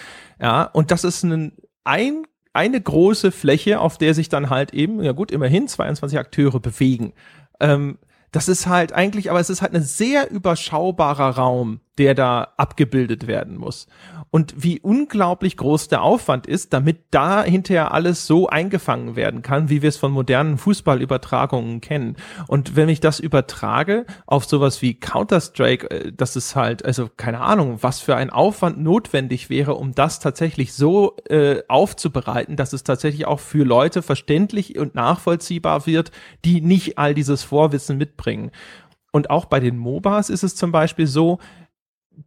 [0.41, 1.53] Ja, und das ist ein,
[1.85, 2.25] ein
[2.55, 7.13] eine große Fläche, auf der sich dann halt eben, ja gut, immerhin 22 Akteure bewegen.
[7.61, 7.99] Ähm,
[8.33, 13.27] das ist halt eigentlich, aber es ist halt ein sehr überschaubarer Raum, der da abgebildet
[13.27, 13.87] werden muss
[14.31, 19.71] und wie unglaublich groß der Aufwand ist, damit da hinterher alles so eingefangen werden kann,
[19.71, 22.17] wie wir es von modernen Fußballübertragungen kennen.
[22.49, 27.41] Und wenn ich das übertrage auf sowas wie Counter-Strike, äh, das ist halt, also keine
[27.41, 32.83] Ahnung, was für ein Aufwand notwendig wäre, um das tatsächlich so äh, aufzubereiten, dass es
[32.83, 36.11] tatsächlich auch für Leute verständlich und nachvollziehbar wird,
[36.45, 38.51] die nicht all dieses Vorwissen mitbringen.
[39.13, 41.39] Und auch bei den MOBAs ist es zum Beispiel so,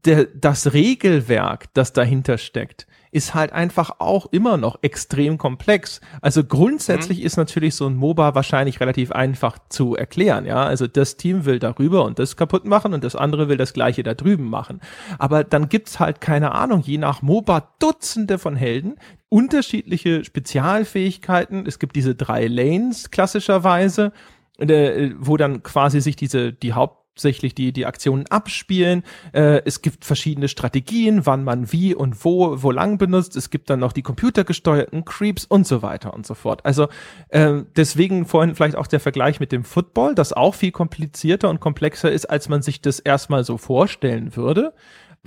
[0.06, 6.00] der, das Regelwerk, das dahinter steckt, ist halt einfach auch immer noch extrem komplex.
[6.22, 7.26] Also grundsätzlich mhm.
[7.26, 10.64] ist natürlich so ein MOBA wahrscheinlich relativ einfach zu erklären, ja.
[10.64, 14.04] Also das Team will darüber und das kaputt machen und das andere will das gleiche
[14.04, 14.80] da drüben machen.
[15.18, 18.98] Aber dann gibt's halt keine Ahnung, je nach MOBA Dutzende von Helden,
[19.30, 21.66] unterschiedliche Spezialfähigkeiten.
[21.66, 24.12] Es gibt diese drei Lanes klassischerweise,
[24.60, 29.04] äh, wo dann quasi sich diese, die Haupt hauptsächlich die, die Aktionen abspielen.
[29.34, 33.36] Äh, es gibt verschiedene Strategien, wann man wie und wo, wo lang benutzt.
[33.36, 36.66] Es gibt dann noch die computergesteuerten Creeps und so weiter und so fort.
[36.66, 36.88] Also
[37.28, 41.60] äh, deswegen vorhin vielleicht auch der Vergleich mit dem Football, das auch viel komplizierter und
[41.60, 44.74] komplexer ist, als man sich das erstmal so vorstellen würde.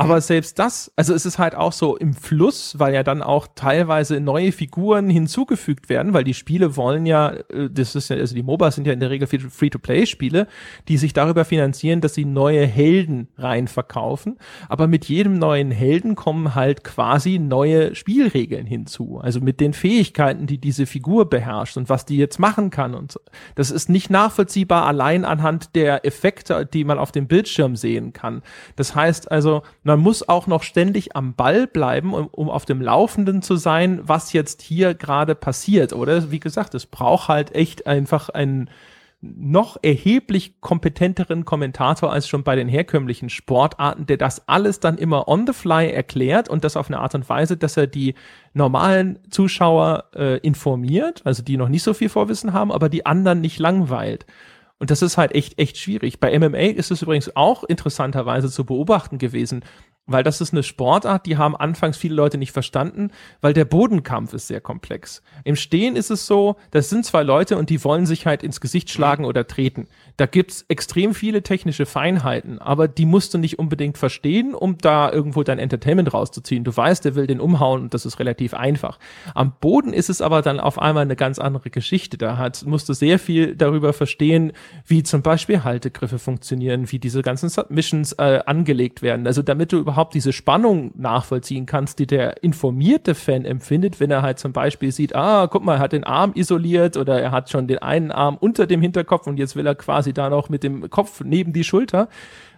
[0.02, 3.46] Aber selbst das, also es ist halt auch so im Fluss, weil ja dann auch
[3.54, 8.34] teilweise neue Figuren hinzugefügt werden, weil die Spiele wollen ja, äh, das ist ja, also
[8.34, 10.48] die MOBAs sind ja in der Regel Free-to-Play-Spiele,
[10.88, 14.38] die sich darüber finanzieren, dass sie neue Helden rein verkaufen.
[14.68, 19.20] Aber mit jedem neuen Helden kommen halt quasi neue Spielregeln hinzu.
[19.22, 23.12] Also mit den Fähigkeiten, die diese Figur beherrscht und was die jetzt machen kann und
[23.12, 23.20] so.
[23.54, 28.42] Das ist nicht nachvollziehbar allein anhand der Effekte, die man auf dem Bildschirm sehen kann.
[28.74, 29.62] Das heißt also,
[29.96, 34.32] muss auch noch ständig am Ball bleiben, um, um auf dem Laufenden zu sein, was
[34.32, 35.92] jetzt hier gerade passiert.
[35.92, 38.70] Oder wie gesagt, es braucht halt echt einfach einen
[39.22, 45.28] noch erheblich kompetenteren Kommentator als schon bei den herkömmlichen Sportarten, der das alles dann immer
[45.28, 48.14] on the fly erklärt und das auf eine Art und Weise, dass er die
[48.52, 53.40] normalen Zuschauer äh, informiert, also die noch nicht so viel Vorwissen haben, aber die anderen
[53.40, 54.26] nicht langweilt.
[54.82, 56.18] Und das ist halt echt, echt schwierig.
[56.18, 59.64] Bei MMA ist es übrigens auch interessanterweise zu beobachten gewesen,
[60.06, 63.10] weil das ist eine Sportart, die haben anfangs viele Leute nicht verstanden,
[63.40, 65.22] weil der Bodenkampf ist sehr komplex.
[65.44, 68.60] Im Stehen ist es so, das sind zwei Leute und die wollen sich halt ins
[68.60, 69.86] Gesicht schlagen oder treten.
[70.16, 75.10] Da gibt's extrem viele technische Feinheiten, aber die musst du nicht unbedingt verstehen, um da
[75.10, 76.64] irgendwo dein Entertainment rauszuziehen.
[76.64, 78.98] Du weißt, der will den umhauen und das ist relativ einfach.
[79.36, 82.18] Am Boden ist es aber dann auf einmal eine ganz andere Geschichte.
[82.18, 84.52] Da hat, musst du sehr viel darüber verstehen,
[84.84, 89.28] wie zum Beispiel Haltegriffe funktionieren, wie diese ganzen Submissions äh, angelegt werden.
[89.28, 94.22] Also damit du überhaupt diese Spannung nachvollziehen kannst, die der informierte Fan empfindet, wenn er
[94.22, 97.50] halt zum Beispiel sieht, ah, guck mal, er hat den Arm isoliert oder er hat
[97.50, 100.48] schon den einen Arm unter dem Hinterkopf und jetzt will er quasi quasi da noch
[100.48, 102.08] mit dem Kopf neben die Schulter.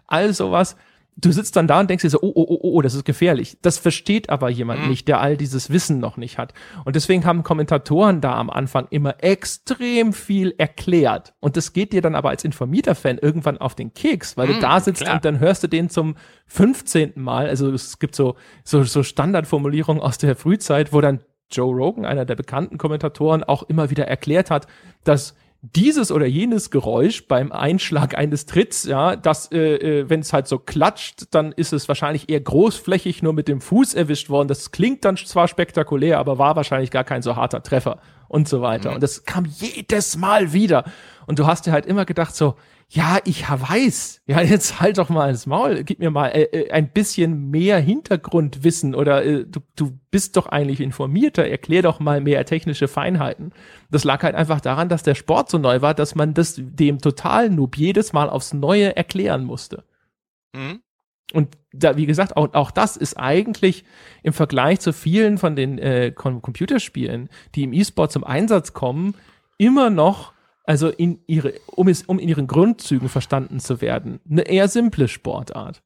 [0.07, 0.77] All sowas.
[1.17, 3.57] Du sitzt dann da und denkst dir so, oh, oh, oh, oh, das ist gefährlich.
[3.63, 4.89] Das versteht aber jemand mhm.
[4.89, 6.55] nicht, der all dieses Wissen noch nicht hat.
[6.85, 11.35] Und deswegen haben Kommentatoren da am Anfang immer extrem viel erklärt.
[11.41, 14.55] Und das geht dir dann aber als informierter Fan irgendwann auf den Keks, weil mhm,
[14.55, 15.15] du da sitzt klar.
[15.15, 16.17] und dann hörst du den zum
[16.47, 17.13] 15.
[17.15, 17.49] Mal.
[17.49, 18.35] Also es gibt so,
[18.65, 21.21] so, so Standardformulierungen aus der Frühzeit, wo dann
[21.51, 24.67] Joe Rogan, einer der bekannten Kommentatoren, auch immer wieder erklärt hat,
[25.05, 25.37] dass
[25.73, 30.47] dieses oder jenes Geräusch beim Einschlag eines Tritts, ja, das, äh, äh, wenn es halt
[30.47, 34.49] so klatscht, dann ist es wahrscheinlich eher großflächig nur mit dem Fuß erwischt worden.
[34.49, 38.61] Das klingt dann zwar spektakulär, aber war wahrscheinlich gar kein so harter Treffer und so
[38.61, 38.91] weiter.
[38.91, 38.95] Mhm.
[38.97, 40.85] Und das kam jedes Mal wieder.
[41.27, 42.57] Und du hast dir halt immer gedacht so,
[42.95, 46.71] ja, ich weiß, ja, jetzt halt doch mal ins Maul, gib mir mal äh, äh,
[46.71, 52.21] ein bisschen mehr Hintergrundwissen oder äh, du, du bist doch eigentlich informierter, erklär doch mal
[52.21, 53.53] mehr technische Feinheiten.
[53.91, 57.01] Das lag halt einfach daran, dass der Sport so neu war, dass man das dem
[57.01, 59.83] totalen Noob jedes Mal aufs Neue erklären musste.
[60.55, 60.81] Mhm.
[61.33, 63.85] Und da, wie gesagt, auch, auch das ist eigentlich
[64.23, 69.17] im Vergleich zu vielen von den äh, Computerspielen, die im E-Sport zum Einsatz kommen,
[69.59, 70.34] immer noch
[70.65, 75.09] also in ihre, um es, um in ihren Grundzügen verstanden zu werden, eine eher simple
[75.09, 75.83] Sportart.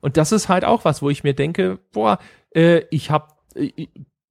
[0.00, 2.18] Und das ist halt auch was, wo ich mir denke, boah,
[2.54, 3.88] äh, ich habe ich,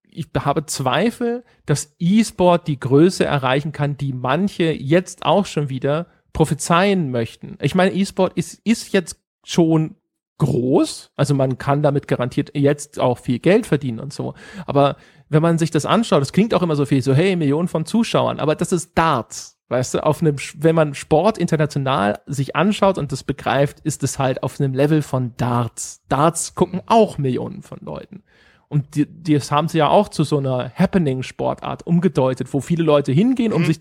[0.09, 6.07] ich habe Zweifel, dass E-Sport die Größe erreichen kann, die manche jetzt auch schon wieder
[6.31, 7.57] prophezeien möchten.
[7.61, 9.95] Ich meine, E-Sport ist, ist jetzt schon
[10.37, 14.33] groß, also man kann damit garantiert jetzt auch viel Geld verdienen und so.
[14.65, 14.97] Aber
[15.29, 17.85] wenn man sich das anschaut, das klingt auch immer so viel, so hey, Millionen von
[17.85, 19.54] Zuschauern, aber das ist Darts.
[19.67, 24.19] Weißt du, auf einem, wenn man Sport international sich anschaut und das begreift, ist es
[24.19, 26.03] halt auf einem Level von Darts.
[26.07, 28.23] Darts gucken auch Millionen von Leuten.
[28.67, 32.83] Und die, die das haben sie ja auch zu so einer Happening-Sportart umgedeutet, wo viele
[32.83, 33.65] Leute hingehen, um mhm.
[33.65, 33.79] sich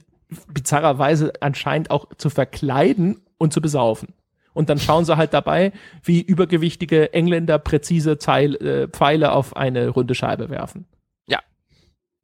[0.52, 4.14] bizarrerweise anscheinend auch zu verkleiden und zu besaufen.
[4.54, 9.88] Und dann schauen sie halt dabei, wie übergewichtige Engländer präzise Zeil, äh, Pfeile auf eine
[9.88, 10.86] runde Scheibe werfen.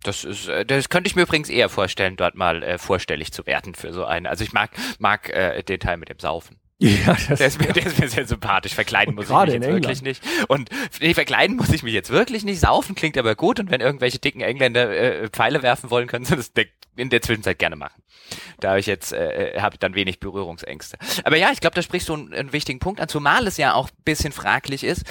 [0.02, 3.47] Das ist, äh, das könnte ich mir übrigens eher vorstellen, dort mal äh, vorstellig zu
[3.47, 4.27] werden für so einen.
[4.27, 6.59] Also ich mag, mag äh, den Teil mit dem Saufen.
[6.81, 8.72] Ja, das, der, ist mir, der ist mir sehr sympathisch.
[8.72, 10.22] Verkleiden muss ich mich jetzt wirklich nicht.
[10.48, 10.70] Und
[11.01, 12.59] nee, verkleiden muss ich mich jetzt wirklich nicht.
[12.59, 13.60] Saufen klingt aber gut.
[13.60, 16.51] Und wenn irgendwelche dicken Engländer äh, Pfeile werfen wollen, können sie das
[16.97, 18.02] in der Zwischenzeit gerne machen.
[18.60, 20.97] Da habe ich jetzt äh, äh habe dann wenig Berührungsängste.
[21.24, 23.74] Aber ja, ich glaube, da sprichst du einen, einen wichtigen Punkt an, zumal es ja
[23.74, 25.05] auch bisschen fraglich ist.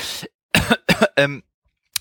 [1.18, 1.44] ähm,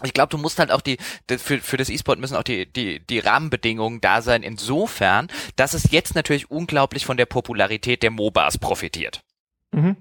[0.02, 0.98] ich glaube, du musst halt auch die,
[1.28, 5.90] für, für das E-Sport müssen auch die, die, die Rahmenbedingungen da sein, insofern, dass es
[5.90, 9.22] jetzt natürlich unglaublich von der Popularität der MOBAs profitiert.
[9.72, 9.96] Mhm.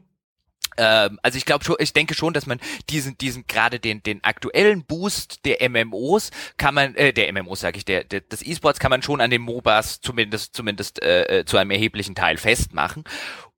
[0.78, 2.60] Ähm, also ich glaube schon, ich denke schon, dass man
[2.90, 7.78] diesen, diesen gerade den, den aktuellen Boost der MMOs kann man, äh, der MMOs sage
[7.78, 11.46] ich, der, der des E-Sports kann man schon an den MOBAs zumindest, zumindest äh, äh
[11.46, 13.04] zu einem erheblichen Teil festmachen.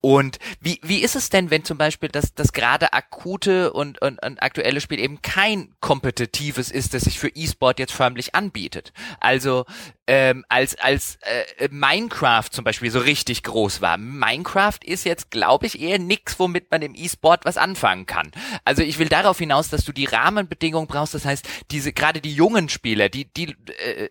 [0.02, 4.24] Und wie, wie ist es denn, wenn zum Beispiel das, das gerade akute und, und,
[4.24, 8.94] und aktuelle Spiel eben kein kompetitives ist, das sich für E-Sport jetzt förmlich anbietet?
[9.20, 9.66] Also
[10.08, 13.98] ähm, als, als äh, Minecraft zum Beispiel so richtig groß war.
[13.98, 18.32] Minecraft ist jetzt, glaube ich, eher nix, womit man im E-Sport was anfangen kann.
[18.66, 21.14] Also ich will darauf hinaus, dass du die Rahmenbedingungen brauchst.
[21.14, 24.10] Das heißt, diese gerade die jungen Spieler, die, die, äh,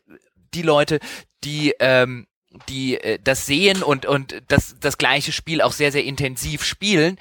[0.55, 1.01] die Leute,
[1.43, 2.28] die ähm,
[2.69, 7.19] die äh, das sehen und und das das gleiche Spiel auch sehr sehr intensiv spielen,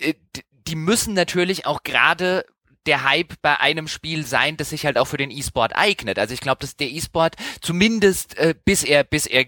[0.00, 0.14] äh,
[0.66, 2.44] die müssen natürlich auch gerade
[2.86, 6.18] der Hype bei einem Spiel sein, das sich halt auch für den E-Sport eignet.
[6.18, 9.46] Also ich glaube, dass der E-Sport zumindest äh, bis er bis er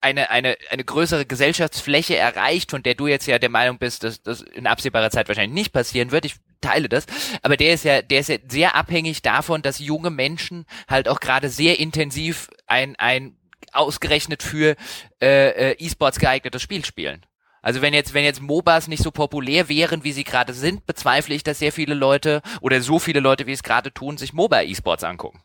[0.00, 4.22] eine, eine, eine größere Gesellschaftsfläche erreicht, von der du jetzt ja der Meinung bist, dass
[4.22, 6.24] das in absehbarer Zeit wahrscheinlich nicht passieren wird.
[6.24, 7.06] Ich teile das.
[7.42, 11.20] Aber der ist ja, der ist ja sehr abhängig davon, dass junge Menschen halt auch
[11.20, 13.36] gerade sehr intensiv ein, ein
[13.72, 14.76] ausgerechnet für
[15.20, 17.24] äh, äh, E-Sports geeignetes Spiel spielen.
[17.62, 21.34] Also wenn jetzt, wenn jetzt MOBAs nicht so populär wären, wie sie gerade sind, bezweifle
[21.34, 25.02] ich, dass sehr viele Leute oder so viele Leute, wie es gerade tun, sich MOBA-E-Sports
[25.02, 25.40] angucken.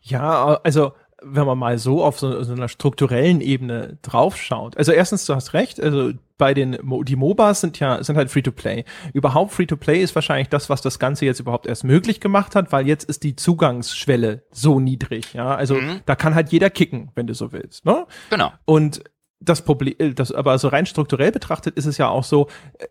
[0.00, 0.92] Ja, also
[1.22, 4.76] wenn man mal so auf so, so einer strukturellen Ebene draufschaut.
[4.76, 6.12] Also erstens, du hast recht, also
[6.42, 8.84] bei den die MOBAs sind ja sind halt Free to Play.
[9.12, 12.56] Überhaupt Free to Play ist wahrscheinlich das, was das Ganze jetzt überhaupt erst möglich gemacht
[12.56, 15.34] hat, weil jetzt ist die Zugangsschwelle so niedrig.
[15.34, 16.00] Ja, also mhm.
[16.04, 17.84] da kann halt jeder kicken, wenn du so willst.
[17.84, 18.06] Ne?
[18.28, 18.50] Genau.
[18.64, 19.04] Und
[19.44, 22.48] das Problem, äh, das aber so rein strukturell betrachtet ist es ja auch so,
[22.78, 22.86] äh,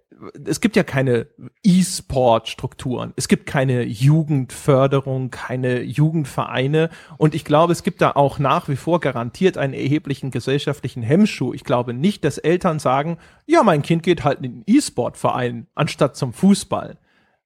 [0.45, 1.27] es gibt ja keine
[1.63, 3.13] E-Sport-Strukturen.
[3.15, 6.89] Es gibt keine Jugendförderung, keine Jugendvereine.
[7.17, 11.53] Und ich glaube, es gibt da auch nach wie vor garantiert einen erheblichen gesellschaftlichen Hemmschuh.
[11.53, 13.17] Ich glaube nicht, dass Eltern sagen,
[13.47, 16.97] ja, mein Kind geht halt in den E-Sport-Verein anstatt zum Fußball.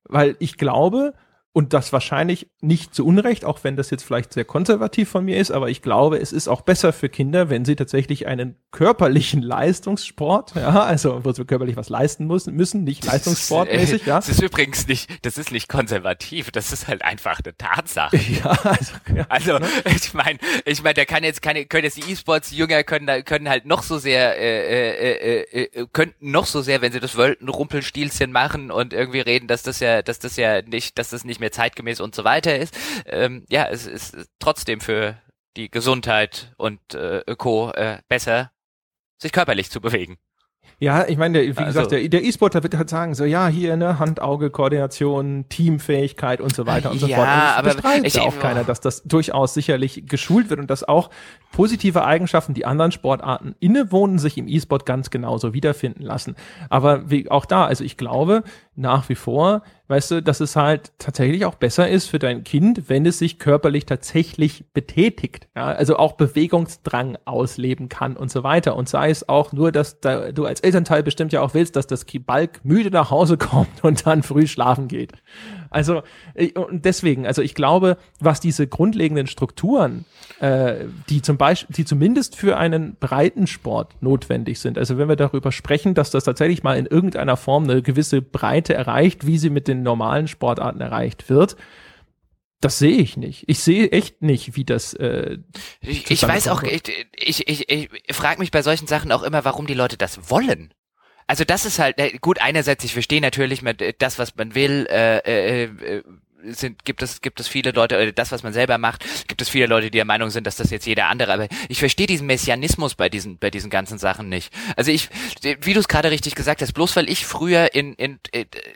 [0.03, 1.13] Weil ich glaube,
[1.55, 5.37] und das wahrscheinlich nicht zu Unrecht, auch wenn das jetzt vielleicht sehr konservativ von mir
[5.37, 9.41] ist, aber ich glaube, es ist auch besser für Kinder, wenn sie tatsächlich einen körperlichen
[9.55, 14.17] Leistungssport, ja, also wo sie körperlich was leisten müssen, müssen nicht leistungssportmäßig, ja.
[14.17, 18.19] Das ist übrigens nicht, das ist nicht konservativ, das ist halt einfach eine Tatsache.
[18.35, 19.67] Ja, also, ja, also ne?
[19.95, 23.65] ich meine, ich meine, der kann jetzt keine, können jetzt die E-Sports-Jünger können, können halt
[23.65, 28.31] noch so sehr, äh, äh, äh, äh, könnten noch so sehr, wenn sie das Wölten-Rumpelstilzchen
[28.31, 31.44] machen und irgendwie reden, dass das ja, dass das ja nicht, dass das nicht mehr
[31.45, 32.75] mehr zeitgemäß und so weiter ist.
[33.05, 35.15] Ähm, ja, es ist trotzdem für
[35.55, 37.71] die Gesundheit und äh, Co.
[37.71, 38.51] Äh, besser,
[39.17, 40.17] sich körperlich zu bewegen.
[40.79, 43.77] Ja, ich meine, wie also, gesagt, der, der E-Sportler wird halt sagen, so ja, hier
[43.77, 47.27] ne Hand-Auge-Koordination, Teamfähigkeit und so weiter und so ja, fort.
[47.27, 51.11] Ja, aber ich, auch keiner, dass das durchaus sicherlich geschult wird und dass auch
[51.55, 56.35] positive Eigenschaften, die anderen Sportarten innewohnen, sich im E-Sport ganz genauso wiederfinden lassen.
[56.69, 58.43] Aber wie auch da, also ich glaube
[58.75, 62.89] nach wie vor, weißt du, dass es halt tatsächlich auch besser ist für dein Kind,
[62.89, 65.47] wenn es sich körperlich tatsächlich betätigt.
[65.55, 68.75] Ja, also auch Bewegungsdrang ausleben kann und so weiter.
[68.75, 71.87] Und sei es auch nur, dass da, du als Elternteil bestimmt ja auch willst, dass
[71.87, 75.13] das Balk müde nach Hause kommt und dann früh schlafen geht.
[75.75, 76.03] Also
[76.35, 80.05] äh, und deswegen, also ich glaube, was diese grundlegenden Strukturen,
[80.39, 84.77] äh, die zum Beispiel, die zumindest für einen breiten Sport notwendig sind.
[84.77, 88.73] Also wenn wir darüber sprechen, dass das tatsächlich mal in irgendeiner Form eine gewisse Breite
[88.73, 91.57] erreicht, wie sie mit den normalen Sportarten erreicht wird,
[92.61, 93.43] das sehe ich nicht.
[93.47, 94.93] Ich sehe echt nicht, wie das.
[94.93, 95.39] Äh,
[95.81, 96.83] ich, ich weiß auch, ich,
[97.13, 100.73] ich, ich, ich frage mich bei solchen Sachen auch immer, warum die Leute das wollen.
[101.27, 104.53] Also das ist halt, äh, gut, einerseits, ich verstehe natürlich mit äh, das, was man
[104.53, 106.03] will, äh, äh, äh
[106.47, 109.49] sind, gibt es, gibt es viele Leute, oder das, was man selber macht, gibt es
[109.49, 112.27] viele Leute, die der Meinung sind, dass das jetzt jeder andere, aber ich verstehe diesen
[112.27, 114.53] Messianismus bei diesen, bei diesen ganzen Sachen nicht.
[114.75, 115.09] Also ich,
[115.61, 118.19] wie du es gerade richtig gesagt hast, bloß weil ich früher in, in,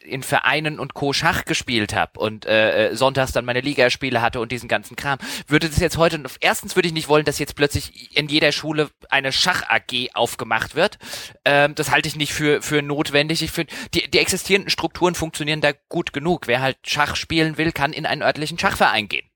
[0.04, 1.14] in Vereinen und Co.
[1.14, 5.20] Schach gespielt habe und äh, äh, sonntags dann meine Ligaspiele hatte und diesen ganzen Kram,
[5.48, 8.90] würde das jetzt heute, erstens würde ich nicht wollen, dass jetzt plötzlich in jeder Schule
[9.10, 10.98] eine Schach-AG aufgemacht wird.
[11.46, 13.41] Ähm, das halte ich nicht für, für notwendig.
[13.41, 16.48] Ich finde, die, die existierenden Strukturen funktionieren da gut genug.
[16.48, 19.30] Wer halt Schach spielen will, kann in einen örtlichen Schachverein gehen.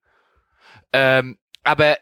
[0.91, 1.97] Ähm, aber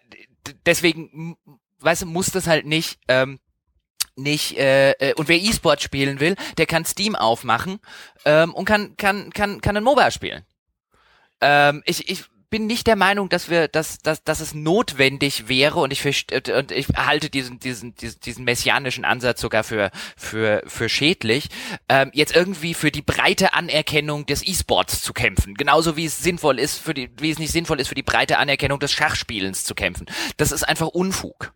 [0.65, 1.35] deswegen,
[1.79, 3.39] weißt du, muss das halt nicht ähm,
[4.15, 7.79] nicht äh, äh, und wer E-Sport spielen will, der kann Steam aufmachen
[8.25, 10.45] ähm, und kann kann kann kann ein MOBA spielen.
[11.41, 15.79] Ähm, ich ich bin nicht der Meinung, dass wir, dass, dass, dass es notwendig wäre
[15.79, 20.89] und ich und ich halte diesen, diesen, diesen, diesen messianischen Ansatz sogar für, für, für
[20.89, 21.47] schädlich,
[21.87, 25.55] ähm, jetzt irgendwie für die breite Anerkennung des E-Sports zu kämpfen.
[25.55, 28.37] Genauso wie es sinnvoll ist für die, wie es nicht sinnvoll ist, für die breite
[28.37, 30.05] Anerkennung des Schachspielens zu kämpfen.
[30.35, 31.53] Das ist einfach Unfug.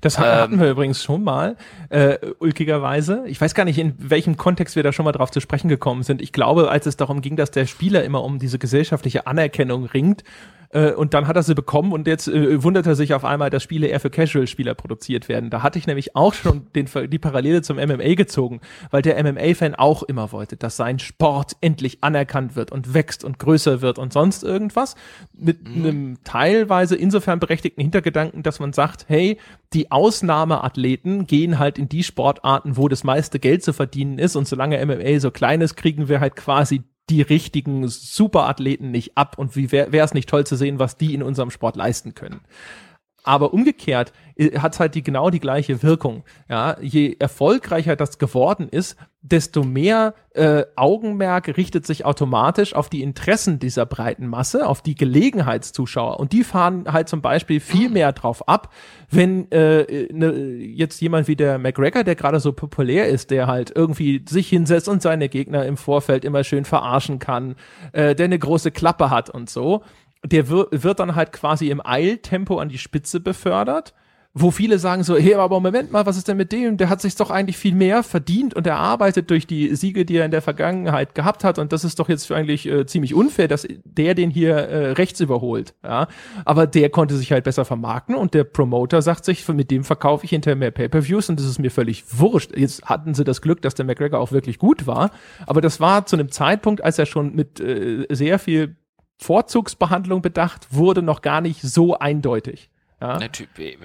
[0.00, 1.56] Das hatten ähm, wir übrigens schon mal,
[1.88, 3.24] äh, ulkigerweise.
[3.26, 6.02] Ich weiß gar nicht, in welchem Kontext wir da schon mal drauf zu sprechen gekommen
[6.02, 6.22] sind.
[6.22, 10.24] Ich glaube, als es darum ging, dass der Spieler immer um diese gesellschaftliche Anerkennung ringt
[10.74, 13.48] äh, und dann hat er sie bekommen und jetzt äh, wundert er sich auf einmal,
[13.48, 15.48] dass Spiele eher für Casual-Spieler produziert werden.
[15.48, 18.60] Da hatte ich nämlich auch schon den, die Parallele zum MMA gezogen,
[18.90, 23.38] weil der MMA-Fan auch immer wollte, dass sein Sport endlich anerkannt wird und wächst und
[23.38, 24.96] größer wird und sonst irgendwas.
[25.32, 25.84] Mit mhm.
[25.84, 29.38] einem teilweise insofern berechtigten Hintergedanken, dass man sagt, hey,
[29.72, 34.48] die Ausnahmeathleten gehen halt in die Sportarten, wo das meiste Geld zu verdienen ist und
[34.48, 39.56] solange MMA so klein ist, kriegen wir halt quasi die richtigen Superathleten nicht ab und
[39.56, 42.40] wie wäre es nicht toll zu sehen, was die in unserem Sport leisten können.
[43.22, 46.24] Aber umgekehrt äh, hat halt die genau die gleiche Wirkung.
[46.48, 53.02] Ja, je erfolgreicher das geworden ist, desto mehr äh, Augenmerk richtet sich automatisch auf die
[53.02, 56.20] Interessen dieser breiten Masse, auf die Gelegenheitszuschauer.
[56.20, 58.72] Und die fahren halt zum Beispiel viel mehr drauf ab,
[59.10, 63.72] wenn äh, ne, jetzt jemand wie der McGregor, der gerade so populär ist, der halt
[63.74, 67.56] irgendwie sich hinsetzt und seine Gegner im Vorfeld immer schön verarschen kann,
[67.92, 69.82] äh, der eine große Klappe hat und so
[70.24, 73.94] der wir, wird dann halt quasi im Eiltempo an die Spitze befördert,
[74.36, 76.76] wo viele sagen so, hey, aber Moment mal, was ist denn mit dem?
[76.76, 80.16] Der hat sich doch eigentlich viel mehr verdient und er arbeitet durch die Siege, die
[80.16, 83.46] er in der Vergangenheit gehabt hat und das ist doch jetzt eigentlich äh, ziemlich unfair,
[83.46, 86.08] dass der den hier äh, rechts überholt, ja.
[86.44, 90.24] Aber der konnte sich halt besser vermarkten und der Promoter sagt sich, mit dem verkaufe
[90.24, 92.56] ich hinterher mehr Pay-Per-Views und das ist mir völlig wurscht.
[92.56, 95.12] Jetzt hatten sie das Glück, dass der McGregor auch wirklich gut war,
[95.46, 98.74] aber das war zu einem Zeitpunkt, als er schon mit äh, sehr viel
[99.18, 102.68] Vorzugsbehandlung bedacht wurde noch gar nicht so eindeutig.
[103.00, 103.18] Ja?
[103.20, 103.78] Natürlich.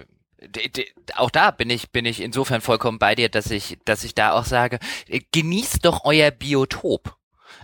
[1.16, 4.34] Auch da bin ich, bin ich insofern vollkommen bei dir, dass ich, dass ich da
[4.34, 4.80] auch sage,
[5.32, 7.19] genießt doch euer Biotop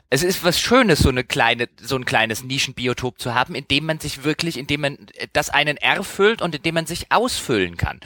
[0.09, 3.85] es ist was Schönes, so eine kleine, so ein kleines Nischenbiotop zu haben, in dem
[3.85, 4.97] man sich wirklich, in dem man
[5.33, 7.99] das einen erfüllt und in dem man sich ausfüllen kann.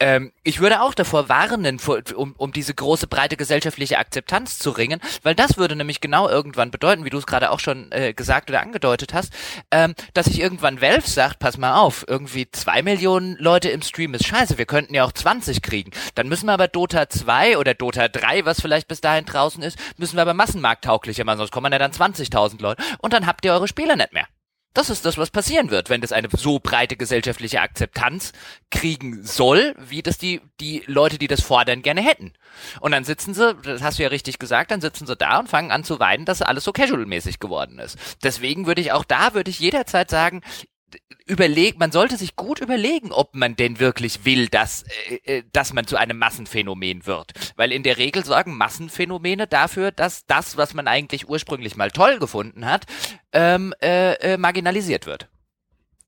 [0.00, 1.80] Ähm, ich würde auch davor warnen,
[2.14, 6.70] um, um diese große, breite gesellschaftliche Akzeptanz zu ringen, weil das würde nämlich genau irgendwann
[6.70, 9.32] bedeuten, wie du es gerade auch schon äh, gesagt oder angedeutet hast,
[9.70, 14.14] ähm, dass sich irgendwann Valve sagt, pass mal auf, irgendwie zwei Millionen Leute im Stream
[14.14, 15.90] ist scheiße, wir könnten ja auch 20 kriegen.
[16.14, 19.78] Dann müssen wir aber Dota 2 oder Dota 3, was vielleicht bis dahin draußen ist,
[19.96, 20.34] müssen wir aber
[21.18, 24.12] massenmarkttauglicher machen sonst kommen ja dann 20.000 Leute und dann habt ihr eure Spieler nicht
[24.12, 24.26] mehr.
[24.74, 28.32] Das ist das, was passieren wird, wenn das eine so breite gesellschaftliche Akzeptanz
[28.70, 32.34] kriegen soll, wie das die, die Leute, die das fordern, gerne hätten.
[32.80, 35.48] Und dann sitzen sie, das hast du ja richtig gesagt, dann sitzen sie da und
[35.48, 37.98] fangen an zu weinen, dass alles so casual-mäßig geworden ist.
[38.22, 40.42] Deswegen würde ich auch da, würde ich jederzeit sagen,
[41.26, 44.84] überlegt, man sollte sich gut überlegen, ob man denn wirklich will, dass,
[45.24, 47.32] äh, äh, dass man zu einem Massenphänomen wird.
[47.56, 52.18] Weil in der Regel sorgen Massenphänomene dafür, dass das, was man eigentlich ursprünglich mal toll
[52.18, 52.86] gefunden hat,
[53.32, 55.28] ähm, äh, äh, marginalisiert wird.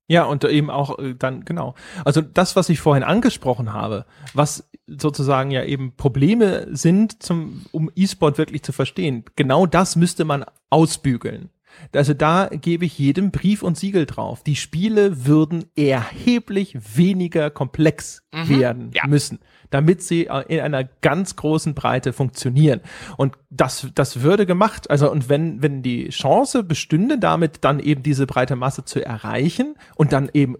[0.07, 1.75] Ja, und eben auch äh, dann, genau.
[2.03, 7.89] Also das, was ich vorhin angesprochen habe, was sozusagen ja eben Probleme sind, zum, um
[7.95, 11.49] E-Sport wirklich zu verstehen, genau das müsste man ausbügeln.
[11.95, 14.43] Also da gebe ich jedem Brief und Siegel drauf.
[14.43, 19.07] Die Spiele würden erheblich weniger komplex mhm, werden ja.
[19.07, 19.39] müssen,
[19.69, 22.81] damit sie äh, in einer ganz großen Breite funktionieren.
[23.17, 24.89] Und das, das würde gemacht.
[24.89, 29.75] Also, und wenn, wenn die Chance bestünde, damit dann eben diese breite Masse zu erreichen
[29.95, 30.57] und dann eben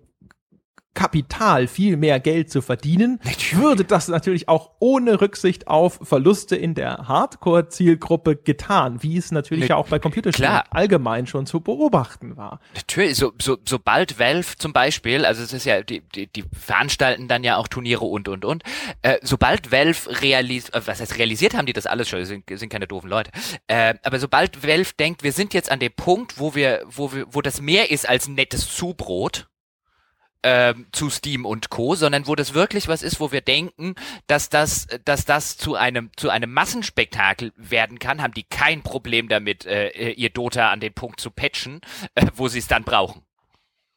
[0.93, 3.19] Kapital viel mehr Geld zu verdienen,
[3.53, 9.69] würde das natürlich auch ohne Rücksicht auf Verluste in der Hardcore-Zielgruppe getan, wie es natürlich
[9.69, 12.59] ja auch bei Computerspielen allgemein schon zu beobachten war.
[12.75, 17.29] Natürlich, so, so, sobald Valve zum Beispiel, also es ist ja, die, die, die veranstalten
[17.29, 18.63] dann ja auch Turniere und und und,
[19.01, 22.69] äh, sobald Valve realisiert, äh, was heißt realisiert haben die das alles schon, sind, sind
[22.69, 23.31] keine doofen Leute,
[23.67, 27.25] äh, aber sobald Valve denkt, wir sind jetzt an dem Punkt, wo wir, wo wir,
[27.29, 29.47] wo das mehr ist als nettes Zubrot,
[30.43, 33.95] ähm, zu Steam und Co., sondern wo das wirklich was ist, wo wir denken,
[34.27, 39.27] dass das, dass das zu einem zu einem Massenspektakel werden kann, haben die kein Problem
[39.27, 41.81] damit, äh, ihr Dota an den Punkt zu patchen,
[42.15, 43.23] äh, wo sie es dann brauchen.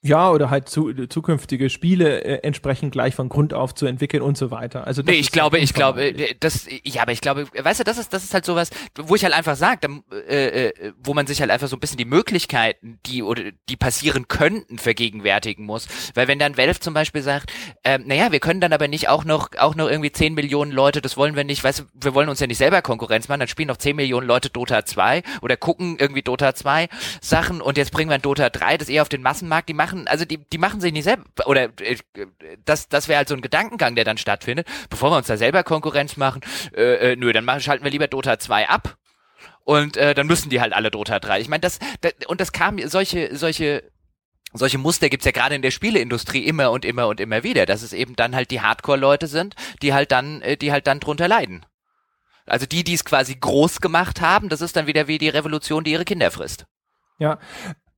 [0.06, 4.36] Ja, oder halt zu, zukünftige Spiele äh, entsprechend gleich von Grund auf zu entwickeln und
[4.36, 4.86] so weiter.
[4.86, 7.96] Also nee, ich glaube, ich glaube, äh, das, ja, aber ich glaube, weißt du, das
[7.96, 8.68] ist, das ist halt sowas,
[8.98, 9.88] wo ich halt einfach sage,
[10.28, 13.76] äh, äh, wo man sich halt einfach so ein bisschen die Möglichkeiten, die oder die
[13.76, 15.88] passieren könnten, vergegenwärtigen muss.
[16.12, 17.50] Weil wenn dann Valve zum Beispiel sagt,
[17.82, 21.00] ähm, naja, wir können dann aber nicht auch noch, auch noch irgendwie 10 Millionen Leute,
[21.00, 23.48] das wollen wir nicht, weißt du, wir wollen uns ja nicht selber Konkurrenz machen, dann
[23.48, 26.90] spielen noch 10 Millionen Leute Dota 2 oder gucken irgendwie Dota 2
[27.22, 29.93] Sachen und jetzt bringen wir ein Dota 3, das eher auf den Massenmarkt, die machen
[29.94, 31.96] machen, also die, die machen sich nicht selber, oder äh,
[32.64, 35.62] das, das wäre halt so ein Gedankengang, der dann stattfindet, bevor wir uns da selber
[35.62, 36.42] Konkurrenz machen,
[36.76, 38.96] äh, äh, nö, dann machen, schalten wir lieber Dota 2 ab
[39.64, 41.40] und äh, dann müssen die halt alle Dota 3.
[41.40, 43.90] Ich meine, das, das und das kam solche solche
[44.52, 47.82] solche Muster gibt's ja gerade in der Spieleindustrie immer und immer und immer wieder, dass
[47.82, 51.26] es eben dann halt die Hardcore-Leute sind, die halt dann, äh, die halt dann drunter
[51.26, 51.66] leiden.
[52.46, 55.82] Also die, die es quasi groß gemacht haben, das ist dann wieder wie die Revolution,
[55.82, 56.66] die ihre Kinder frisst.
[57.18, 57.38] Ja,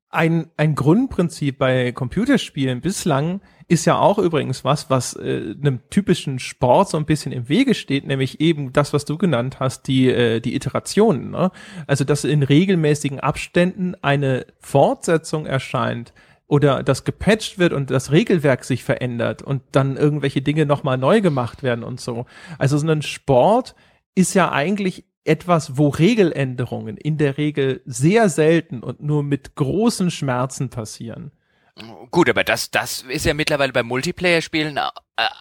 [0.09, 6.39] ein, ein Grundprinzip bei Computerspielen bislang ist ja auch übrigens was, was äh, einem typischen
[6.39, 10.09] Sport so ein bisschen im Wege steht, nämlich eben das, was du genannt hast, die,
[10.09, 11.31] äh, die Iterationen.
[11.33, 11.51] Ne?
[11.87, 16.13] Also, dass in regelmäßigen Abständen eine Fortsetzung erscheint
[16.47, 21.21] oder das gepatcht wird und das Regelwerk sich verändert und dann irgendwelche Dinge nochmal neu
[21.21, 22.27] gemacht werden und so.
[22.59, 23.75] Also so ein Sport
[24.15, 30.11] ist ja eigentlich etwas, wo Regeländerungen in der Regel sehr selten und nur mit großen
[30.11, 31.33] Schmerzen passieren.
[32.11, 34.89] Gut, aber das, das ist ja mittlerweile bei Multiplayer-Spielen äh,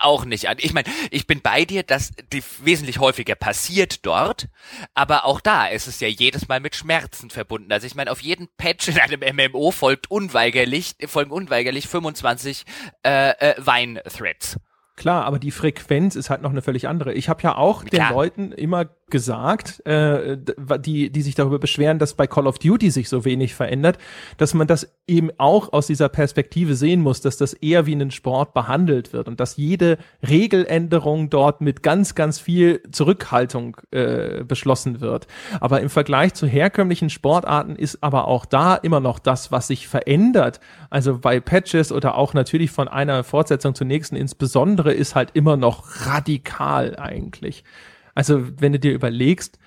[0.02, 0.48] auch nicht.
[0.58, 4.50] Ich meine, ich bin bei dir, dass die wesentlich häufiger passiert dort,
[4.94, 7.72] aber auch da ist es ja jedes Mal mit Schmerzen verbunden.
[7.72, 12.66] Also ich meine, auf jeden Patch in einem MMO folgt unweigerlich, folgen unweigerlich 25
[13.04, 14.58] äh, äh, Wein-Threads.
[14.98, 17.14] Klar, aber die Frequenz ist halt noch eine völlig andere.
[17.14, 18.10] Ich habe ja auch Klar.
[18.10, 20.38] den Leuten immer gesagt, äh,
[20.80, 24.00] die, die sich darüber beschweren, dass bei Call of Duty sich so wenig verändert,
[24.38, 28.10] dass man das eben auch aus dieser Perspektive sehen muss, dass das eher wie ein
[28.10, 35.02] Sport behandelt wird und dass jede Regeländerung dort mit ganz, ganz viel Zurückhaltung äh, beschlossen
[35.02, 35.28] wird.
[35.60, 39.88] Aber im Vergleich zu herkömmlichen Sportarten ist aber auch da immer noch das, was sich
[39.88, 40.60] verändert.
[40.90, 45.58] Also bei Patches oder auch natürlich von einer Fortsetzung zur nächsten insbesondere ist halt immer
[45.58, 47.64] noch radikal eigentlich.
[48.16, 49.60] Also wenn du dir überlegst,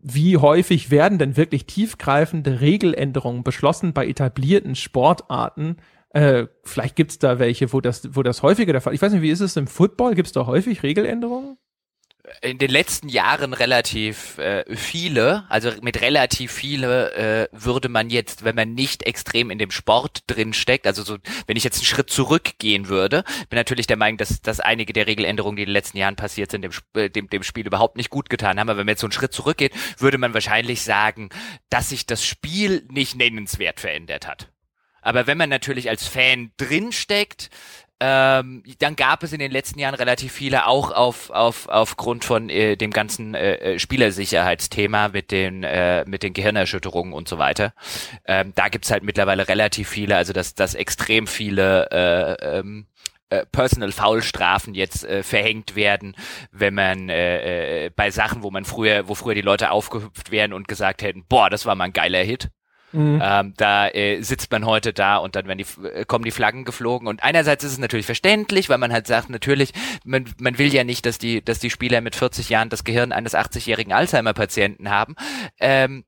[0.00, 5.76] wie häufig werden denn wirklich tiefgreifende Regeländerungen beschlossen bei etablierten Sportarten?
[6.10, 8.98] Äh, vielleicht gibt's da welche, wo das, wo das häufiger der Fall ist.
[8.98, 10.14] Ich weiß nicht, wie ist es im Football?
[10.14, 11.58] Gibt's da häufig Regeländerungen?
[12.42, 18.44] In den letzten Jahren relativ äh, viele, also mit relativ viele äh, würde man jetzt,
[18.44, 21.86] wenn man nicht extrem in dem Sport drin steckt, also so, wenn ich jetzt einen
[21.86, 25.74] Schritt zurückgehen würde, bin natürlich der Meinung, dass, dass einige der Regeländerungen, die in den
[25.74, 28.68] letzten Jahren passiert sind, dem, äh, dem, dem Spiel überhaupt nicht gut getan haben.
[28.68, 31.30] Aber wenn man jetzt so einen Schritt zurückgeht, würde man wahrscheinlich sagen,
[31.68, 34.50] dass sich das Spiel nicht nennenswert verändert hat.
[35.02, 37.50] Aber wenn man natürlich als Fan drinsteckt,
[38.00, 42.48] ähm, dann gab es in den letzten Jahren relativ viele, auch auf, auf, aufgrund von
[42.48, 47.74] äh, dem ganzen äh, äh, Spielersicherheitsthema mit den, äh, mit den Gehirnerschütterungen und so weiter.
[48.24, 52.86] Ähm, da gibt's halt mittlerweile relativ viele, also dass, dass extrem viele äh, ähm,
[53.28, 56.16] äh, Personal Foul Strafen jetzt äh, verhängt werden,
[56.52, 60.52] wenn man äh, äh, bei Sachen, wo man früher, wo früher die Leute aufgehüpft wären
[60.52, 62.48] und gesagt hätten, boah, das war mal ein geiler Hit,
[62.92, 63.20] Mhm.
[63.22, 66.64] Ähm, da äh, sitzt man heute da und dann werden die, äh, kommen die Flaggen
[66.64, 67.06] geflogen.
[67.06, 69.72] Und einerseits ist es natürlich verständlich, weil man halt sagt, natürlich,
[70.04, 73.12] man, man will ja nicht, dass die, dass die Spieler mit 40 Jahren das Gehirn
[73.12, 75.14] eines 80-jährigen Alzheimer-Patienten haben.
[75.58, 76.04] Ähm,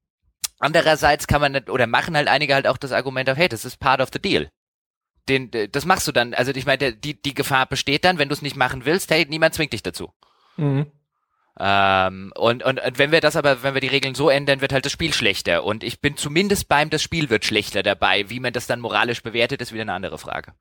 [0.58, 3.78] andererseits kann man, oder machen halt einige halt auch das Argument auf, hey, das ist
[3.78, 4.48] part of the deal
[5.28, 6.34] den, das machst du dann.
[6.34, 9.26] Also ich meine, die, die Gefahr besteht dann, wenn du es nicht machen willst, hey,
[9.28, 10.12] niemand zwingt dich dazu.
[10.56, 10.86] Mhm.
[11.60, 14.72] Ähm, und, und, und wenn wir das aber, wenn wir die Regeln so ändern, wird
[14.72, 15.64] halt das Spiel schlechter.
[15.64, 18.30] Und ich bin zumindest beim das Spiel wird schlechter dabei.
[18.30, 20.54] Wie man das dann moralisch bewertet, ist wieder eine andere Frage.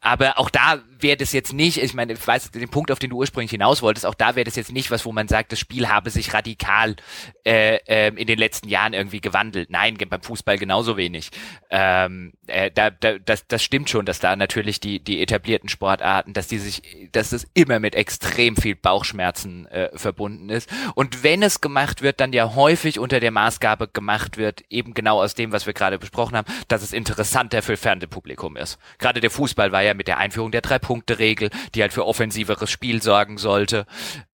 [0.00, 3.10] Aber auch da wäre das jetzt nicht, ich meine, ich weiß den Punkt, auf den
[3.10, 5.60] du ursprünglich hinaus wolltest, auch da wäre das jetzt nicht was, wo man sagt, das
[5.60, 6.96] Spiel habe sich radikal
[7.44, 9.70] äh, äh, in den letzten Jahren irgendwie gewandelt.
[9.70, 11.30] Nein, beim Fußball genauso wenig.
[11.70, 16.32] Ähm, äh, da, da, das, das stimmt schon, dass da natürlich die, die etablierten Sportarten,
[16.32, 16.82] dass die sich,
[17.12, 20.68] dass das immer mit extrem viel Bauchschmerzen äh, verbunden verbunden ist.
[20.94, 25.22] Und wenn es gemacht wird, dann ja häufig unter der Maßgabe gemacht wird, eben genau
[25.22, 28.78] aus dem, was wir gerade besprochen haben, dass es interessanter für Fernsehpublikum ist.
[28.98, 33.02] Gerade der Fußball war ja mit der Einführung der Drei-Punkte-Regel, die halt für offensiveres Spiel
[33.02, 33.86] sorgen sollte.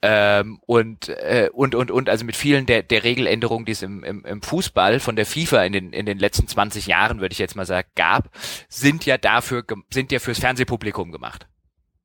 [0.02, 4.04] Ähm, und, äh, und, und, und, also mit vielen der, der Regeländerungen, die es im,
[4.04, 7.38] im, im Fußball von der FIFA in den, in den letzten 20 Jahren, würde ich
[7.38, 8.30] jetzt mal sagen, gab,
[8.68, 11.46] sind ja dafür, sind ja fürs Fernsehpublikum gemacht.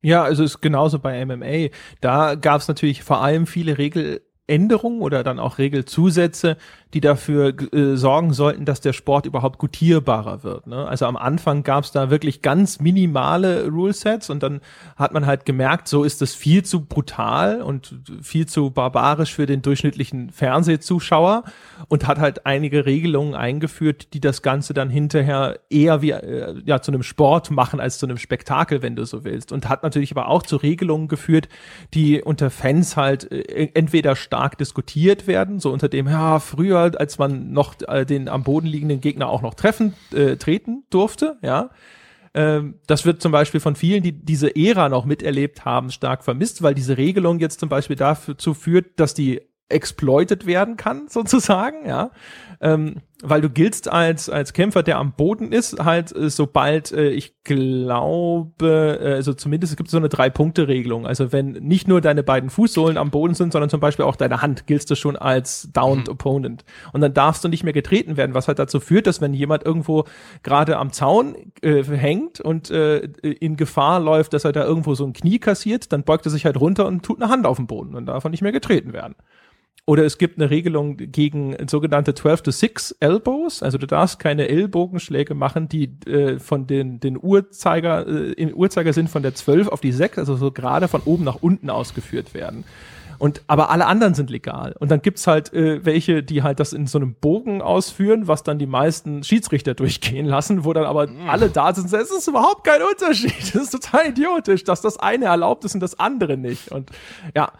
[0.04, 1.74] Ja, also ist genauso bei MMA.
[2.02, 6.58] Da gab es natürlich vor allem viele Regeländerungen oder dann auch Regelzusätze,
[6.94, 10.68] die dafür äh, sorgen sollten, dass der Sport überhaupt gutierbarer wird.
[10.68, 10.86] Ne?
[10.86, 14.60] Also am Anfang gab es da wirklich ganz minimale Rulesets und dann
[14.96, 19.46] hat man halt gemerkt, so ist das viel zu brutal und viel zu barbarisch für
[19.46, 21.42] den durchschnittlichen Fernsehzuschauer
[21.88, 26.80] und hat halt einige Regelungen eingeführt, die das Ganze dann hinterher eher wie äh, ja
[26.80, 29.50] zu einem Sport machen als zu einem Spektakel, wenn du so willst.
[29.50, 31.48] Und hat natürlich aber auch zu Regelungen geführt,
[31.92, 37.18] die unter Fans halt äh, entweder stark diskutiert werden, so unter dem, ja, früher, als
[37.18, 41.70] man noch äh, den am Boden liegenden Gegner auch noch treffen, äh, treten durfte, ja.
[42.34, 46.62] Ähm, das wird zum Beispiel von vielen, die diese Ära noch miterlebt haben, stark vermisst,
[46.62, 52.10] weil diese Regelung jetzt zum Beispiel dazu führt, dass die exploited werden kann, sozusagen, ja.
[52.60, 57.08] Ähm, weil du giltst als, als Kämpfer, der am Boden ist, halt, äh, sobald, äh,
[57.08, 61.06] ich glaube, äh, also zumindest es gibt so eine Drei-Punkte-Regelung.
[61.06, 64.42] Also wenn nicht nur deine beiden Fußsohlen am Boden sind, sondern zum Beispiel auch deine
[64.42, 66.12] Hand, giltst du schon als Downed mhm.
[66.12, 66.64] Opponent.
[66.92, 69.64] Und dann darfst du nicht mehr getreten werden, was halt dazu führt, dass wenn jemand
[69.64, 70.04] irgendwo
[70.42, 75.06] gerade am Zaun äh, hängt und äh, in Gefahr läuft, dass er da irgendwo so
[75.06, 77.66] ein Knie kassiert, dann beugt er sich halt runter und tut eine Hand auf den
[77.66, 79.14] Boden und darf er nicht mehr getreten werden.
[79.86, 83.62] Oder es gibt eine Regelung gegen sogenannte 12 to 6 Elbows.
[83.62, 89.08] Also du darfst keine Ellbogenschläge machen, die äh, von den, den Uhrzeiger, äh, im Uhrzeigersinn
[89.08, 92.64] von der 12 auf die 6, also so gerade von oben nach unten ausgeführt werden.
[93.18, 94.74] Und aber alle anderen sind legal.
[94.78, 98.42] Und dann gibt's halt äh, welche, die halt das in so einem Bogen ausführen, was
[98.42, 101.28] dann die meisten Schiedsrichter durchgehen lassen, wo dann aber mm.
[101.28, 101.92] alle da sind.
[101.92, 103.34] Es ist überhaupt kein Unterschied.
[103.54, 106.72] Das ist total idiotisch, dass das eine erlaubt ist und das andere nicht.
[106.72, 106.90] Und
[107.36, 107.52] ja,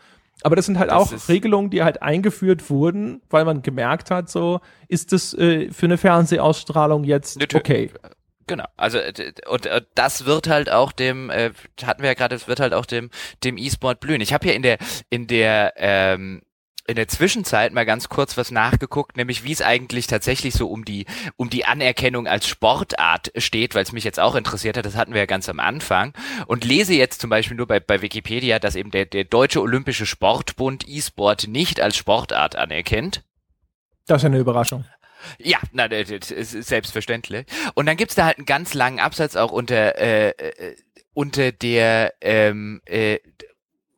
[0.44, 4.28] aber das sind halt das auch Regelungen, die halt eingeführt wurden, weil man gemerkt hat,
[4.28, 7.90] so ist das äh, für eine Fernsehausstrahlung jetzt okay.
[8.46, 8.98] Genau, also
[9.48, 11.52] und, und das wird halt auch dem, äh,
[11.82, 13.08] hatten wir ja gerade, es wird halt auch dem
[13.42, 14.20] dem E-Sport blühen.
[14.20, 14.76] Ich habe hier in der
[15.08, 16.42] in der ähm,
[16.86, 20.84] in der Zwischenzeit mal ganz kurz was nachgeguckt, nämlich wie es eigentlich tatsächlich so um
[20.84, 21.06] die
[21.36, 24.84] um die Anerkennung als Sportart steht, weil es mich jetzt auch interessiert hat.
[24.84, 26.12] Das hatten wir ja ganz am Anfang
[26.46, 30.06] und lese jetzt zum Beispiel nur bei, bei Wikipedia, dass eben der der deutsche Olympische
[30.06, 33.22] Sportbund E-Sport nicht als Sportart anerkennt.
[34.06, 34.84] Das ist eine Überraschung.
[35.38, 37.46] Ja, na, das ist selbstverständlich.
[37.74, 40.76] Und dann gibt's da halt einen ganz langen Absatz auch unter äh, äh,
[41.14, 43.18] unter der ähm, äh,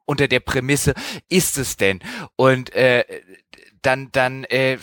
[0.07, 0.95] unter der Prämisse
[1.29, 2.01] ist es denn?
[2.37, 3.05] Und äh,
[3.83, 4.79] dann dann äh,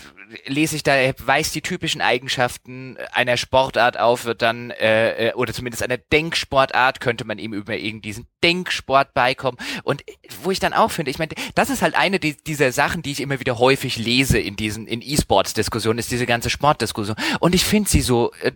[0.45, 5.33] lese ich da, er weist die typischen Eigenschaften einer Sportart auf, wird dann, äh, äh,
[5.33, 9.57] oder zumindest einer Denksportart, könnte man ihm über irgendwie diesen Denksport beikommen.
[9.83, 10.03] Und
[10.41, 13.21] wo ich dann auch finde, ich meine, das ist halt eine dieser Sachen, die ich
[13.21, 17.17] immer wieder häufig lese in diesen, in E-Sports-Diskussionen, ist diese ganze Sportdiskussion.
[17.39, 18.51] Und ich finde sie so äh,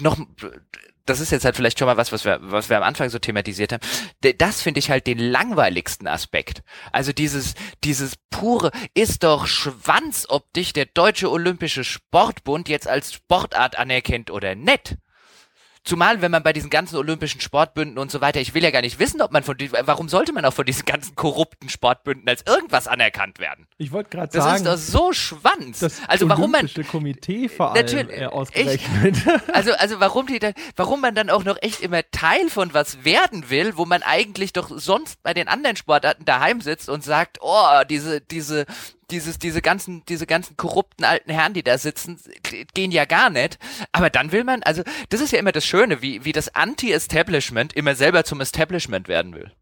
[0.00, 0.18] noch
[1.06, 3.18] das ist jetzt halt vielleicht schon mal was, was wir, was wir am Anfang so
[3.18, 3.82] thematisiert haben.
[4.38, 6.62] Das finde ich halt den langweiligsten Aspekt.
[6.92, 7.54] Also dieses,
[7.84, 14.30] dieses pure, ist doch Schwanz, ob dich der Deutsche Olympische Sportbund jetzt als Sportart anerkennt
[14.30, 14.96] oder nicht.
[15.84, 18.80] Zumal, wenn man bei diesen ganzen olympischen Sportbünden und so weiter, ich will ja gar
[18.80, 22.42] nicht wissen, ob man von, warum sollte man auch von diesen ganzen korrupten Sportbünden als
[22.46, 23.66] irgendwas anerkannt werden?
[23.76, 24.64] Ich wollte gerade sagen.
[24.64, 25.80] Das ist doch so Schwanz.
[25.80, 26.70] Das also warum man.
[26.90, 29.16] Komitee vor allem natürlich, äh, ausgerechnet.
[29.18, 32.72] Ich, also, also warum die dann, warum man dann auch noch echt immer Teil von
[32.72, 37.04] was werden will, wo man eigentlich doch sonst bei den anderen Sportarten daheim sitzt und
[37.04, 38.64] sagt, oh, diese, diese,
[39.10, 42.18] dieses, diese ganzen, diese ganzen korrupten alten Herren, die da sitzen,
[42.74, 43.58] gehen ja gar nicht.
[43.92, 47.72] Aber dann will man, also das ist ja immer das Schöne, wie, wie das Anti-Establishment
[47.72, 49.52] immer selber zum Establishment werden will.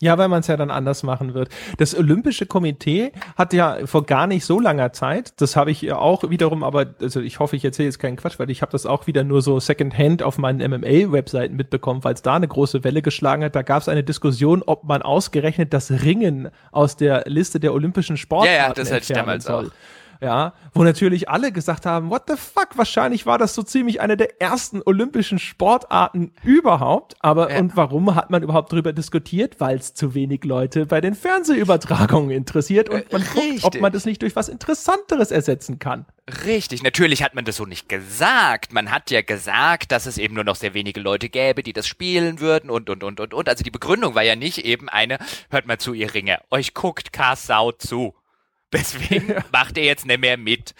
[0.00, 1.48] Ja, weil man es ja dann anders machen wird.
[1.76, 6.30] Das Olympische Komitee hat ja vor gar nicht so langer Zeit, das habe ich auch
[6.30, 9.08] wiederum, aber also ich hoffe, ich erzähle jetzt keinen Quatsch, weil ich habe das auch
[9.08, 13.42] wieder nur so secondhand auf meinen MMA-Webseiten mitbekommen, weil es da eine große Welle geschlagen
[13.42, 13.56] hat.
[13.56, 18.16] Da gab es eine Diskussion, ob man ausgerechnet das Ringen aus der Liste der olympischen
[18.16, 19.66] Sportarten ja, ja, das halt damals soll.
[19.66, 19.72] Auch
[20.20, 24.16] ja, wo natürlich alle gesagt haben, what the fuck, wahrscheinlich war das so ziemlich eine
[24.16, 27.60] der ersten olympischen Sportarten überhaupt, aber ja.
[27.60, 29.60] und warum hat man überhaupt darüber diskutiert?
[29.60, 34.04] Weil es zu wenig Leute bei den Fernsehübertragungen interessiert und man guckt, ob man das
[34.04, 36.06] nicht durch was Interessanteres ersetzen kann.
[36.44, 38.72] Richtig, natürlich hat man das so nicht gesagt.
[38.72, 41.86] Man hat ja gesagt, dass es eben nur noch sehr wenige Leute gäbe, die das
[41.86, 43.48] spielen würden und und und und und.
[43.48, 45.18] Also die Begründung war ja nicht eben eine,
[45.50, 48.14] hört mal zu, ihr Ringer, euch guckt Kassau zu.
[48.72, 49.44] Deswegen ja.
[49.52, 50.74] macht er jetzt nicht mehr mit.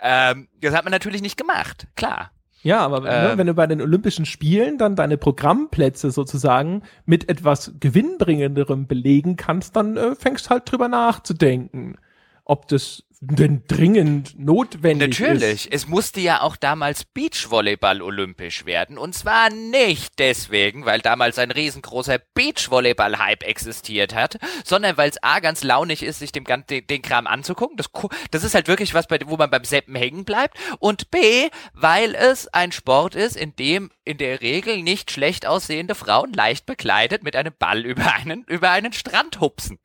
[0.00, 2.30] Ähm, das hat man natürlich nicht gemacht, klar.
[2.62, 7.28] Ja, aber ne, ähm, wenn du bei den Olympischen Spielen dann deine Programmplätze sozusagen mit
[7.28, 11.96] etwas gewinnbringenderem belegen kannst, dann äh, fängst halt drüber nachzudenken,
[12.44, 15.66] ob das denn dringend notwendig Natürlich.
[15.66, 15.72] ist.
[15.72, 18.98] Es musste ja auch damals Beachvolleyball olympisch werden.
[18.98, 25.40] Und zwar nicht deswegen, weil damals ein riesengroßer Beachvolleyball-Hype existiert hat, sondern weil es A
[25.40, 27.78] ganz launig ist, sich dem, den, den Kram anzugucken.
[27.78, 27.90] Das,
[28.30, 30.58] das ist halt wirklich was, bei, wo man beim Seppen hängen bleibt.
[30.78, 35.94] Und B, weil es ein Sport ist, in dem in der Regel nicht schlecht aussehende
[35.94, 39.78] Frauen leicht bekleidet mit einem Ball über einen, über einen Strand hupsen.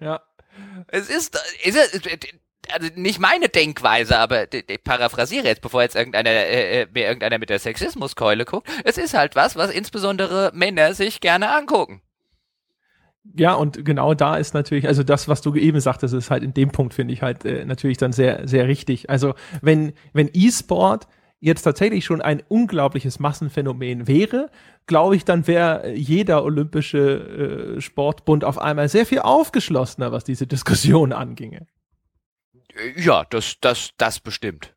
[0.00, 0.22] Ja.
[0.88, 1.76] Es ist, ist
[2.72, 7.38] also nicht meine Denkweise, aber ich paraphrasiere jetzt, bevor jetzt irgendeiner, äh, äh, mir irgendeiner
[7.38, 8.68] mit der Sexismuskeule guckt.
[8.84, 12.02] Es ist halt was, was insbesondere Männer sich gerne angucken.
[13.36, 16.54] Ja, und genau da ist natürlich, also das, was du eben sagtest, ist halt in
[16.54, 19.10] dem Punkt, finde ich halt äh, natürlich dann sehr, sehr richtig.
[19.10, 21.06] Also wenn, wenn E-Sport
[21.40, 24.50] jetzt tatsächlich schon ein unglaubliches Massenphänomen wäre,
[24.86, 30.46] glaube ich, dann wäre jeder olympische äh, Sportbund auf einmal sehr viel aufgeschlossener, was diese
[30.46, 31.66] Diskussion anginge.
[32.96, 34.74] Ja, das, das, das bestimmt.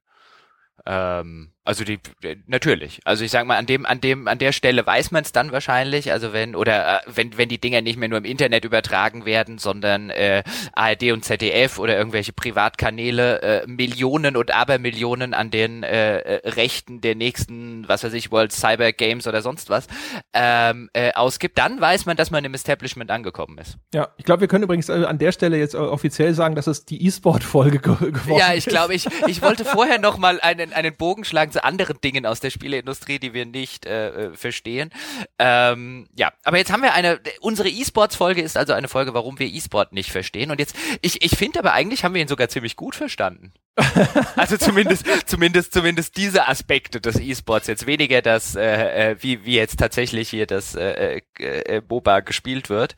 [0.85, 1.99] Ähm, also die
[2.47, 3.01] natürlich.
[3.05, 5.51] Also ich sag mal, an dem, an dem, an der Stelle weiß man es dann
[5.51, 6.11] wahrscheinlich.
[6.11, 9.59] Also wenn oder äh, wenn wenn die Dinger nicht mehr nur im Internet übertragen werden,
[9.59, 10.41] sondern äh,
[10.73, 16.99] ARD und ZDF oder irgendwelche Privatkanäle äh, Millionen und Abermillionen an den äh, äh, Rechten
[16.99, 19.85] der nächsten, was weiß ich, World Cyber Games oder sonst was
[20.33, 23.77] ähm, äh, ausgibt, dann weiß man, dass man im Establishment angekommen ist.
[23.93, 26.65] Ja, ich glaube, wir können übrigens äh, an der Stelle jetzt äh, offiziell sagen, dass
[26.65, 28.39] es die E-Sport-Folge geworden ist.
[28.39, 31.99] Ja, ich glaube, ich ich wollte vorher noch mal einen einen Bogen schlagen zu anderen
[32.01, 34.91] Dingen aus der Spieleindustrie, die wir nicht äh, äh, verstehen.
[35.39, 39.47] Ähm, ja, aber jetzt haben wir eine, unsere E-Sports-Folge ist also eine Folge, warum wir
[39.47, 40.51] E-Sport nicht verstehen.
[40.51, 43.53] Und jetzt, ich, ich finde aber eigentlich haben wir ihn sogar ziemlich gut verstanden.
[44.35, 49.55] also zumindest, zumindest, zumindest diese Aspekte des E-Sports jetzt weniger das, äh, äh wie, wie
[49.55, 52.95] jetzt tatsächlich hier das äh, äh, äh Boba gespielt wird.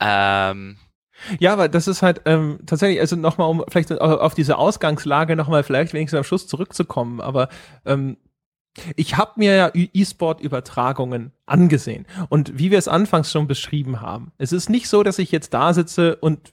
[0.00, 0.78] Ähm,
[1.38, 5.62] ja, aber das ist halt ähm, tatsächlich, also nochmal, um vielleicht auf diese Ausgangslage nochmal
[5.62, 7.48] vielleicht wenigstens am Schluss zurückzukommen, aber
[7.84, 8.16] ähm,
[8.94, 14.52] ich habe mir ja E-Sport-Übertragungen angesehen und wie wir es anfangs schon beschrieben haben, es
[14.52, 16.52] ist nicht so, dass ich jetzt da sitze und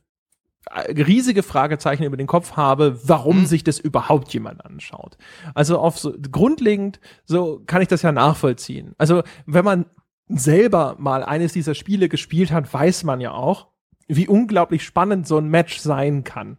[0.72, 3.46] äh, riesige Fragezeichen über den Kopf habe, warum mhm.
[3.46, 5.18] sich das überhaupt jemand anschaut.
[5.54, 8.94] Also auf so grundlegend so kann ich das ja nachvollziehen.
[8.98, 9.86] Also wenn man
[10.28, 13.73] selber mal eines dieser Spiele gespielt hat, weiß man ja auch,
[14.08, 16.58] wie unglaublich spannend so ein Match sein kann.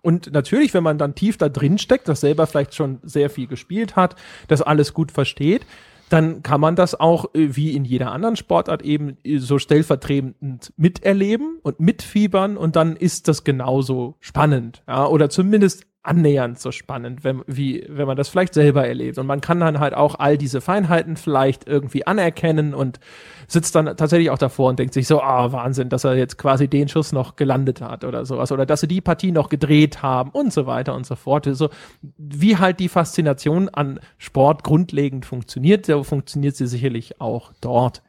[0.00, 3.46] Und natürlich, wenn man dann tief da drin steckt, das selber vielleicht schon sehr viel
[3.46, 4.16] gespielt hat,
[4.48, 5.66] das alles gut versteht,
[6.08, 10.72] dann kann man das auch äh, wie in jeder anderen Sportart eben äh, so stellvertretend
[10.76, 14.82] miterleben und mitfiebern und dann ist das genauso spannend.
[14.86, 19.18] Ja, oder zumindest annähernd so spannend, wenn, wie, wenn man das vielleicht selber erlebt.
[19.18, 22.98] Und man kann dann halt auch all diese Feinheiten vielleicht irgendwie anerkennen und
[23.46, 26.38] sitzt dann tatsächlich auch davor und denkt sich so, ah, oh, Wahnsinn, dass er jetzt
[26.38, 28.50] quasi den Schuss noch gelandet hat oder sowas.
[28.50, 31.48] Oder dass sie die Partie noch gedreht haben und so weiter und so fort.
[31.52, 31.70] So,
[32.18, 38.02] wie halt die Faszination an Sport grundlegend funktioniert, so funktioniert sie sicherlich auch dort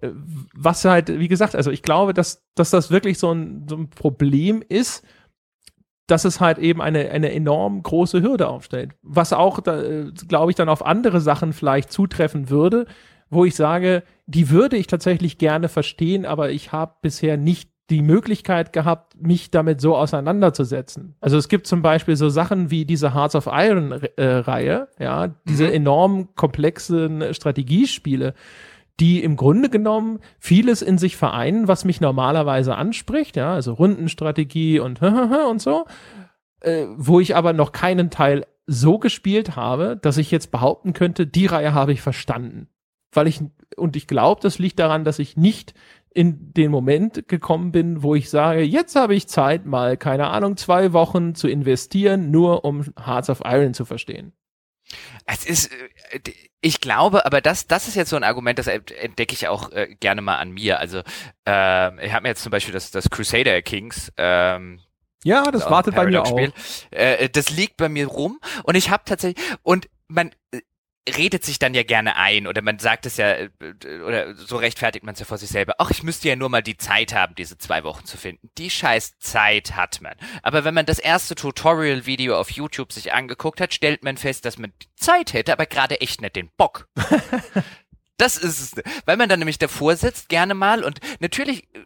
[0.00, 0.10] äh,
[0.54, 3.90] was halt, wie gesagt, also ich glaube, dass, dass das wirklich so ein, so ein
[3.90, 5.04] Problem ist,
[6.12, 8.90] dass es halt eben eine, eine enorm große Hürde aufstellt.
[9.02, 12.84] Was auch, glaube ich, dann auf andere Sachen vielleicht zutreffen würde,
[13.30, 18.02] wo ich sage, die würde ich tatsächlich gerne verstehen, aber ich habe bisher nicht die
[18.02, 21.16] Möglichkeit gehabt, mich damit so auseinanderzusetzen.
[21.22, 25.28] Also es gibt zum Beispiel so Sachen wie diese Hearts of Iron äh, Reihe, ja,
[25.48, 25.72] diese mhm.
[25.72, 28.34] enorm komplexen Strategiespiele,
[29.00, 34.80] die im Grunde genommen vieles in sich vereinen, was mich normalerweise anspricht, ja, also Rundenstrategie
[34.80, 35.00] und
[35.50, 35.86] und so,
[36.60, 41.26] äh, wo ich aber noch keinen Teil so gespielt habe, dass ich jetzt behaupten könnte,
[41.26, 42.68] die Reihe habe ich verstanden.
[43.12, 43.40] Weil ich,
[43.76, 45.74] und ich glaube, das liegt daran, dass ich nicht
[46.14, 50.56] in den Moment gekommen bin, wo ich sage, jetzt habe ich Zeit, mal, keine Ahnung,
[50.56, 54.32] zwei Wochen zu investieren, nur um Hearts of Iron zu verstehen.
[55.26, 55.72] Es ist,
[56.12, 56.20] äh,
[56.60, 59.94] ich glaube, aber das, das ist jetzt so ein Argument, das entdecke ich auch äh,
[60.00, 60.78] gerne mal an mir.
[60.78, 60.98] Also
[61.46, 64.12] äh, ich habe mir jetzt zum Beispiel das, das Crusader Kings.
[64.16, 64.80] Ähm,
[65.24, 66.38] ja, das wartet bei mir auch.
[66.90, 70.32] Äh, das liegt bei mir rum und ich habe tatsächlich und man
[71.08, 73.50] redet sich dann ja gerne ein oder man sagt es ja äh,
[74.04, 75.74] oder so rechtfertigt man es ja vor sich selber.
[75.78, 78.50] Ach, ich müsste ja nur mal die Zeit haben, diese zwei Wochen zu finden.
[78.58, 80.14] Die scheiß Zeit hat man.
[80.42, 84.58] Aber wenn man das erste Tutorial-Video auf YouTube sich angeguckt hat, stellt man fest, dass
[84.58, 86.88] man die Zeit hätte, aber gerade echt nicht den Bock.
[88.16, 88.84] das ist es.
[89.04, 91.80] Weil man dann nämlich davor sitzt, gerne mal und natürlich äh,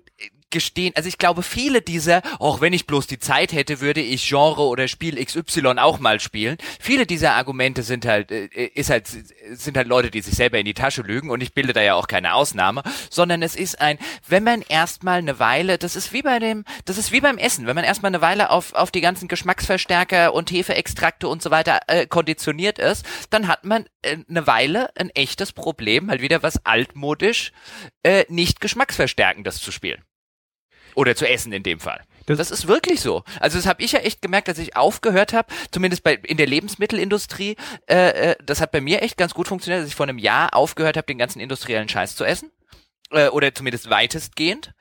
[0.56, 4.26] gestehen, also ich glaube, viele dieser, auch wenn ich bloß die Zeit hätte, würde ich
[4.26, 6.56] Genre oder Spiel XY auch mal spielen.
[6.80, 10.64] Viele dieser Argumente sind halt, äh, ist halt, sind halt Leute, die sich selber in
[10.64, 13.98] die Tasche lügen und ich bilde da ja auch keine Ausnahme, sondern es ist ein,
[14.26, 17.66] wenn man erstmal eine Weile, das ist wie bei dem, das ist wie beim Essen,
[17.66, 21.80] wenn man erstmal eine Weile auf, auf die ganzen Geschmacksverstärker und Hefeextrakte und so weiter
[21.86, 26.64] äh, konditioniert ist, dann hat man äh, eine Weile ein echtes Problem, mal wieder was
[26.64, 27.52] altmodisch,
[28.02, 30.02] äh, nicht geschmacksverstärkendes zu spielen.
[30.96, 32.02] Oder zu essen in dem Fall.
[32.24, 33.22] Das, das ist wirklich so.
[33.38, 36.46] Also das habe ich ja echt gemerkt, dass ich aufgehört habe, zumindest bei in der
[36.46, 37.56] Lebensmittelindustrie.
[37.86, 40.54] Äh, äh, das hat bei mir echt ganz gut funktioniert, dass ich vor einem Jahr
[40.54, 42.50] aufgehört habe, den ganzen industriellen Scheiß zu essen
[43.10, 44.72] äh, oder zumindest weitestgehend.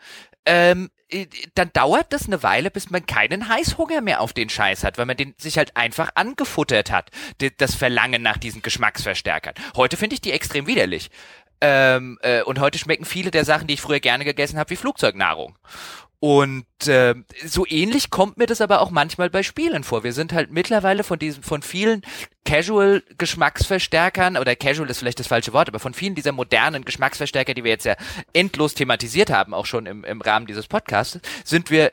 [0.45, 4.85] Ähm, äh, dann dauert das eine Weile, bis man keinen Heißhunger mehr auf den Scheiß
[4.85, 7.11] hat, weil man den sich halt einfach angefuttert hat,
[7.57, 9.55] das Verlangen nach diesen Geschmacksverstärkern.
[9.75, 11.09] Heute finde ich die extrem widerlich.
[11.61, 14.75] Ähm, äh, und heute schmecken viele der Sachen, die ich früher gerne gegessen habe, wie
[14.75, 15.57] Flugzeugnahrung.
[16.25, 17.13] Und äh,
[17.45, 20.03] so ähnlich kommt mir das aber auch manchmal bei Spielen vor.
[20.03, 22.01] Wir sind halt mittlerweile von diesen, von vielen
[22.45, 27.63] Casual-Geschmacksverstärkern, oder Casual ist vielleicht das falsche Wort, aber von vielen dieser modernen Geschmacksverstärker, die
[27.63, 27.95] wir jetzt ja
[28.33, 31.91] endlos thematisiert haben, auch schon im, im Rahmen dieses Podcasts, sind wir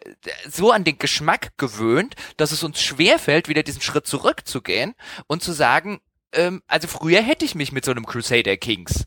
[0.51, 4.95] so an den Geschmack gewöhnt, dass es uns schwerfällt, wieder diesen Schritt zurückzugehen
[5.27, 6.01] und zu sagen,
[6.33, 9.05] ähm, also früher hätte ich mich mit so einem Crusader Kings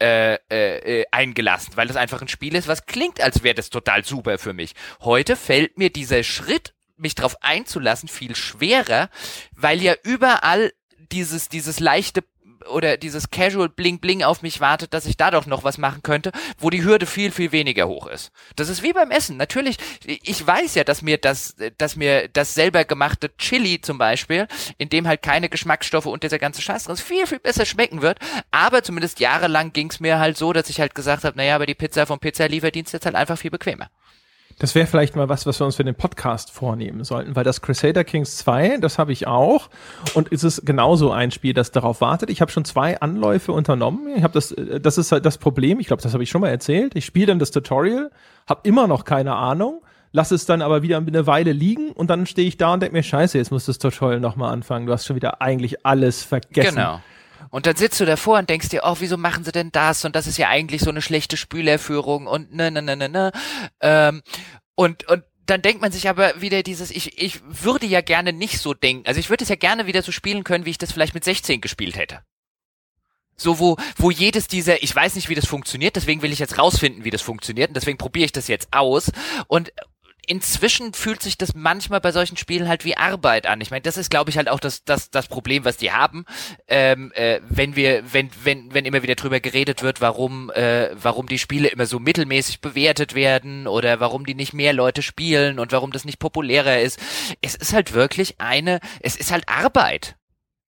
[0.00, 3.70] äh, äh, äh, eingelassen, weil das einfach ein Spiel ist, was klingt, als wäre das
[3.70, 4.74] total super für mich.
[5.00, 9.08] Heute fällt mir dieser Schritt, mich darauf einzulassen, viel schwerer,
[9.52, 10.72] weil ja überall
[11.12, 12.22] dieses, dieses leichte
[12.68, 16.02] oder dieses Casual Bling Bling auf mich wartet, dass ich da doch noch was machen
[16.02, 18.32] könnte, wo die Hürde viel, viel weniger hoch ist.
[18.56, 19.36] Das ist wie beim Essen.
[19.36, 24.46] Natürlich, ich weiß ja, dass mir das, dass mir das selber gemachte Chili zum Beispiel,
[24.78, 28.02] in dem halt keine Geschmacksstoffe und dieser ganze Scheiß drin ist, viel, viel besser schmecken
[28.02, 28.18] wird.
[28.50, 31.66] Aber zumindest jahrelang ging es mir halt so, dass ich halt gesagt habe, naja, aber
[31.66, 33.90] die Pizza vom Pizza-Lieferdienst ist halt einfach viel bequemer.
[34.58, 37.60] Das wäre vielleicht mal was, was wir uns für den Podcast vornehmen sollten, weil das
[37.60, 39.68] Crusader Kings 2, das habe ich auch
[40.14, 42.30] und ist es genauso ein Spiel, das darauf wartet.
[42.30, 44.16] Ich habe schon zwei Anläufe unternommen.
[44.16, 46.40] Ich habe das äh, das ist halt das Problem, ich glaube, das habe ich schon
[46.40, 46.96] mal erzählt.
[46.96, 48.10] Ich spiele dann das Tutorial,
[48.48, 52.24] habe immer noch keine Ahnung, lasse es dann aber wieder eine Weile liegen und dann
[52.24, 54.86] stehe ich da und denke mir, scheiße, jetzt muss das Tutorial nochmal anfangen.
[54.86, 56.76] Du hast schon wieder eigentlich alles vergessen.
[56.76, 57.00] Genau.
[57.56, 60.04] Und dann sitzt du davor und denkst dir, oh, wieso machen sie denn das?
[60.04, 63.32] Und das ist ja eigentlich so eine schlechte Spülerführung und ne, ne, ne, ne, ne.
[63.80, 64.20] Ähm,
[64.74, 68.58] und, und dann denkt man sich aber wieder dieses, ich, ich würde ja gerne nicht
[68.58, 69.08] so denken.
[69.08, 71.24] Also ich würde es ja gerne wieder so spielen können, wie ich das vielleicht mit
[71.24, 72.20] 16 gespielt hätte.
[73.38, 76.58] So, wo, wo jedes dieser, ich weiß nicht, wie das funktioniert, deswegen will ich jetzt
[76.58, 79.10] rausfinden, wie das funktioniert, und deswegen probiere ich das jetzt aus.
[79.46, 79.72] Und
[80.26, 83.60] inzwischen fühlt sich das manchmal bei solchen Spielen halt wie Arbeit an.
[83.60, 86.24] Ich meine, das ist, glaube ich, halt auch das, das, das Problem, was die haben,
[86.68, 91.28] ähm, äh, wenn wir, wenn, wenn, wenn immer wieder drüber geredet wird, warum, äh, warum
[91.28, 95.72] die Spiele immer so mittelmäßig bewertet werden oder warum die nicht mehr Leute spielen und
[95.72, 96.98] warum das nicht populärer ist.
[97.40, 100.16] Es ist halt wirklich eine, es ist halt Arbeit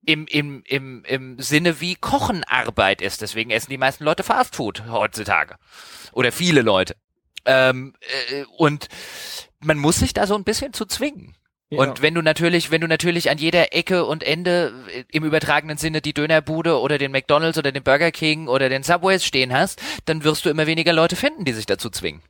[0.04, 3.20] im, im, im, im Sinne wie Kochen Arbeit ist.
[3.20, 5.56] Deswegen essen die meisten Leute Fastfood heutzutage.
[6.12, 6.96] Oder viele Leute.
[7.44, 7.94] Ähm,
[8.30, 8.88] äh, und
[9.60, 11.34] man muss sich da so ein bisschen zu zwingen.
[11.70, 11.80] Ja.
[11.80, 15.76] Und wenn du natürlich, wenn du natürlich an jeder Ecke und Ende äh, im übertragenen
[15.76, 19.80] Sinne die Dönerbude oder den McDonalds oder den Burger King oder den Subways stehen hast,
[20.06, 22.22] dann wirst du immer weniger Leute finden, die sich dazu zwingen.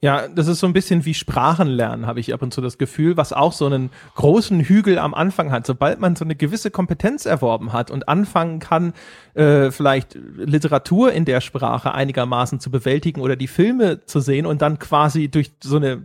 [0.00, 3.16] Ja, das ist so ein bisschen wie Sprachenlernen, habe ich ab und zu das Gefühl,
[3.16, 5.66] was auch so einen großen Hügel am Anfang hat.
[5.66, 8.92] Sobald man so eine gewisse Kompetenz erworben hat und anfangen kann,
[9.34, 14.62] äh, vielleicht Literatur in der Sprache einigermaßen zu bewältigen oder die Filme zu sehen und
[14.62, 16.04] dann quasi durch so eine,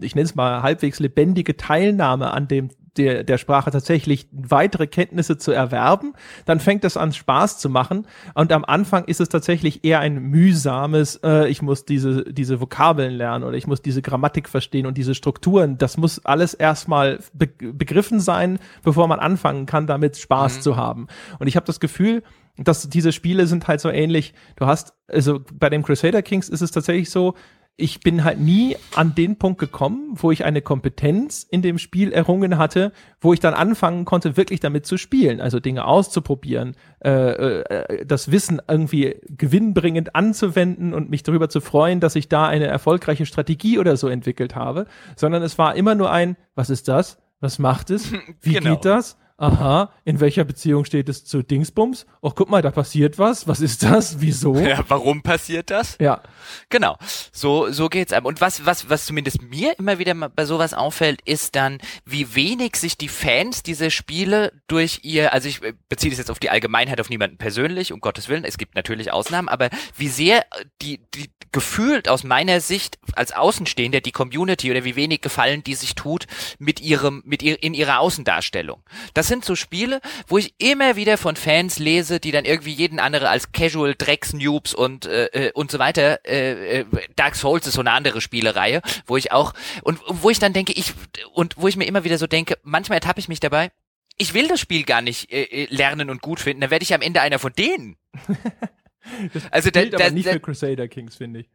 [0.00, 5.38] ich nenne es mal halbwegs lebendige Teilnahme an dem der, der Sprache tatsächlich weitere Kenntnisse
[5.38, 6.14] zu erwerben,
[6.44, 8.06] dann fängt es an Spaß zu machen.
[8.34, 13.14] Und am Anfang ist es tatsächlich eher ein mühsames, äh, ich muss diese, diese Vokabeln
[13.14, 15.78] lernen oder ich muss diese Grammatik verstehen und diese Strukturen.
[15.78, 20.60] Das muss alles erstmal be begriffen sein, bevor man anfangen kann, damit Spaß mhm.
[20.62, 21.06] zu haben.
[21.38, 22.22] Und ich habe das Gefühl,
[22.56, 24.34] dass diese Spiele sind halt so ähnlich.
[24.56, 27.34] Du hast, also bei dem Crusader Kings ist es tatsächlich so,
[27.76, 32.12] ich bin halt nie an den Punkt gekommen, wo ich eine Kompetenz in dem Spiel
[32.12, 37.10] errungen hatte, wo ich dann anfangen konnte, wirklich damit zu spielen, also Dinge auszuprobieren, äh,
[37.10, 42.66] äh, das Wissen irgendwie gewinnbringend anzuwenden und mich darüber zu freuen, dass ich da eine
[42.66, 44.86] erfolgreiche Strategie oder so entwickelt habe,
[45.16, 47.18] sondern es war immer nur ein, was ist das?
[47.40, 48.12] Was macht es?
[48.40, 48.70] Wie genau.
[48.70, 49.18] geht das?
[49.44, 52.06] Aha, in welcher Beziehung steht es zu Dingsbums?
[52.20, 53.46] Oh, guck mal, da passiert was.
[53.46, 54.20] Was ist das?
[54.20, 54.54] Wieso?
[54.64, 55.98] Ja, warum passiert das?
[56.00, 56.22] Ja.
[56.70, 56.96] Genau.
[57.32, 58.24] So, so geht's einem.
[58.24, 62.76] Und was, was, was zumindest mir immer wieder bei sowas auffällt, ist dann, wie wenig
[62.76, 66.48] sich die Fans dieser Spiele durch ihr, also ich äh, beziehe das jetzt auf die
[66.48, 70.46] Allgemeinheit, auf niemanden persönlich, um Gottes Willen, es gibt natürlich Ausnahmen, aber wie sehr
[70.80, 75.76] die, die gefühlt aus meiner Sicht als Außenstehender die Community oder wie wenig Gefallen die
[75.76, 76.26] sich tut
[76.58, 78.82] mit ihrem, mit ihr, in ihrer Außendarstellung.
[79.14, 83.00] Das sind so Spiele, wo ich immer wieder von Fans lese, die dann irgendwie jeden
[83.00, 86.20] andere als Casual Drecks Noobs und äh, äh, und so weiter.
[86.24, 86.84] Äh, äh,
[87.16, 89.52] Dark Souls ist so eine andere Spielereihe, wo ich auch
[89.82, 90.94] und wo ich dann denke, ich
[91.32, 93.70] und wo ich mir immer wieder so denke, manchmal ertappe ich mich dabei.
[94.16, 96.94] Ich will das Spiel gar nicht äh, äh lernen und gut finden, dann werde ich
[96.94, 97.96] am Ende einer von denen.
[99.32, 101.53] das also gilt da, da, aber nicht für Crusader Kings, finde ich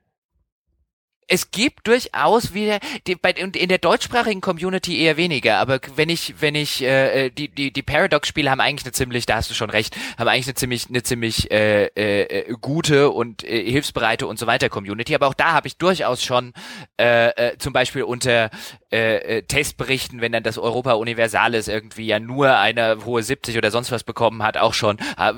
[1.30, 6.35] es gibt durchaus wieder die, bei, in der deutschsprachigen Community eher weniger, aber wenn ich
[6.39, 9.49] wenn ich äh, äh, die die die Paradox Spiele haben eigentlich eine ziemlich, da hast
[9.49, 14.26] du schon recht, haben eigentlich eine ziemlich eine ziemlich äh, äh, gute und äh, hilfsbereite
[14.26, 16.53] und so weiter Community, aber auch da habe ich durchaus schon
[16.99, 18.49] äh, äh, zum Beispiel unter
[18.91, 23.69] äh, äh, Testberichten, wenn dann das Europa Universalis irgendwie ja nur eine hohe 70 oder
[23.69, 25.34] sonst was bekommen hat, auch schon äh,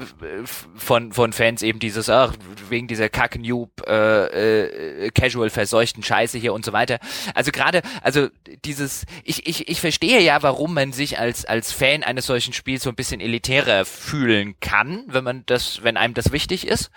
[0.46, 2.34] von von Fans eben dieses ach
[2.70, 7.00] wegen dieser Kack Noob äh, äh, Casual Verseuchung verseuchten Scheiße hier und so weiter.
[7.34, 8.30] Also gerade, also
[8.66, 12.84] dieses, ich, ich, ich verstehe ja, warum man sich als, als Fan eines solchen Spiels
[12.84, 16.92] so ein bisschen elitärer fühlen kann, wenn man das, wenn einem das wichtig ist.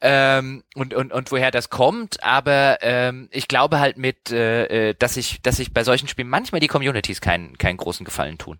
[0.00, 4.94] Ähm, und, und, und woher das kommt, aber ähm, ich glaube halt mit, äh, äh
[4.98, 8.58] dass ich, dass ich bei solchen Spielen manchmal die Communities keinen, keinen großen Gefallen tun.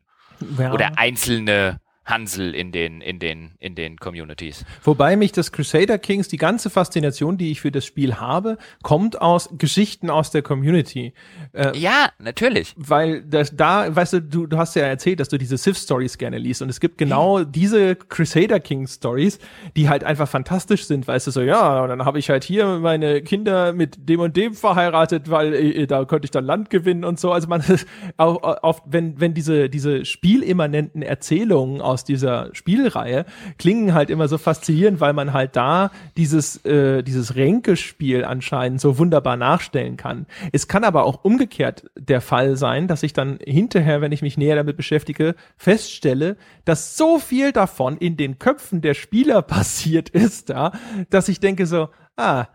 [0.59, 0.73] Ja.
[0.73, 4.65] Oder einzelne Hansel in den, in den, in den Communities.
[4.83, 9.21] Wobei mich das Crusader Kings, die ganze Faszination, die ich für das Spiel habe, kommt
[9.21, 11.15] aus Geschichten aus der Community.
[11.53, 12.75] Äh, ja, natürlich.
[12.77, 16.37] Weil das, da, weißt du, du, du hast ja erzählt, dass du diese Sith-Stories gerne
[16.37, 16.61] liest.
[16.61, 17.51] Und es gibt genau hm.
[17.51, 19.39] diese Crusader Kings Stories,
[19.75, 22.67] die halt einfach fantastisch sind, weißt du, so, ja, und dann habe ich halt hier
[22.79, 27.05] meine Kinder mit dem und dem verheiratet, weil äh, da konnte ich dann Land gewinnen
[27.05, 27.33] und so.
[27.33, 27.63] Also man,
[28.19, 33.25] auf, auf, wenn, wenn diese, diese spielimmanenten Erzählungen aus aus dieser Spielreihe
[33.57, 38.99] klingen halt immer so faszinierend, weil man halt da dieses, äh, dieses Ränkespiel anscheinend so
[38.99, 40.27] wunderbar nachstellen kann.
[40.53, 44.37] Es kann aber auch umgekehrt der Fall sein, dass ich dann hinterher, wenn ich mich
[44.37, 50.51] näher damit beschäftige, feststelle, dass so viel davon in den Köpfen der Spieler passiert ist,
[50.51, 50.73] da,
[51.11, 52.47] dass ich denke so, ah,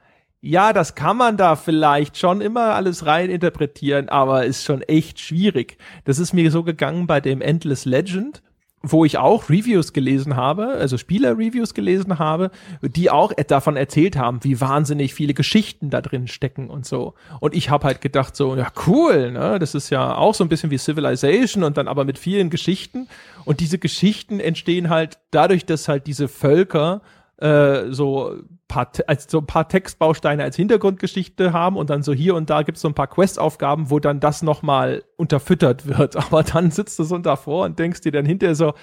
[0.42, 5.20] ja, das kann man da vielleicht schon immer alles rein interpretieren, aber ist schon echt
[5.20, 5.78] schwierig.
[6.06, 8.42] Das ist mir so gegangen bei dem Endless Legend,
[8.82, 12.50] wo ich auch Reviews gelesen habe, also Spieler-Reviews gelesen habe,
[12.82, 17.14] die auch davon erzählt haben, wie wahnsinnig viele Geschichten da drin stecken und so.
[17.42, 20.50] Und ich habe halt gedacht so, ja cool, ne, das ist ja auch so ein
[20.50, 23.08] bisschen wie Civilization und dann aber mit vielen Geschichten.
[23.44, 27.02] Und diese Geschichten entstehen halt dadurch, dass halt diese Völker
[27.42, 28.36] äh, so
[28.68, 32.64] paar, als so ein paar Textbausteine als Hintergrundgeschichte haben und dann so hier und da
[32.64, 36.16] gibt es so ein paar Questaufgaben, wo dann das nochmal unterfüttert wird.
[36.28, 38.74] Aber dann sitzt du so davor und denkst dir dann hinterher so,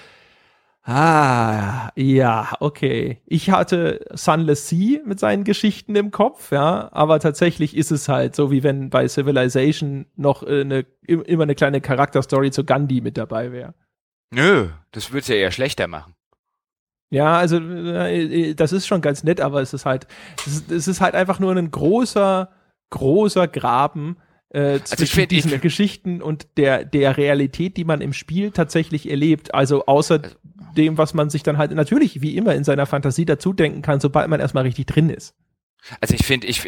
[0.89, 3.21] Ah, ja, okay.
[3.25, 8.37] Ich hatte Sunless Sea mit seinen Geschichten im Kopf, ja, aber tatsächlich ist es halt
[8.37, 13.17] so, wie wenn bei Civilization noch äh, eine, immer eine kleine Charakterstory zu Gandhi mit
[13.17, 13.73] dabei wäre.
[14.31, 16.13] Nö, das würde es ja eher schlechter machen.
[17.09, 20.07] Ja, also äh, das ist schon ganz nett, aber es ist halt,
[20.45, 22.49] es ist, es ist halt einfach nur ein großer,
[22.89, 24.17] großer Graben
[24.49, 29.09] äh, zwischen also find, diesen Geschichten und der, der Realität, die man im Spiel tatsächlich
[29.09, 29.53] erlebt.
[29.53, 30.21] Also außer
[30.75, 33.99] dem, was man sich dann halt natürlich wie immer in seiner Fantasie dazu denken kann,
[33.99, 35.35] sobald man erstmal richtig drin ist.
[36.01, 36.61] Also ich finde, ich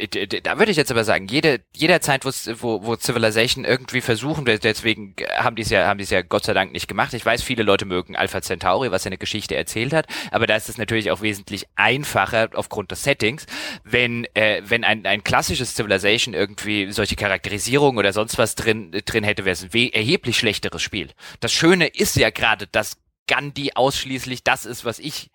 [0.43, 5.55] da würde ich jetzt aber sagen, jede jederzeit, wo, wo Civilization irgendwie versuchen, deswegen haben
[5.55, 7.13] die es ja haben die es ja Gott sei Dank nicht gemacht.
[7.13, 10.55] Ich weiß, viele Leute mögen Alpha Centauri, was ja eine Geschichte erzählt hat, aber da
[10.55, 13.45] ist es natürlich auch wesentlich einfacher aufgrund des Settings,
[13.83, 19.23] wenn äh, wenn ein ein klassisches Civilization irgendwie solche Charakterisierung oder sonst was drin drin
[19.23, 21.09] hätte, wäre es ein erheblich schlechteres Spiel.
[21.39, 25.29] Das Schöne ist ja gerade, dass Gandhi ausschließlich das ist, was ich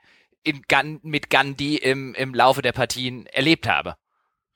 [0.44, 3.96] in Gan mit Gandhi im, im Laufe der Partien erlebt habe.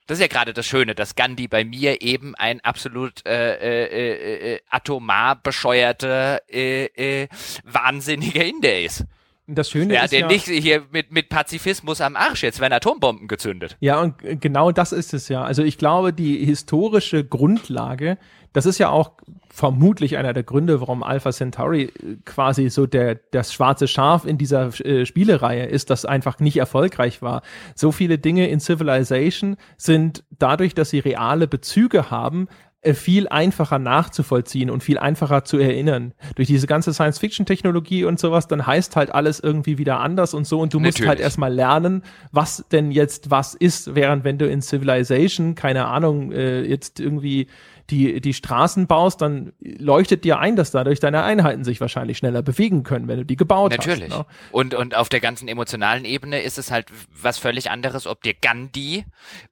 [0.07, 3.85] Das ist ja gerade das Schöne, dass Gandhi bei mir eben ein absolut äh, äh,
[3.85, 7.29] äh, äh atomar bescheuerter, äh, äh,
[7.65, 9.05] wahnsinniger Inder ist.
[9.51, 12.75] Das Schöne ja, ist der ja, nicht hier mit, mit Pazifismus am Arsch, jetzt werden
[12.75, 13.79] Atombomben gezündet.
[13.81, 15.43] Ja, und genau das ist es ja.
[15.43, 18.19] Also ich glaube, die historische Grundlage,
[18.53, 19.13] das ist ja auch
[19.49, 21.93] vermutlich einer der Gründe, warum Alpha Centauri äh,
[22.25, 27.23] quasi so der, das schwarze Schaf in dieser äh, Spielereihe ist, das einfach nicht erfolgreich
[27.23, 27.43] war.
[27.75, 32.49] So viele Dinge in Civilization sind dadurch, dass sie reale Bezüge haben,
[32.85, 36.15] viel einfacher nachzuvollziehen und viel einfacher zu erinnern.
[36.37, 40.61] Durch diese ganze Science-Fiction-Technologie und sowas, dann heißt halt alles irgendwie wieder anders und so
[40.61, 44.63] und du musst halt erstmal lernen, was denn jetzt was ist, während wenn du in
[44.63, 47.49] Civilization, keine Ahnung, äh, jetzt irgendwie
[47.91, 52.43] die, die Straßen baust, dann leuchtet dir ein, dass dadurch deine Einheiten sich wahrscheinlich schneller
[52.43, 54.03] bewegen können, wenn du die gebaut Natürlich.
[54.03, 54.09] hast.
[54.11, 54.27] Natürlich.
[54.29, 54.35] Ne?
[54.53, 56.87] Und, und auf der ganzen emotionalen Ebene ist es halt
[57.21, 59.05] was völlig anderes, ob dir Gandhi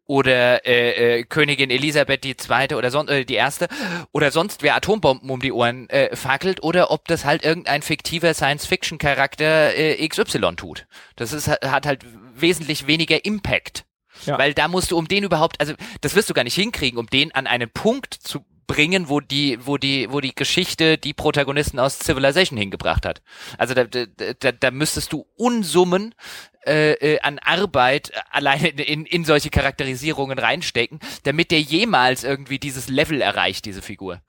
[0.04, 3.68] oder äh, äh, Königin Elisabeth die zweite oder sonst äh, die erste
[4.12, 8.34] oder sonst wer Atombomben um die Ohren äh, fackelt oder ob das halt irgendein fiktiver
[8.34, 10.86] Science-Fiction-Charakter äh, XY tut.
[11.16, 12.04] Das ist hat halt
[12.34, 13.84] wesentlich weniger Impact
[14.26, 14.38] ja.
[14.38, 17.06] Weil da musst du, um den überhaupt, also das wirst du gar nicht hinkriegen, um
[17.06, 21.78] den an einen Punkt zu bringen, wo die, wo die, wo die Geschichte die Protagonisten
[21.78, 23.22] aus Civilization hingebracht hat.
[23.58, 26.14] Also da, da, da müsstest du Unsummen
[26.66, 32.88] äh, äh, an Arbeit alleine in, in solche Charakterisierungen reinstecken, damit der jemals irgendwie dieses
[32.88, 34.20] Level erreicht, diese Figur.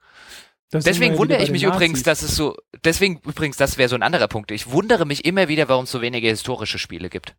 [0.70, 1.76] Das deswegen wundere ich mich Nazis.
[1.76, 2.54] übrigens, dass es so,
[2.84, 4.50] deswegen übrigens, das wäre so ein anderer Punkt.
[4.50, 7.34] Ich wundere mich immer wieder, warum es so wenige historische Spiele gibt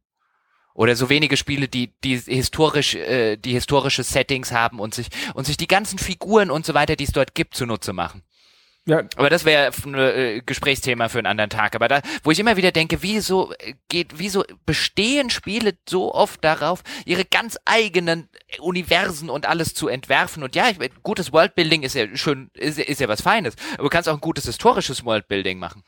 [0.74, 5.46] oder so wenige Spiele, die die historisch äh, die historische Settings haben und sich und
[5.46, 8.24] sich die ganzen Figuren und so weiter, die es dort gibt, zunutze machen.
[8.90, 9.04] Ja.
[9.18, 11.76] Aber das wäre ein äh, Gesprächsthema für einen anderen Tag.
[11.76, 13.54] Aber da, wo ich immer wieder denke, wieso
[13.88, 18.30] geht, wieso bestehen Spiele so oft darauf, ihre ganz eigenen
[18.60, 20.42] Universen und alles zu entwerfen?
[20.42, 23.56] Und ja, ich, gutes Worldbuilding ist ja schön, ist, ist ja was Feines.
[23.74, 25.84] Aber du kannst auch ein gutes historisches Worldbuilding machen.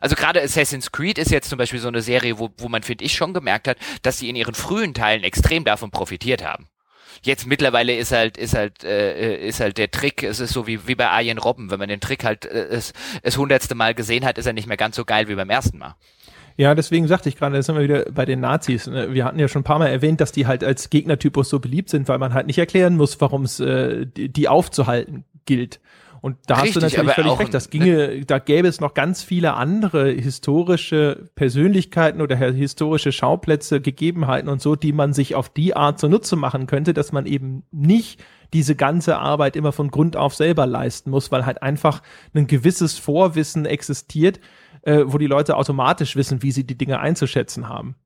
[0.00, 3.04] Also gerade Assassin's Creed ist jetzt zum Beispiel so eine Serie, wo, wo man, finde
[3.04, 6.68] ich, schon gemerkt hat, dass sie in ihren frühen Teilen extrem davon profitiert haben.
[7.22, 10.22] Jetzt mittlerweile ist halt ist halt äh, ist halt der Trick.
[10.22, 12.92] Es ist so wie wie bei Arjen Robben, wenn man den Trick halt äh, es
[13.22, 15.78] es hundertste Mal gesehen hat, ist er nicht mehr ganz so geil wie beim ersten
[15.78, 15.94] Mal.
[16.56, 18.86] Ja, deswegen sagte ich gerade, da sind wir wieder bei den Nazis.
[18.86, 19.12] Ne?
[19.12, 21.90] Wir hatten ja schon ein paar Mal erwähnt, dass die halt als Gegnertypus so beliebt
[21.90, 25.80] sind, weil man halt nicht erklären muss, warum es äh, die aufzuhalten gilt.
[26.24, 27.52] Und da Richtig, hast du natürlich völlig recht.
[27.52, 34.48] Das ginge, da gäbe es noch ganz viele andere historische Persönlichkeiten oder historische Schauplätze, Gegebenheiten
[34.48, 38.24] und so, die man sich auf die Art zunutze machen könnte, dass man eben nicht
[38.54, 42.00] diese ganze Arbeit immer von Grund auf selber leisten muss, weil halt einfach
[42.32, 44.40] ein gewisses Vorwissen existiert,
[44.80, 47.96] äh, wo die Leute automatisch wissen, wie sie die Dinge einzuschätzen haben.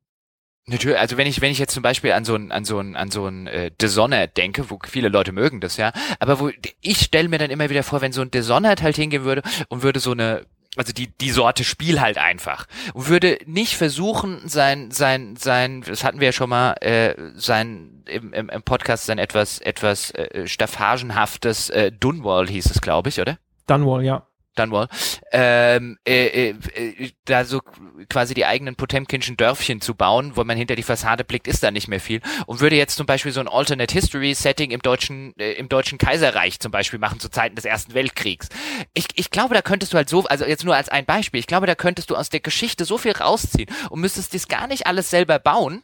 [0.65, 2.95] Natürlich, also wenn ich wenn ich jetzt zum Beispiel an so ein an so ein
[2.95, 6.99] an so ein äh, Dishonored denke, wo viele Leute mögen das ja, aber wo ich
[6.99, 9.99] stelle mir dann immer wieder vor, wenn so ein Dishonored halt hingehen würde und würde
[9.99, 10.45] so eine
[10.77, 16.03] also die die Sorte Spiel halt einfach und würde nicht versuchen sein sein sein das
[16.03, 20.45] hatten wir ja schon mal äh, sein im, im, im Podcast sein etwas etwas äh,
[20.45, 23.39] staffagenhaftes äh, Dunwall hieß es glaube ich oder?
[23.65, 24.87] Dunwall ja Dunwall,
[25.31, 27.61] ähm, äh, äh, äh, da so
[28.09, 31.71] quasi die eigenen Potemkinschen Dörfchen zu bauen, wo man hinter die Fassade blickt, ist da
[31.71, 32.21] nicht mehr viel.
[32.45, 35.97] Und würde jetzt zum Beispiel so ein Alternate History Setting im deutschen, äh, im deutschen
[35.97, 38.49] Kaiserreich zum Beispiel machen zu Zeiten des Ersten Weltkriegs.
[38.93, 41.47] Ich, ich glaube, da könntest du halt so, also jetzt nur als ein Beispiel, ich
[41.47, 44.87] glaube, da könntest du aus der Geschichte so viel rausziehen und müsstest das gar nicht
[44.87, 45.83] alles selber bauen,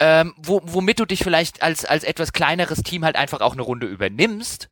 [0.00, 3.62] ähm, wo, womit du dich vielleicht als, als etwas kleineres Team halt einfach auch eine
[3.62, 4.68] Runde übernimmst.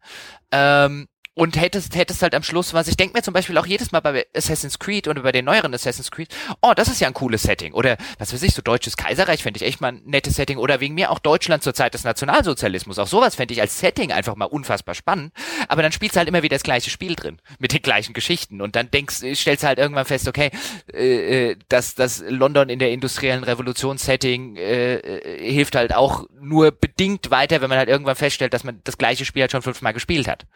[0.52, 2.88] Ähm, und hättest, hättest halt am Schluss was.
[2.88, 5.74] Ich denke mir zum Beispiel auch jedes Mal bei Assassin's Creed oder bei den neueren
[5.74, 7.74] Assassin's Creed, oh, das ist ja ein cooles Setting.
[7.74, 10.56] Oder was weiß ich, so deutsches Kaiserreich fände ich echt mal ein nettes Setting.
[10.56, 12.98] Oder wegen mir auch Deutschland zur Zeit des Nationalsozialismus.
[12.98, 15.34] Auch sowas fände ich als Setting einfach mal unfassbar spannend.
[15.68, 17.38] Aber dann spielst du halt immer wieder das gleiche Spiel drin.
[17.58, 18.62] Mit den gleichen Geschichten.
[18.62, 20.50] Und dann denkst, stellst du halt irgendwann fest, okay,
[20.90, 26.70] äh, äh dass das London in der industriellen Revolution-Setting äh, äh, hilft halt auch nur
[26.70, 29.92] bedingt weiter, wenn man halt irgendwann feststellt, dass man das gleiche Spiel halt schon fünfmal
[29.92, 30.46] gespielt hat.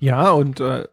[0.00, 0.88] Ja, und äh,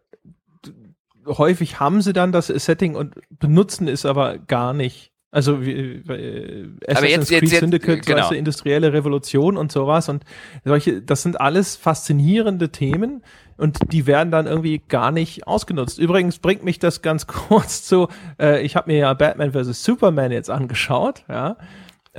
[1.26, 5.12] häufig haben sie dann das Setting und benutzen es aber gar nicht.
[5.30, 8.20] Also wie, äh, Assassin's Creed jetzt, Syndicate, genau.
[8.20, 10.24] weißt du, industrielle Revolution und sowas und
[10.64, 13.22] solche, das sind alles faszinierende Themen
[13.58, 15.98] und die werden dann irgendwie gar nicht ausgenutzt.
[15.98, 18.08] Übrigens bringt mich das ganz kurz zu,
[18.40, 19.84] äh, ich habe mir ja Batman vs.
[19.84, 21.58] Superman jetzt angeschaut, ja,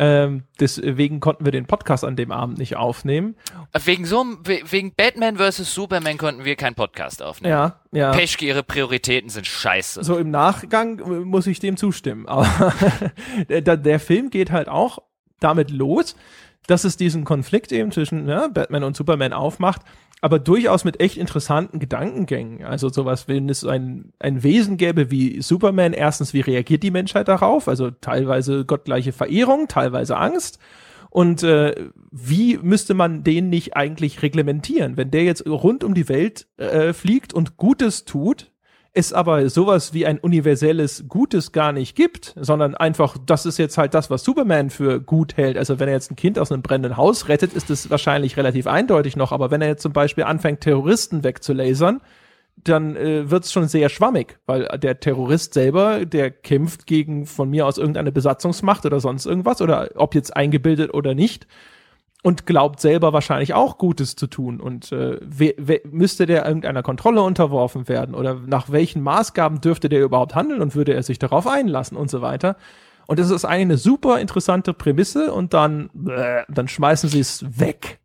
[0.01, 3.35] ähm, deswegen konnten wir den Podcast an dem Abend nicht aufnehmen.
[3.83, 5.73] Wegen so wegen Batman vs.
[5.73, 7.51] Superman konnten wir keinen Podcast aufnehmen.
[7.51, 8.11] Ja, ja.
[8.11, 10.01] Peschke, ihre Prioritäten sind scheiße.
[10.01, 12.27] So im Nachgang äh, muss ich dem zustimmen.
[12.27, 12.73] Aber
[13.49, 14.99] der, der Film geht halt auch
[15.41, 16.15] damit los,
[16.65, 19.81] dass es diesen Konflikt eben zwischen ne, Batman und Superman aufmacht
[20.21, 22.65] aber durchaus mit echt interessanten Gedankengängen.
[22.65, 27.27] Also sowas, wenn es ein, ein Wesen gäbe wie Superman, erstens, wie reagiert die Menschheit
[27.27, 27.67] darauf?
[27.67, 30.59] Also teilweise gottgleiche Verehrung, teilweise Angst.
[31.09, 31.73] Und äh,
[32.11, 34.97] wie müsste man den nicht eigentlich reglementieren?
[34.97, 38.51] Wenn der jetzt rund um die Welt äh, fliegt und Gutes tut,
[38.93, 43.77] es aber sowas wie ein universelles Gutes gar nicht gibt, sondern einfach, das ist jetzt
[43.77, 45.57] halt das, was Superman für gut hält.
[45.57, 48.67] Also wenn er jetzt ein Kind aus einem brennenden Haus rettet, ist es wahrscheinlich relativ
[48.67, 52.01] eindeutig noch, aber wenn er jetzt zum Beispiel anfängt, Terroristen wegzulasern,
[52.63, 57.49] dann äh, wird es schon sehr schwammig, weil der Terrorist selber, der kämpft gegen von
[57.49, 61.47] mir aus irgendeine Besatzungsmacht oder sonst irgendwas, oder ob jetzt eingebildet oder nicht,
[62.21, 64.59] und glaubt selber wahrscheinlich auch Gutes zu tun.
[64.59, 69.87] Und äh, we, we, müsste der irgendeiner Kontrolle unterworfen werden oder nach welchen Maßgaben dürfte
[69.87, 72.57] der überhaupt handeln und würde er sich darauf einlassen und so weiter.
[73.07, 77.99] Und das ist eine super interessante Prämisse und dann, äh, dann schmeißen sie es weg.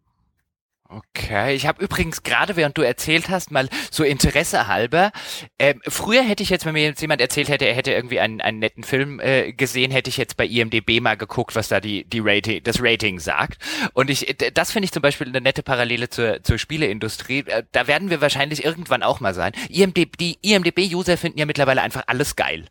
[0.86, 5.12] Okay, ich habe übrigens gerade, während du erzählt hast, mal so Interesse halber,
[5.56, 8.42] äh, früher hätte ich jetzt, wenn mir jetzt jemand erzählt hätte, er hätte irgendwie einen,
[8.42, 12.04] einen netten Film äh, gesehen, hätte ich jetzt bei IMDB mal geguckt, was da die,
[12.04, 13.62] die Rating, das Rating sagt.
[13.94, 17.44] Und ich, das finde ich zum Beispiel eine nette Parallele zur, zur Spieleindustrie.
[17.46, 19.52] Äh, da werden wir wahrscheinlich irgendwann auch mal sein.
[19.70, 22.66] IMDb, die IMDB-User finden ja mittlerweile einfach alles geil.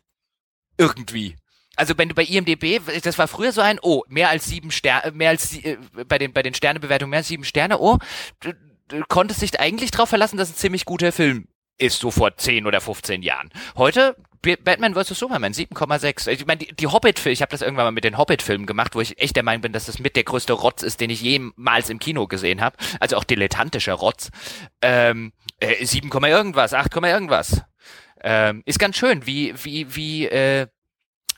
[0.78, 1.34] Irgendwie.
[1.76, 5.12] Also wenn du bei IMDb, das war früher so ein, oh, mehr als sieben Sterne,
[5.12, 5.76] mehr als äh,
[6.06, 7.98] bei den bei den Sternebewertungen mehr als sieben Sterne, oh,
[8.40, 8.52] du,
[8.88, 11.48] du konntest dich eigentlich darauf verlassen, dass ein ziemlich guter Film
[11.78, 13.50] ist, so vor 10 oder 15 Jahren.
[13.76, 14.16] Heute
[14.62, 15.18] Batman vs.
[15.18, 16.28] Superman 7,6.
[16.28, 19.00] Ich meine, die, die Hobbit-Filme, ich habe das irgendwann mal mit den Hobbit-Filmen gemacht, wo
[19.00, 21.88] ich echt der Meinung bin, dass das mit der größte Rotz ist, den ich jemals
[21.88, 22.76] im Kino gesehen habe.
[23.00, 24.30] Also auch dilettantischer Rotz.
[24.82, 27.62] Ähm, äh, 7, irgendwas, 8, irgendwas.
[28.22, 30.66] Ähm, ist ganz schön, wie, wie, wie, äh,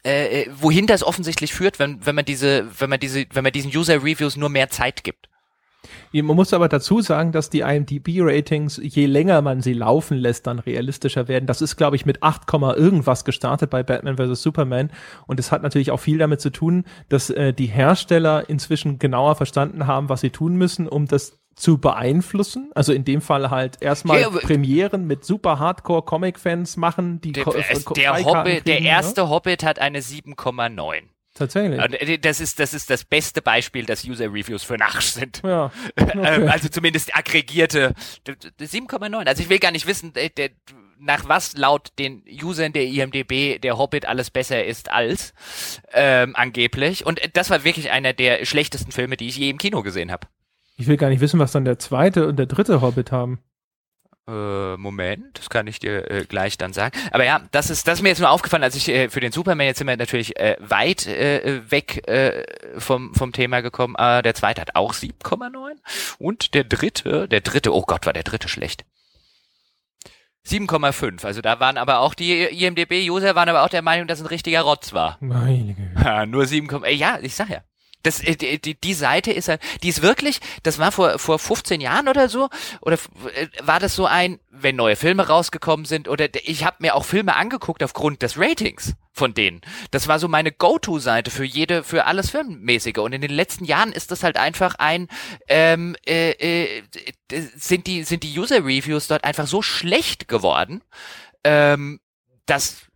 [0.06, 3.52] äh, äh, wohin das offensichtlich führt, wenn, wenn man diese, wenn man diese, wenn man
[3.52, 5.28] diesen User Reviews nur mehr Zeit gibt.
[6.12, 10.60] Man muss aber dazu sagen, dass die IMDb-Ratings, je länger man sie laufen lässt, dann
[10.60, 11.46] realistischer werden.
[11.46, 14.42] Das ist, glaube ich, mit 8, irgendwas gestartet bei Batman vs.
[14.42, 14.90] Superman.
[15.26, 19.34] Und es hat natürlich auch viel damit zu tun, dass äh, die Hersteller inzwischen genauer
[19.34, 22.70] verstanden haben, was sie tun müssen, um das zu beeinflussen.
[22.74, 27.54] Also in dem Fall halt erstmal ja, Premieren mit super Hardcore-Comic-Fans machen, die der, der,
[27.54, 28.86] Hobbit, kriegen, der ne?
[28.86, 29.30] erste ne?
[29.30, 31.02] Hobbit hat eine 7,9.
[31.34, 31.80] Tatsächlich.
[31.80, 35.42] Äh, das ist, das ist das beste Beispiel, dass User-Reviews für Nachsch sind.
[35.44, 35.72] Ja.
[35.96, 36.48] Okay.
[36.48, 37.94] Also zumindest aggregierte
[38.26, 39.26] 7,9.
[39.26, 40.50] Also ich will gar nicht wissen, der,
[40.98, 45.34] nach was laut den Usern der IMDB der Hobbit alles besser ist als
[45.92, 47.04] ähm, angeblich.
[47.04, 50.26] Und das war wirklich einer der schlechtesten Filme, die ich je im Kino gesehen habe.
[50.76, 53.40] Ich will gar nicht wissen, was dann der zweite und der dritte Hobbit haben.
[54.28, 56.98] Äh, Moment, das kann ich dir äh, gleich dann sagen.
[57.12, 59.30] Aber ja, das ist, das ist mir jetzt nur aufgefallen, als ich äh, für den
[59.30, 62.44] Superman jetzt sind wir natürlich äh, weit äh, weg äh,
[62.76, 63.94] vom vom Thema gekommen.
[63.96, 65.76] Äh, der zweite hat auch 7,9
[66.18, 68.84] und der dritte, der dritte, oh Gott, war der dritte schlecht.
[70.46, 71.24] 7,5.
[71.24, 74.62] Also da waren aber auch die IMDB-User waren aber auch der Meinung, dass ein richtiger
[74.62, 75.18] Rotz war.
[75.20, 76.04] Meine Güte.
[76.04, 77.62] Ja, nur 7, ja, ich sag ja.
[78.06, 81.80] Das, äh, die, die Seite ist halt, die ist wirklich, das war vor, vor 15
[81.80, 82.48] Jahren oder so,
[82.80, 82.94] oder
[83.34, 87.04] äh, war das so ein, wenn neue Filme rausgekommen sind, oder ich habe mir auch
[87.04, 89.60] Filme angeguckt aufgrund des Ratings von denen.
[89.90, 92.98] Das war so meine Go-To-Seite für jede, für alles Filmmäßige.
[92.98, 95.08] Und in den letzten Jahren ist das halt einfach ein,
[95.48, 96.82] ähm, äh, äh,
[97.56, 100.82] sind die, sind die User-Reviews dort einfach so schlecht geworden,
[101.44, 101.98] ähm,
[102.44, 102.86] dass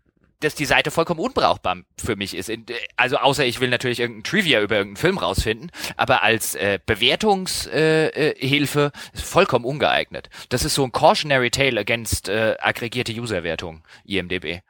[0.40, 2.50] dass die Seite vollkommen unbrauchbar für mich ist.
[2.96, 8.80] Also außer ich will natürlich irgendein Trivia über irgendeinen Film rausfinden, aber als äh, Bewertungshilfe
[8.80, 10.28] äh, äh, vollkommen ungeeignet.
[10.48, 14.62] Das ist so ein cautionary tale against äh, aggregierte Userwertung, IMDB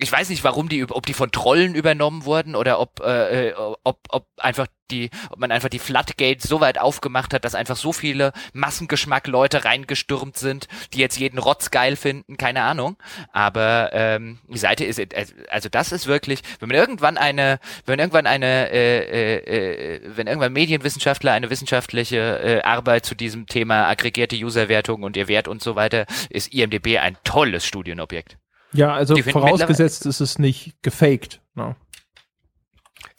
[0.00, 3.54] ich weiß nicht, warum die, ob die von Trollen übernommen wurden oder ob, äh, äh,
[3.84, 7.76] ob, ob einfach die, ob man einfach die Floodgates so weit aufgemacht hat, dass einfach
[7.76, 12.96] so viele Massengeschmack-Leute reingestürmt sind, die jetzt jeden Rotz geil finden, keine Ahnung.
[13.32, 15.00] Aber ähm, die Seite ist,
[15.48, 20.26] also das ist wirklich, wenn man irgendwann eine, wenn irgendwann eine, äh, äh, äh, wenn
[20.26, 25.62] irgendwann Medienwissenschaftler eine wissenschaftliche äh, Arbeit zu diesem Thema aggregierte Userwertung und ihr Wert und
[25.62, 28.38] so weiter, ist IMDB ein tolles Studienobjekt.
[28.74, 31.40] Ja, also vorausgesetzt ist es nicht gefaked.
[31.54, 31.68] No.
[31.68, 31.76] Ne?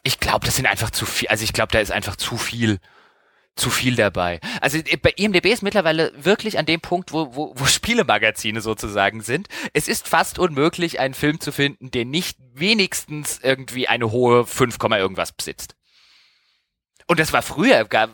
[0.03, 1.27] Ich glaube, das sind einfach zu viel.
[1.29, 2.79] Also ich glaube, da ist einfach zu viel
[3.55, 4.39] zu viel dabei.
[4.61, 9.21] Also äh, bei IMDB ist mittlerweile wirklich an dem Punkt, wo, wo, wo Spielemagazine sozusagen
[9.21, 9.47] sind.
[9.73, 14.77] Es ist fast unmöglich, einen Film zu finden, der nicht wenigstens irgendwie eine hohe 5,
[14.91, 15.75] irgendwas besitzt.
[17.07, 18.09] Und das war früher, gab,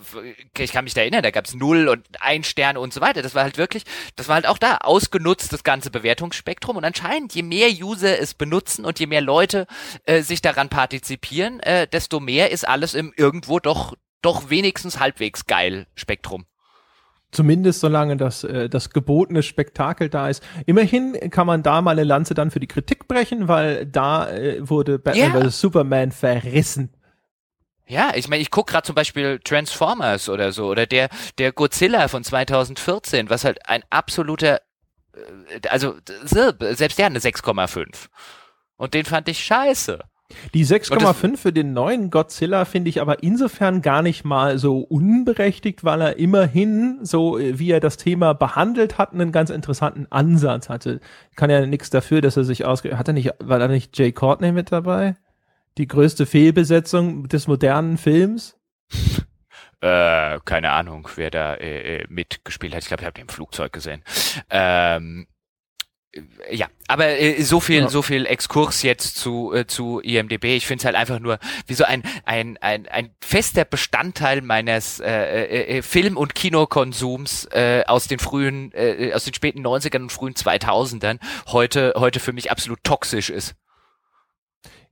[0.58, 3.22] ich kann mich da erinnern, da gab's null und ein Stern und so weiter.
[3.22, 3.84] Das war halt wirklich,
[4.18, 6.76] das war halt auch da ausgenutzt, das ganze Bewertungsspektrum.
[6.76, 9.66] Und anscheinend, je mehr User es benutzen und je mehr Leute
[10.06, 15.46] äh, sich daran partizipieren, äh, desto mehr ist alles im irgendwo doch, doch wenigstens halbwegs
[15.46, 16.46] geil Spektrum.
[17.32, 20.44] Zumindest solange das, äh, das gebotene Spektakel da ist.
[20.66, 24.68] Immerhin kann man da mal eine Lanze dann für die Kritik brechen, weil da äh,
[24.68, 25.48] wurde Batman yeah.
[25.48, 25.62] vs.
[25.62, 26.90] Superman verrissen.
[27.92, 32.08] Ja, ich meine, ich guck gerade zum Beispiel Transformers oder so oder der der Godzilla
[32.08, 34.62] von 2014, was halt ein absoluter
[35.14, 38.08] äh, also selbst der hat eine 6,5.
[38.78, 40.00] Und den fand ich scheiße.
[40.54, 45.84] Die 6,5 für den neuen Godzilla finde ich aber insofern gar nicht mal so unberechtigt,
[45.84, 51.02] weil er immerhin, so wie er das Thema behandelt hat, einen ganz interessanten Ansatz hatte.
[51.36, 52.98] Kann ja nichts dafür, dass er sich ausge...
[52.98, 55.18] Hat er nicht, war da nicht Jay Courtney mit dabei?
[55.78, 58.58] Die größte Fehlbesetzung des modernen Films?
[59.84, 62.84] Äh, keine Ahnung, wer da äh, äh mitgespielt hat.
[62.84, 64.04] Ich glaube, ich habe den im Flugzeug gesehen.
[64.52, 65.26] Ähm,
[66.52, 67.88] ja, aber äh, so viel, ja.
[67.88, 70.44] so viel Exkurs jetzt zu äh, zu IMDb.
[70.44, 75.00] Ich finde es halt einfach nur wie so ein ein ein ein fester Bestandteil meines
[75.00, 80.02] äh, äh, äh, Film- und Kinokonsums äh, aus den frühen, äh, aus den späten 90ern
[80.02, 83.56] und frühen 2000ern heute heute für mich absolut toxisch ist.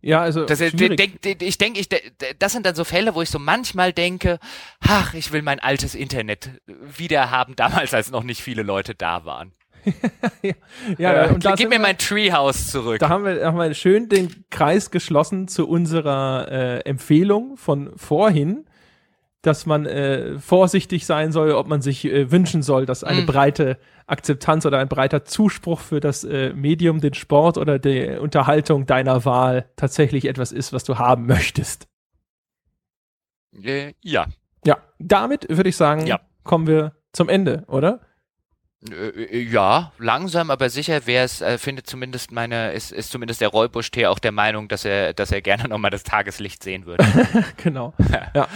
[0.01, 1.89] Ja, also das, denk, ich denke, ich,
[2.39, 4.39] das sind dann so Fälle, wo ich so manchmal denke,
[4.79, 9.25] ach, ich will mein altes Internet wieder haben, damals als noch nicht viele Leute da
[9.25, 9.51] waren.
[10.41, 10.53] ja,
[10.97, 12.99] ja äh, und da gib mir wir, mein Treehouse zurück.
[12.99, 18.65] Da haben wir, haben wir schön den Kreis geschlossen zu unserer äh, Empfehlung von vorhin,
[19.41, 23.25] dass man äh, vorsichtig sein soll, ob man sich äh, wünschen soll, dass eine mm.
[23.25, 28.85] breite Akzeptanz oder ein breiter Zuspruch für das äh, Medium, den Sport oder die Unterhaltung
[28.85, 31.87] deiner Wahl tatsächlich etwas ist, was du haben möchtest.
[33.63, 34.27] Äh, ja.
[34.65, 36.19] Ja, damit würde ich sagen, ja.
[36.43, 38.01] kommen wir zum Ende, oder?
[38.89, 43.41] Äh, äh, ja, langsam, aber sicher wäre es, äh, findet zumindest meine, ist, ist zumindest
[43.41, 47.05] der Räubusch-Tee auch der Meinung, dass er, dass er gerne nochmal das Tageslicht sehen würde.
[47.57, 47.93] genau.
[48.35, 48.47] ja.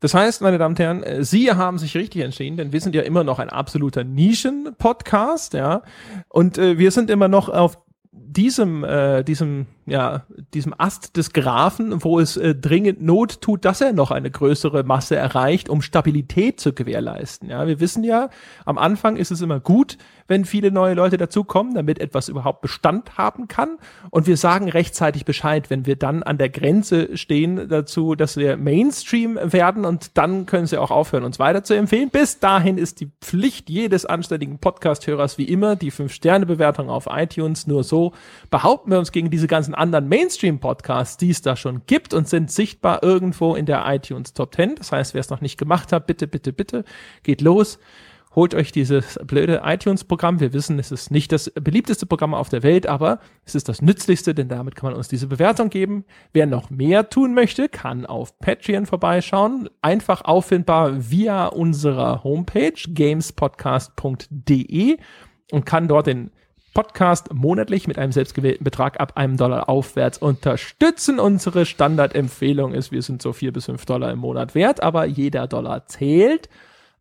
[0.00, 2.94] Das heißt, meine Damen und Herren, äh, Sie haben sich richtig entschieden, denn wir sind
[2.94, 5.82] ja immer noch ein absoluter Nischen-Podcast, ja.
[6.28, 7.78] Und äh, wir sind immer noch auf
[8.12, 10.22] diesem, äh, diesem, ja,
[10.54, 14.84] diesem Ast des Graphen, wo es äh, dringend Not tut, dass er noch eine größere
[14.84, 17.50] Masse erreicht, um Stabilität zu gewährleisten.
[17.50, 18.30] Ja, wir wissen ja,
[18.64, 19.98] am Anfang ist es immer gut,
[20.30, 23.78] wenn viele neue Leute dazukommen, damit etwas überhaupt Bestand haben kann.
[24.10, 28.56] Und wir sagen rechtzeitig Bescheid, wenn wir dann an der Grenze stehen dazu, dass wir
[28.56, 32.10] Mainstream werden und dann können sie auch aufhören, uns weiter zu empfehlen.
[32.10, 37.66] Bis dahin ist die Pflicht jedes anständigen Podcast-Hörers wie immer die 5-Sterne-Bewertung auf iTunes.
[37.66, 38.12] Nur so
[38.50, 42.50] behaupten wir uns gegen diese ganzen anderen Mainstream-Podcasts, die es da schon gibt und sind
[42.50, 44.76] sichtbar irgendwo in der iTunes Top 10.
[44.76, 46.84] Das heißt, wer es noch nicht gemacht hat, bitte, bitte, bitte,
[47.22, 47.78] geht los
[48.34, 50.40] holt euch dieses blöde iTunes-Programm.
[50.40, 53.82] Wir wissen, es ist nicht das beliebteste Programm auf der Welt, aber es ist das
[53.82, 56.06] nützlichste, denn damit kann man uns diese Bewertung geben.
[56.32, 59.68] Wer noch mehr tun möchte, kann auf Patreon vorbeischauen.
[59.82, 64.98] Einfach auffindbar via unserer Homepage gamespodcast.de
[65.50, 66.30] und kann dort den
[66.72, 71.18] Podcast monatlich mit einem selbstgewählten Betrag ab einem Dollar aufwärts unterstützen.
[71.18, 75.46] Unsere Standardempfehlung ist, wir sind so vier bis fünf Dollar im Monat wert, aber jeder
[75.46, 76.48] Dollar zählt,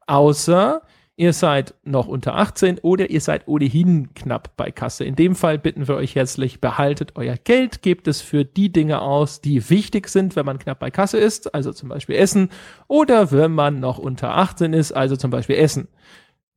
[0.07, 0.81] außer
[1.19, 5.03] ihr seid noch unter 18 oder ihr seid ohnehin knapp bei Kasse.
[5.03, 9.01] In dem Fall bitten wir euch herzlich, behaltet euer Geld, gebt es für die Dinge
[9.01, 12.49] aus, die wichtig sind, wenn man knapp bei Kasse ist, also zum Beispiel Essen,
[12.87, 15.89] oder wenn man noch unter 18 ist, also zum Beispiel Essen.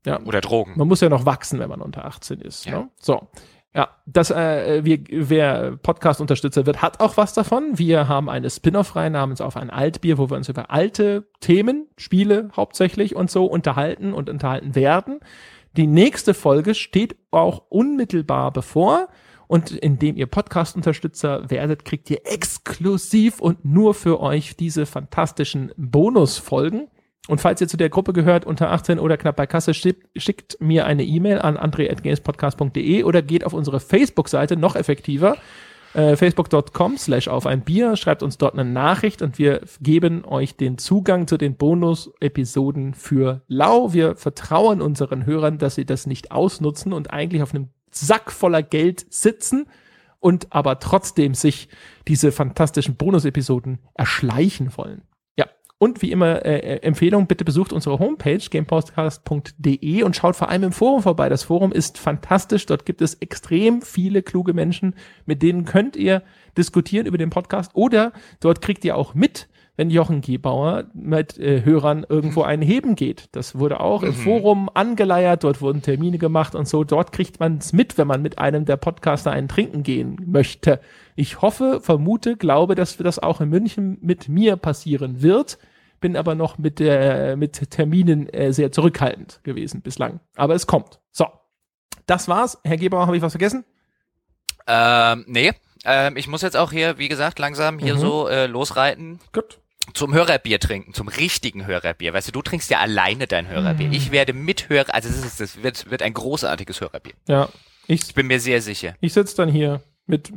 [0.05, 0.21] Ja.
[0.23, 0.73] Oder Drogen.
[0.77, 2.67] Man muss ja noch wachsen, wenn man unter 18 ist.
[2.67, 2.81] Ja.
[2.81, 2.89] Ne?
[3.01, 3.29] So.
[3.75, 7.79] Ja, das, äh, wir, wer Podcast-Unterstützer wird, hat auch was davon.
[7.79, 12.51] Wir haben eine Spin-off-Reihe namens Auf ein Altbier, wo wir uns über alte Themen, Spiele
[12.55, 15.21] hauptsächlich und so unterhalten und unterhalten werden.
[15.79, 19.09] Die nächste Folge steht auch unmittelbar bevor.
[19.47, 26.89] Und indem ihr Podcast-Unterstützer werdet, kriegt ihr exklusiv und nur für euch diese fantastischen Bonusfolgen.
[27.29, 30.61] Und falls ihr zu der Gruppe gehört, unter 18 oder knapp bei Kasse, schickt, schickt
[30.61, 35.37] mir eine E-Mail an andre.gamespodcast.de oder geht auf unsere Facebook-Seite, noch effektiver,
[35.95, 40.57] äh, facebook.com slash auf ein Bier, schreibt uns dort eine Nachricht und wir geben euch
[40.57, 43.93] den Zugang zu den Bonus-Episoden für lau.
[43.93, 48.65] Wir vertrauen unseren Hörern, dass sie das nicht ausnutzen und eigentlich auf einem Sack voller
[48.65, 49.67] Geld sitzen
[50.19, 51.69] und aber trotzdem sich
[52.09, 55.03] diese fantastischen Bonus-Episoden erschleichen wollen.
[55.83, 60.63] Und wie immer äh, äh, Empfehlung, bitte besucht unsere Homepage gamepodcast.de und schaut vor allem
[60.63, 61.29] im Forum vorbei.
[61.29, 62.67] Das Forum ist fantastisch.
[62.67, 64.95] Dort gibt es extrem viele kluge Menschen,
[65.27, 66.23] mit denen könnt ihr
[66.57, 71.65] diskutieren über den Podcast oder dort kriegt ihr auch mit, wenn Jochen Gebauer mit äh,
[71.65, 73.29] Hörern irgendwo einen heben geht.
[73.33, 74.09] Das wurde auch mhm.
[74.09, 76.85] im Forum angeleiert, dort wurden Termine gemacht und so.
[76.85, 80.79] Dort kriegt man es mit, wenn man mit einem der Podcaster einen trinken gehen möchte.
[81.17, 85.59] Ich hoffe, vermute, glaube, dass das auch in München mit mir passieren wird
[86.03, 90.21] bin aber noch mit, der, mit Terminen äh, sehr zurückhaltend gewesen bislang.
[90.37, 91.01] Aber es kommt.
[91.11, 91.27] So,
[92.05, 92.59] das war's.
[92.65, 93.65] Herr Gebauer, habe ich was vergessen?
[94.67, 95.53] Ähm, nee.
[95.87, 98.01] Ähm, ich muss jetzt auch hier, wie gesagt, langsam hier mhm.
[98.01, 99.21] so äh, losreiten.
[99.33, 99.61] Gut.
[99.95, 102.13] zum Hörerbier trinken, zum richtigen Hörerbier.
[102.13, 103.91] Weißt du, du trinkst ja alleine dein Hörerbier.
[103.91, 107.15] Ich werde mit Hörer, also das, ist, das wird, wird ein großartiges Hörerbier.
[107.27, 107.49] Ja,
[107.89, 108.95] ich, Ich bin mir sehr sicher.
[109.01, 110.33] ich sitze dann hier mit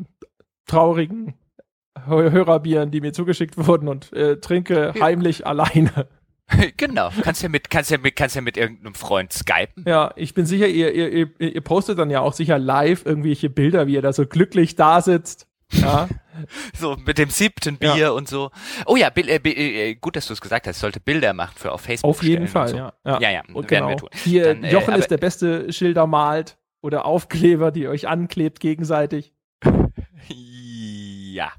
[0.65, 1.35] traurigen
[2.05, 5.01] Hörerbieren, die mir zugeschickt wurden und äh, trinke Ja.
[5.03, 6.07] heimlich alleine.
[6.77, 7.09] genau.
[7.23, 9.83] Kannst ja mit, kannst ja mit, kannst ja mit irgendeinem Freund skypen.
[9.87, 13.49] Ja, ich bin sicher, ihr, ihr, ihr, ihr postet dann ja auch sicher live irgendwelche
[13.49, 15.47] Bilder, wie ihr da so glücklich da sitzt.
[15.71, 16.07] Ja,
[16.77, 17.93] So mit dem siebten Ja.
[17.95, 18.51] Bier und so.
[18.85, 20.75] Oh ja, Bil äh, Bi- äh, gut, dass du es gesagt hast.
[20.75, 22.09] Ich sollte Bilder machen für auf Facebook.
[22.11, 22.75] auf jeden Fall, so.
[22.77, 22.93] ja.
[23.03, 24.07] Ja, ja, Und werden wir genau.
[24.07, 24.09] tun.
[24.13, 28.59] Hier, Dann, äh, Jochen aber- ist der beste Schilder malt oder Aufkleber, die euch anklebt
[28.59, 29.33] gegenseitig.
[31.35, 31.51] Ja.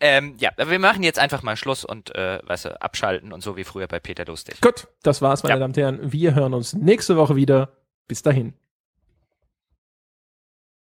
[0.00, 3.40] Ähm, ja, aber wir machen jetzt einfach mal Schluss und äh, weißt du, abschalten und
[3.40, 4.60] so wie früher bei Peter Lustig.
[4.60, 5.58] Gut, das war's, meine Ja.
[5.60, 6.12] Damen und Herren.
[6.12, 7.68] Wir hören uns nächste Woche wieder.
[8.08, 8.54] Bis dahin.